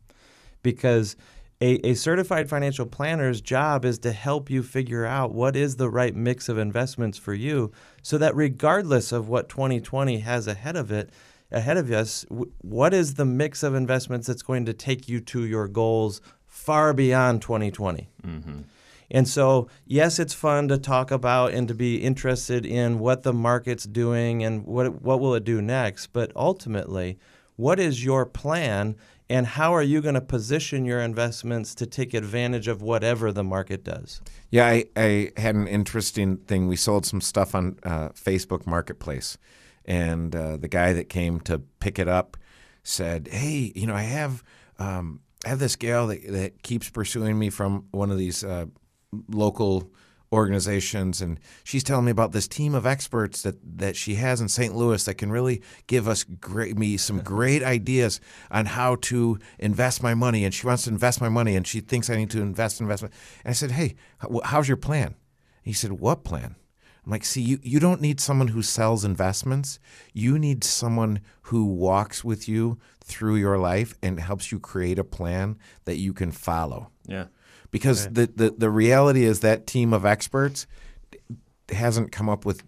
Because 0.62 1.16
a, 1.60 1.74
a 1.86 1.94
certified 1.94 2.48
financial 2.48 2.86
planner's 2.86 3.40
job 3.40 3.84
is 3.84 3.98
to 4.00 4.12
help 4.12 4.48
you 4.48 4.62
figure 4.62 5.04
out 5.04 5.32
what 5.34 5.54
is 5.54 5.76
the 5.76 5.90
right 5.90 6.14
mix 6.14 6.48
of 6.48 6.56
investments 6.58 7.18
for 7.18 7.34
you 7.34 7.70
so 8.02 8.16
that 8.18 8.34
regardless 8.34 9.12
of 9.12 9.28
what 9.28 9.48
2020 9.48 10.18
has 10.20 10.46
ahead 10.46 10.76
of 10.76 10.90
it, 10.90 11.10
ahead 11.50 11.76
of 11.76 11.90
us, 11.90 12.24
what 12.62 12.94
is 12.94 13.14
the 13.14 13.24
mix 13.26 13.62
of 13.62 13.74
investments 13.74 14.26
that's 14.26 14.42
going 14.42 14.64
to 14.64 14.72
take 14.72 15.08
you 15.08 15.20
to 15.20 15.44
your 15.44 15.68
goals 15.68 16.20
far 16.46 16.94
beyond 16.94 17.42
2020? 17.42 18.08
And 19.12 19.28
so, 19.28 19.68
yes, 19.84 20.18
it's 20.18 20.32
fun 20.32 20.68
to 20.68 20.78
talk 20.78 21.10
about 21.10 21.52
and 21.52 21.68
to 21.68 21.74
be 21.74 21.96
interested 21.96 22.64
in 22.64 22.98
what 22.98 23.22
the 23.22 23.34
market's 23.34 23.84
doing 23.84 24.42
and 24.42 24.64
what 24.64 25.02
what 25.02 25.20
will 25.20 25.34
it 25.34 25.44
do 25.44 25.60
next. 25.60 26.08
But 26.08 26.32
ultimately, 26.34 27.18
what 27.56 27.78
is 27.78 28.02
your 28.02 28.24
plan, 28.24 28.96
and 29.28 29.46
how 29.46 29.74
are 29.74 29.82
you 29.82 30.00
going 30.00 30.14
to 30.14 30.22
position 30.22 30.86
your 30.86 31.00
investments 31.00 31.74
to 31.76 31.86
take 31.86 32.14
advantage 32.14 32.68
of 32.68 32.80
whatever 32.80 33.30
the 33.32 33.44
market 33.44 33.84
does? 33.84 34.22
Yeah, 34.50 34.66
I, 34.66 34.86
I 34.96 35.32
had 35.36 35.56
an 35.56 35.68
interesting 35.68 36.38
thing. 36.38 36.66
We 36.66 36.76
sold 36.76 37.04
some 37.04 37.20
stuff 37.20 37.54
on 37.54 37.78
uh, 37.82 38.08
Facebook 38.10 38.66
Marketplace, 38.66 39.36
and 39.84 40.34
uh, 40.34 40.56
the 40.56 40.68
guy 40.68 40.94
that 40.94 41.10
came 41.10 41.38
to 41.40 41.58
pick 41.80 41.98
it 41.98 42.08
up 42.08 42.38
said, 42.82 43.28
"Hey, 43.30 43.72
you 43.74 43.86
know, 43.86 43.94
I 43.94 44.04
have 44.04 44.42
um, 44.78 45.20
I 45.44 45.50
have 45.50 45.58
this 45.58 45.76
gal 45.76 46.06
that, 46.06 46.26
that 46.32 46.62
keeps 46.62 46.88
pursuing 46.88 47.38
me 47.38 47.50
from 47.50 47.88
one 47.90 48.10
of 48.10 48.16
these 48.16 48.42
uh, 48.42 48.66
local 49.28 49.90
organizations, 50.32 51.20
and 51.20 51.38
she's 51.62 51.84
telling 51.84 52.06
me 52.06 52.10
about 52.10 52.32
this 52.32 52.48
team 52.48 52.74
of 52.74 52.86
experts 52.86 53.42
that, 53.42 53.56
that 53.78 53.96
she 53.96 54.14
has 54.14 54.40
in 54.40 54.48
St. 54.48 54.74
Louis 54.74 55.04
that 55.04 55.14
can 55.14 55.30
really 55.30 55.62
give 55.86 56.08
us 56.08 56.24
great 56.24 56.78
me 56.78 56.96
some 56.96 57.20
great 57.24 57.62
ideas 57.62 58.20
on 58.50 58.66
how 58.66 58.96
to 58.96 59.38
invest 59.58 60.02
my 60.02 60.14
money. 60.14 60.44
And 60.44 60.54
she 60.54 60.66
wants 60.66 60.84
to 60.84 60.90
invest 60.90 61.20
my 61.20 61.28
money, 61.28 61.54
and 61.54 61.66
she 61.66 61.80
thinks 61.80 62.08
I 62.08 62.16
need 62.16 62.30
to 62.30 62.40
invest 62.40 62.80
investment. 62.80 63.14
And 63.44 63.50
I 63.50 63.54
said, 63.54 63.72
"Hey, 63.72 63.96
how's 64.44 64.68
your 64.68 64.78
plan?" 64.78 65.08
And 65.08 65.14
he 65.64 65.72
said, 65.74 65.92
"What 65.92 66.24
plan?" 66.24 66.56
I'm 67.04 67.10
like, 67.10 67.24
see, 67.24 67.40
you, 67.40 67.58
you 67.62 67.80
don't 67.80 68.00
need 68.00 68.20
someone 68.20 68.48
who 68.48 68.62
sells 68.62 69.04
investments. 69.04 69.80
You 70.12 70.38
need 70.38 70.62
someone 70.62 71.20
who 71.42 71.64
walks 71.64 72.22
with 72.22 72.48
you 72.48 72.78
through 73.02 73.36
your 73.36 73.58
life 73.58 73.96
and 74.02 74.20
helps 74.20 74.52
you 74.52 74.60
create 74.60 75.00
a 75.00 75.04
plan 75.04 75.58
that 75.84 75.96
you 75.96 76.12
can 76.12 76.30
follow 76.30 76.90
Yeah. 77.08 77.26
Because 77.72 78.06
the, 78.08 78.30
the, 78.36 78.54
the 78.56 78.70
reality 78.70 79.24
is 79.24 79.40
that 79.40 79.66
team 79.66 79.92
of 79.92 80.06
experts 80.06 80.68
hasn't 81.70 82.12
come 82.12 82.28
up 82.28 82.44
with 82.44 82.62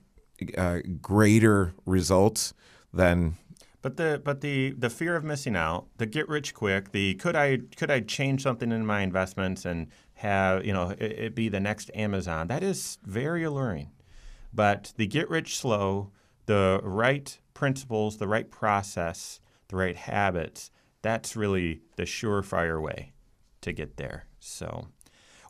uh, 0.59 0.80
greater 1.00 1.74
results 1.86 2.55
than 2.92 3.36
But 3.82 3.96
the 3.98 4.20
but 4.24 4.40
the 4.40 4.72
the 4.72 4.90
fear 4.90 5.14
of 5.14 5.22
missing 5.22 5.55
out, 5.55 5.86
the 5.98 6.07
get 6.07 6.28
rich 6.28 6.55
quick, 6.55 6.90
the 6.90 7.14
could 7.14 7.36
I 7.36 7.59
could 7.76 7.90
I 7.90 8.00
change 8.00 8.42
something 8.42 8.72
in 8.72 8.84
my 8.86 9.02
investments 9.02 9.64
and 9.64 9.88
have 10.14 10.64
you 10.64 10.72
know 10.72 10.90
it, 10.90 11.12
it 11.12 11.34
be 11.34 11.48
the 11.48 11.61
next 11.61 11.90
Amazon? 11.94 12.48
That 12.48 12.62
is 12.62 12.98
very 13.05 13.44
alluring. 13.44 13.90
But 14.52 14.92
the 14.96 15.07
get 15.07 15.28
rich 15.28 15.59
slow, 15.59 16.12
the 16.46 16.80
right 16.82 17.38
principles, 17.52 18.16
the 18.16 18.28
right 18.28 18.50
process, 18.50 19.40
the 19.68 19.76
right 19.76 19.96
habits, 19.96 20.70
that's 21.02 21.36
really 21.36 21.82
the 21.96 22.05
surefire 22.05 22.80
way 22.80 23.12
to 23.61 23.72
get 23.72 23.96
there. 23.96 24.26
So, 24.38 24.88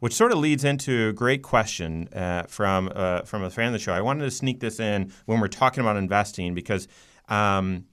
which 0.04 0.12
sort 0.12 0.32
of 0.32 0.36
leads 0.36 0.64
into 0.64 1.08
a 1.08 1.12
great 1.14 1.40
question 1.40 2.10
uh, 2.12 2.42
from 2.42 2.92
uh, 2.94 3.22
from 3.22 3.42
a 3.42 3.48
fan 3.48 3.68
of 3.68 3.72
the 3.72 3.78
show. 3.78 3.94
I 3.94 4.02
wanted 4.02 4.26
to 4.26 4.30
sneak 4.30 4.60
this 4.60 4.78
in 4.78 5.10
when 5.24 5.40
we're 5.40 5.48
talking 5.48 5.80
about 5.80 5.96
investing 5.96 6.54
because 6.54 6.88
um, 7.30 7.86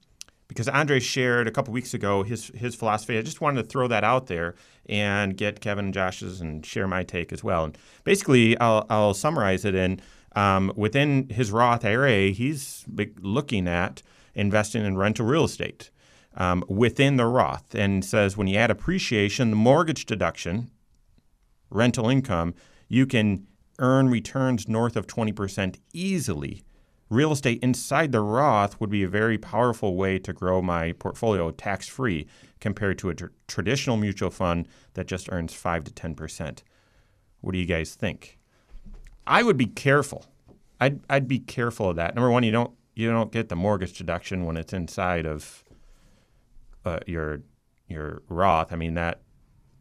because 0.46 0.68
Andre 0.68 1.00
shared 1.00 1.48
a 1.48 1.50
couple 1.50 1.72
weeks 1.72 1.94
ago 1.94 2.22
his 2.22 2.48
his 2.48 2.74
philosophy. 2.74 3.16
I 3.16 3.22
just 3.22 3.40
wanted 3.40 3.62
to 3.62 3.66
throw 3.66 3.88
that 3.88 4.04
out 4.04 4.26
there 4.26 4.56
and 4.90 5.38
get 5.38 5.62
Kevin 5.62 5.86
and 5.86 5.94
Josh's 5.94 6.42
and 6.42 6.66
share 6.66 6.86
my 6.86 7.02
take 7.02 7.32
as 7.32 7.42
well. 7.42 7.64
And 7.64 7.78
basically, 8.04 8.58
I'll 8.58 8.84
I'll 8.90 9.14
summarize 9.14 9.64
it 9.64 9.74
in 9.74 9.98
um, 10.36 10.70
within 10.76 11.30
his 11.30 11.50
Roth 11.50 11.82
IRA, 11.82 12.26
he's 12.26 12.84
looking 13.22 13.66
at 13.66 14.02
investing 14.34 14.84
in 14.84 14.98
rental 14.98 15.24
real 15.24 15.44
estate 15.44 15.90
um, 16.34 16.62
within 16.68 17.16
the 17.16 17.24
Roth, 17.24 17.74
and 17.74 18.04
says 18.04 18.36
when 18.36 18.48
you 18.48 18.58
add 18.58 18.70
appreciation, 18.70 19.48
the 19.48 19.56
mortgage 19.56 20.04
deduction, 20.04 20.70
rental 21.72 22.08
income, 22.08 22.54
you 22.88 23.06
can 23.06 23.46
earn 23.78 24.08
returns 24.08 24.68
north 24.68 24.96
of 24.96 25.06
20% 25.06 25.76
easily, 25.92 26.62
real 27.12 27.32
estate 27.32 27.58
inside 27.62 28.10
the 28.10 28.20
Roth 28.20 28.80
would 28.80 28.90
be 28.90 29.02
a 29.02 29.08
very 29.08 29.36
powerful 29.36 29.96
way 29.96 30.18
to 30.18 30.32
grow 30.32 30.62
my 30.62 30.92
portfolio 30.92 31.50
tax 31.50 31.86
free 31.86 32.26
compared 32.60 32.98
to 32.98 33.10
a 33.10 33.14
tr- 33.14 33.26
traditional 33.46 33.96
mutual 33.96 34.30
fund 34.30 34.66
that 34.94 35.06
just 35.06 35.30
earns 35.30 35.52
5 35.52 35.84
to 35.84 35.90
10%. 35.90 36.62
What 37.40 37.52
do 37.52 37.58
you 37.58 37.66
guys 37.66 37.94
think? 37.94 38.38
I 39.26 39.42
would 39.42 39.58
be 39.58 39.66
careful. 39.66 40.26
I'd, 40.80 41.00
I'd 41.10 41.28
be 41.28 41.38
careful 41.38 41.90
of 41.90 41.96
that. 41.96 42.14
Number 42.14 42.30
one, 42.30 42.42
you 42.42 42.50
don't 42.50 42.72
you 42.94 43.10
don't 43.10 43.32
get 43.32 43.48
the 43.48 43.56
mortgage 43.56 43.96
deduction 43.96 44.44
when 44.44 44.58
it's 44.58 44.74
inside 44.74 45.24
of 45.24 45.64
uh, 46.84 46.98
your 47.06 47.40
your 47.88 48.22
Roth. 48.28 48.70
I 48.70 48.76
mean 48.76 48.94
that 48.94 49.22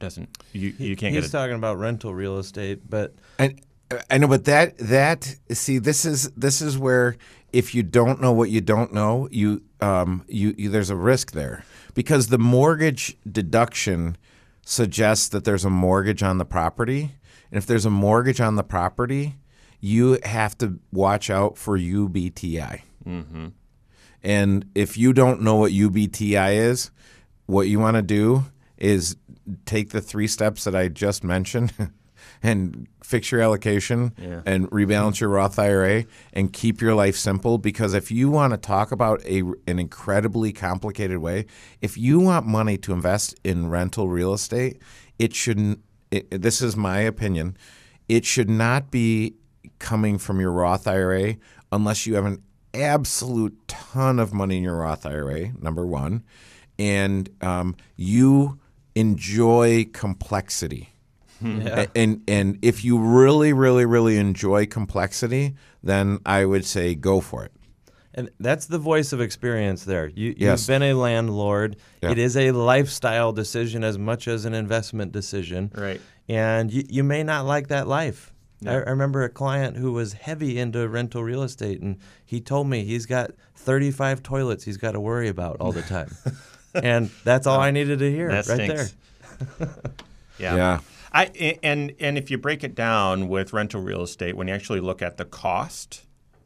doesn't 0.02 0.38
you 0.54 0.74
you 0.78 0.96
can't 0.96 1.14
He's 1.14 1.24
get 1.24 1.30
it. 1.30 1.32
talking 1.32 1.56
about 1.56 1.78
rental 1.78 2.14
real 2.14 2.38
estate, 2.38 2.90
but 2.90 3.14
I, 3.40 3.56
I 4.10 4.18
know, 4.18 4.28
but 4.28 4.46
that 4.46 4.78
that 4.78 5.36
see, 5.52 5.78
this 5.78 6.06
is 6.06 6.32
this 6.32 6.62
is 6.62 6.78
where 6.78 7.18
if 7.52 7.76
you 7.76 7.84
don't 7.84 8.22
know 8.22 8.32
what 8.32 8.50
you 8.50 8.62
don't 8.62 8.94
know, 8.94 9.28
you 9.32 9.64
um 9.80 10.24
you, 10.28 10.54
you 10.58 10.70
there's 10.70 10.90
a 10.90 10.96
risk 10.96 11.32
there 11.32 11.66
because 11.94 12.28
the 12.28 12.38
mortgage 12.38 13.18
deduction 13.30 14.18
suggests 14.64 15.28
that 15.30 15.44
there's 15.44 15.66
a 15.66 15.70
mortgage 15.70 16.24
on 16.24 16.38
the 16.38 16.46
property, 16.46 17.14
and 17.52 17.58
if 17.58 17.66
there's 17.66 17.86
a 17.86 17.90
mortgage 17.90 18.40
on 18.40 18.56
the 18.56 18.64
property, 18.64 19.36
you 19.80 20.20
have 20.24 20.58
to 20.60 20.80
watch 20.92 21.30
out 21.30 21.58
for 21.58 21.78
UBTI. 21.78 22.82
Mm-hmm. 23.06 23.48
And 24.24 24.66
if 24.76 24.98
you 24.98 25.14
don't 25.14 25.42
know 25.42 25.56
what 25.56 25.72
UBTI 25.72 26.56
is, 26.56 26.92
what 27.48 27.68
you 27.68 27.80
want 27.80 27.96
to 27.96 28.04
do 28.04 28.46
is 28.82 29.16
take 29.66 29.92
the 29.92 30.02
three 30.02 30.28
steps 30.28 30.64
that 30.64 30.76
I 30.76 30.88
just 30.88 31.24
mentioned 31.24 31.72
and 32.44 32.88
fix 33.04 33.32
your 33.32 33.40
allocation 33.42 34.14
and 34.46 34.70
rebalance 34.72 35.20
your 35.20 35.30
Roth 35.30 35.60
IRA 35.60 36.06
and 36.34 36.52
keep 36.52 36.82
your 36.82 36.96
life 36.96 37.16
simple. 37.16 37.60
Because 37.60 37.94
if 37.94 38.10
you 38.10 38.32
want 38.32 38.54
to 38.54 38.58
talk 38.58 38.92
about 38.92 39.24
a, 39.26 39.44
an 39.68 39.78
incredibly 39.78 40.52
complicated 40.52 41.20
way, 41.20 41.46
if 41.80 41.96
you 41.96 42.20
want 42.20 42.48
money 42.48 42.78
to 42.80 42.92
invest 42.92 43.40
in 43.44 43.70
rental 43.70 44.10
real 44.10 44.34
estate, 44.34 44.82
it 45.20 45.36
shouldn't. 45.36 45.80
It, 46.10 46.42
this 46.42 46.62
is 46.62 46.76
my 46.76 47.00
opinion. 47.00 47.56
It 48.10 48.26
should 48.26 48.50
not 48.50 48.90
be 48.90 49.36
coming 49.78 50.18
from 50.18 50.40
your 50.40 50.52
Roth 50.52 50.88
IRA 50.88 51.38
unless 51.72 52.08
you 52.08 52.16
have 52.16 52.26
an 52.26 52.44
absolute 52.74 53.56
ton 53.68 54.20
of 54.20 54.34
money 54.34 54.58
in 54.58 54.64
your 54.64 54.78
Roth 54.78 55.06
IRA, 55.06 55.52
number 55.62 55.86
one, 55.86 56.24
and 56.80 57.30
um, 57.42 57.76
you 57.96 58.60
enjoy 58.96 59.86
complexity. 59.94 60.90
Hmm. 61.40 61.62
A- 61.66 61.88
And 61.96 62.22
and 62.28 62.60
if 62.62 62.84
you 62.86 63.00
really, 63.00 63.54
really, 63.54 63.86
really 63.86 64.18
enjoy 64.18 64.66
complexity, 64.68 65.56
then 65.84 66.20
I 66.26 66.46
would 66.46 66.66
say 66.66 66.96
go 66.96 67.20
for 67.22 67.44
it. 67.46 67.52
And 68.14 68.30
that's 68.40 68.66
the 68.66 68.78
voice 68.78 69.14
of 69.14 69.22
experience 69.22 69.86
there. 69.86 70.08
You, 70.08 70.36
Yes. 70.38 70.62
You've 70.62 70.68
been 70.68 70.84
a 70.84 70.94
landlord. 70.94 71.78
Yeah. 72.04 72.12
It 72.12 72.18
is 72.18 72.36
a 72.36 72.52
lifestyle 72.52 73.32
decision 73.32 73.84
as 73.86 73.98
much 73.98 74.28
as 74.28 74.44
an 74.46 74.54
investment 74.54 75.14
decision. 75.14 75.72
Right. 75.74 76.02
And 76.28 76.72
you, 76.72 76.84
you 76.90 77.04
may 77.04 77.24
not 77.24 77.46
like 77.46 77.70
that 77.70 77.88
life. 77.88 78.34
I, 78.68 78.74
I 78.74 78.90
remember 78.92 79.24
a 79.24 79.30
client 79.30 79.78
who 79.78 79.94
was 79.94 80.14
heavy 80.14 80.60
into 80.60 80.88
rental 80.88 81.24
real 81.24 81.42
estate, 81.42 81.82
and 81.82 81.98
he 82.26 82.40
told 82.42 82.68
me 82.68 82.84
he's 82.84 83.06
got 83.08 83.32
35 83.56 84.22
toilets 84.22 84.64
he's 84.66 84.78
got 84.78 84.92
to 84.92 85.00
worry 85.00 85.30
about 85.30 85.58
all 85.60 85.72
the 85.72 85.82
time. 85.82 86.16
and 86.74 87.10
that's 87.24 87.48
all 87.48 87.60
I 87.60 87.72
needed 87.72 88.00
to 88.00 88.12
hear 88.12 88.30
That 88.30 88.48
right 88.48 88.56
stinks. 88.56 88.96
there. 89.58 89.70
Yeah. 90.40 90.56
Yeah. 90.56 90.80
I 91.14 91.58
and 91.62 91.94
and 92.00 92.18
if 92.18 92.32
you 92.32 92.38
break 92.38 92.64
it 92.64 92.74
down 92.74 93.28
with 93.28 93.54
rental 93.54 93.82
real 93.82 94.02
estate, 94.02 94.36
when 94.36 94.48
you 94.48 94.54
actually 94.54 94.80
look 94.80 95.02
at 95.02 95.18
the 95.18 95.26
cost, 95.26 96.06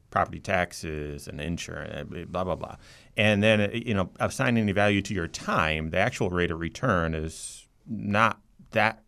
property 0.09 0.39
taxes 0.39 1.27
and 1.27 1.39
insurance, 1.39 2.09
blah 2.27 2.43
blah 2.43 2.55
blah, 2.55 2.75
and 3.15 3.41
then 3.43 3.61
uh, 3.61 3.69
you 3.73 3.93
know 3.93 4.09
assigning 4.19 4.63
any 4.63 4.71
value 4.71 5.01
to 5.03 5.13
your 5.13 5.27
time, 5.27 5.91
the 5.91 5.97
actual 5.99 6.29
rate 6.29 6.51
of 6.51 6.59
return 6.59 7.13
is 7.13 7.67
not 7.87 8.41
that 8.71 9.01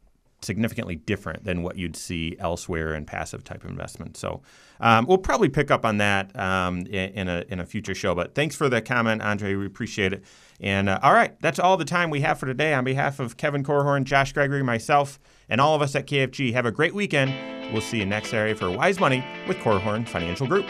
significantly 0.43 0.95
different 0.95 1.43
than 1.43 1.63
what 1.63 1.75
you'd 1.75 1.95
see 1.95 2.37
elsewhere 2.39 2.93
in 2.93 3.03
passive 3.05 3.43
type 3.43 3.65
investment. 3.65 4.15
So 4.15 4.43
um, 4.79 5.07
we'll 5.07 5.17
probably 5.17 5.49
pick 5.49 5.71
up 5.71 5.83
on 5.83 5.97
that 5.97 6.37
um, 6.39 6.81
in, 6.81 7.09
in 7.13 7.27
a 7.27 7.43
in 7.49 7.59
a 7.59 7.65
future 7.65 7.95
show. 7.95 8.13
But 8.13 8.35
thanks 8.35 8.55
for 8.55 8.69
the 8.69 8.79
comment, 8.81 9.21
Andre. 9.23 9.55
We 9.55 9.65
appreciate 9.65 10.13
it. 10.13 10.23
And 10.59 10.89
uh, 10.89 10.99
all 11.03 11.13
right, 11.13 11.39
that's 11.41 11.59
all 11.59 11.77
the 11.77 11.85
time 11.85 12.09
we 12.09 12.21
have 12.21 12.39
for 12.39 12.45
today. 12.45 12.73
On 12.73 12.83
behalf 12.83 13.19
of 13.19 13.37
Kevin 13.37 13.63
Korhorn, 13.63 14.03
Josh 14.03 14.33
Gregory, 14.33 14.63
myself, 14.63 15.19
and 15.49 15.61
all 15.61 15.75
of 15.75 15.81
us 15.81 15.95
at 15.95 16.07
KFG, 16.07 16.53
have 16.53 16.65
a 16.65 16.71
great 16.71 16.95
weekend. 16.95 17.33
We'll 17.71 17.81
see 17.81 17.99
you 17.99 18.05
next 18.05 18.33
area 18.33 18.55
for 18.55 18.71
Wise 18.71 18.99
Money 18.99 19.23
with 19.47 19.57
Korhorn 19.57 20.07
Financial 20.07 20.47
Group. 20.47 20.65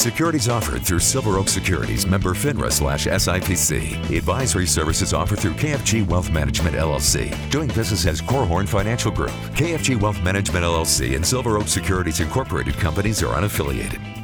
Securities 0.00 0.48
offered 0.48 0.82
through 0.82 0.98
Silver 0.98 1.36
Oak 1.36 1.46
Securities, 1.46 2.06
member 2.06 2.30
FINRA 2.30 2.72
slash 2.72 3.06
SIPC. 3.06 4.16
Advisory 4.16 4.66
services 4.66 5.12
offered 5.12 5.38
through 5.38 5.52
KFG 5.52 6.06
Wealth 6.08 6.30
Management 6.30 6.74
LLC. 6.74 7.50
Doing 7.50 7.68
business 7.68 8.06
as 8.06 8.22
Korhorn 8.22 8.66
Financial 8.66 9.12
Group. 9.12 9.32
KFG 9.52 10.00
Wealth 10.00 10.22
Management 10.22 10.64
LLC 10.64 11.16
and 11.16 11.26
Silver 11.26 11.58
Oak 11.58 11.68
Securities 11.68 12.20
Incorporated 12.20 12.74
companies 12.76 13.22
are 13.22 13.34
unaffiliated. 13.34 14.19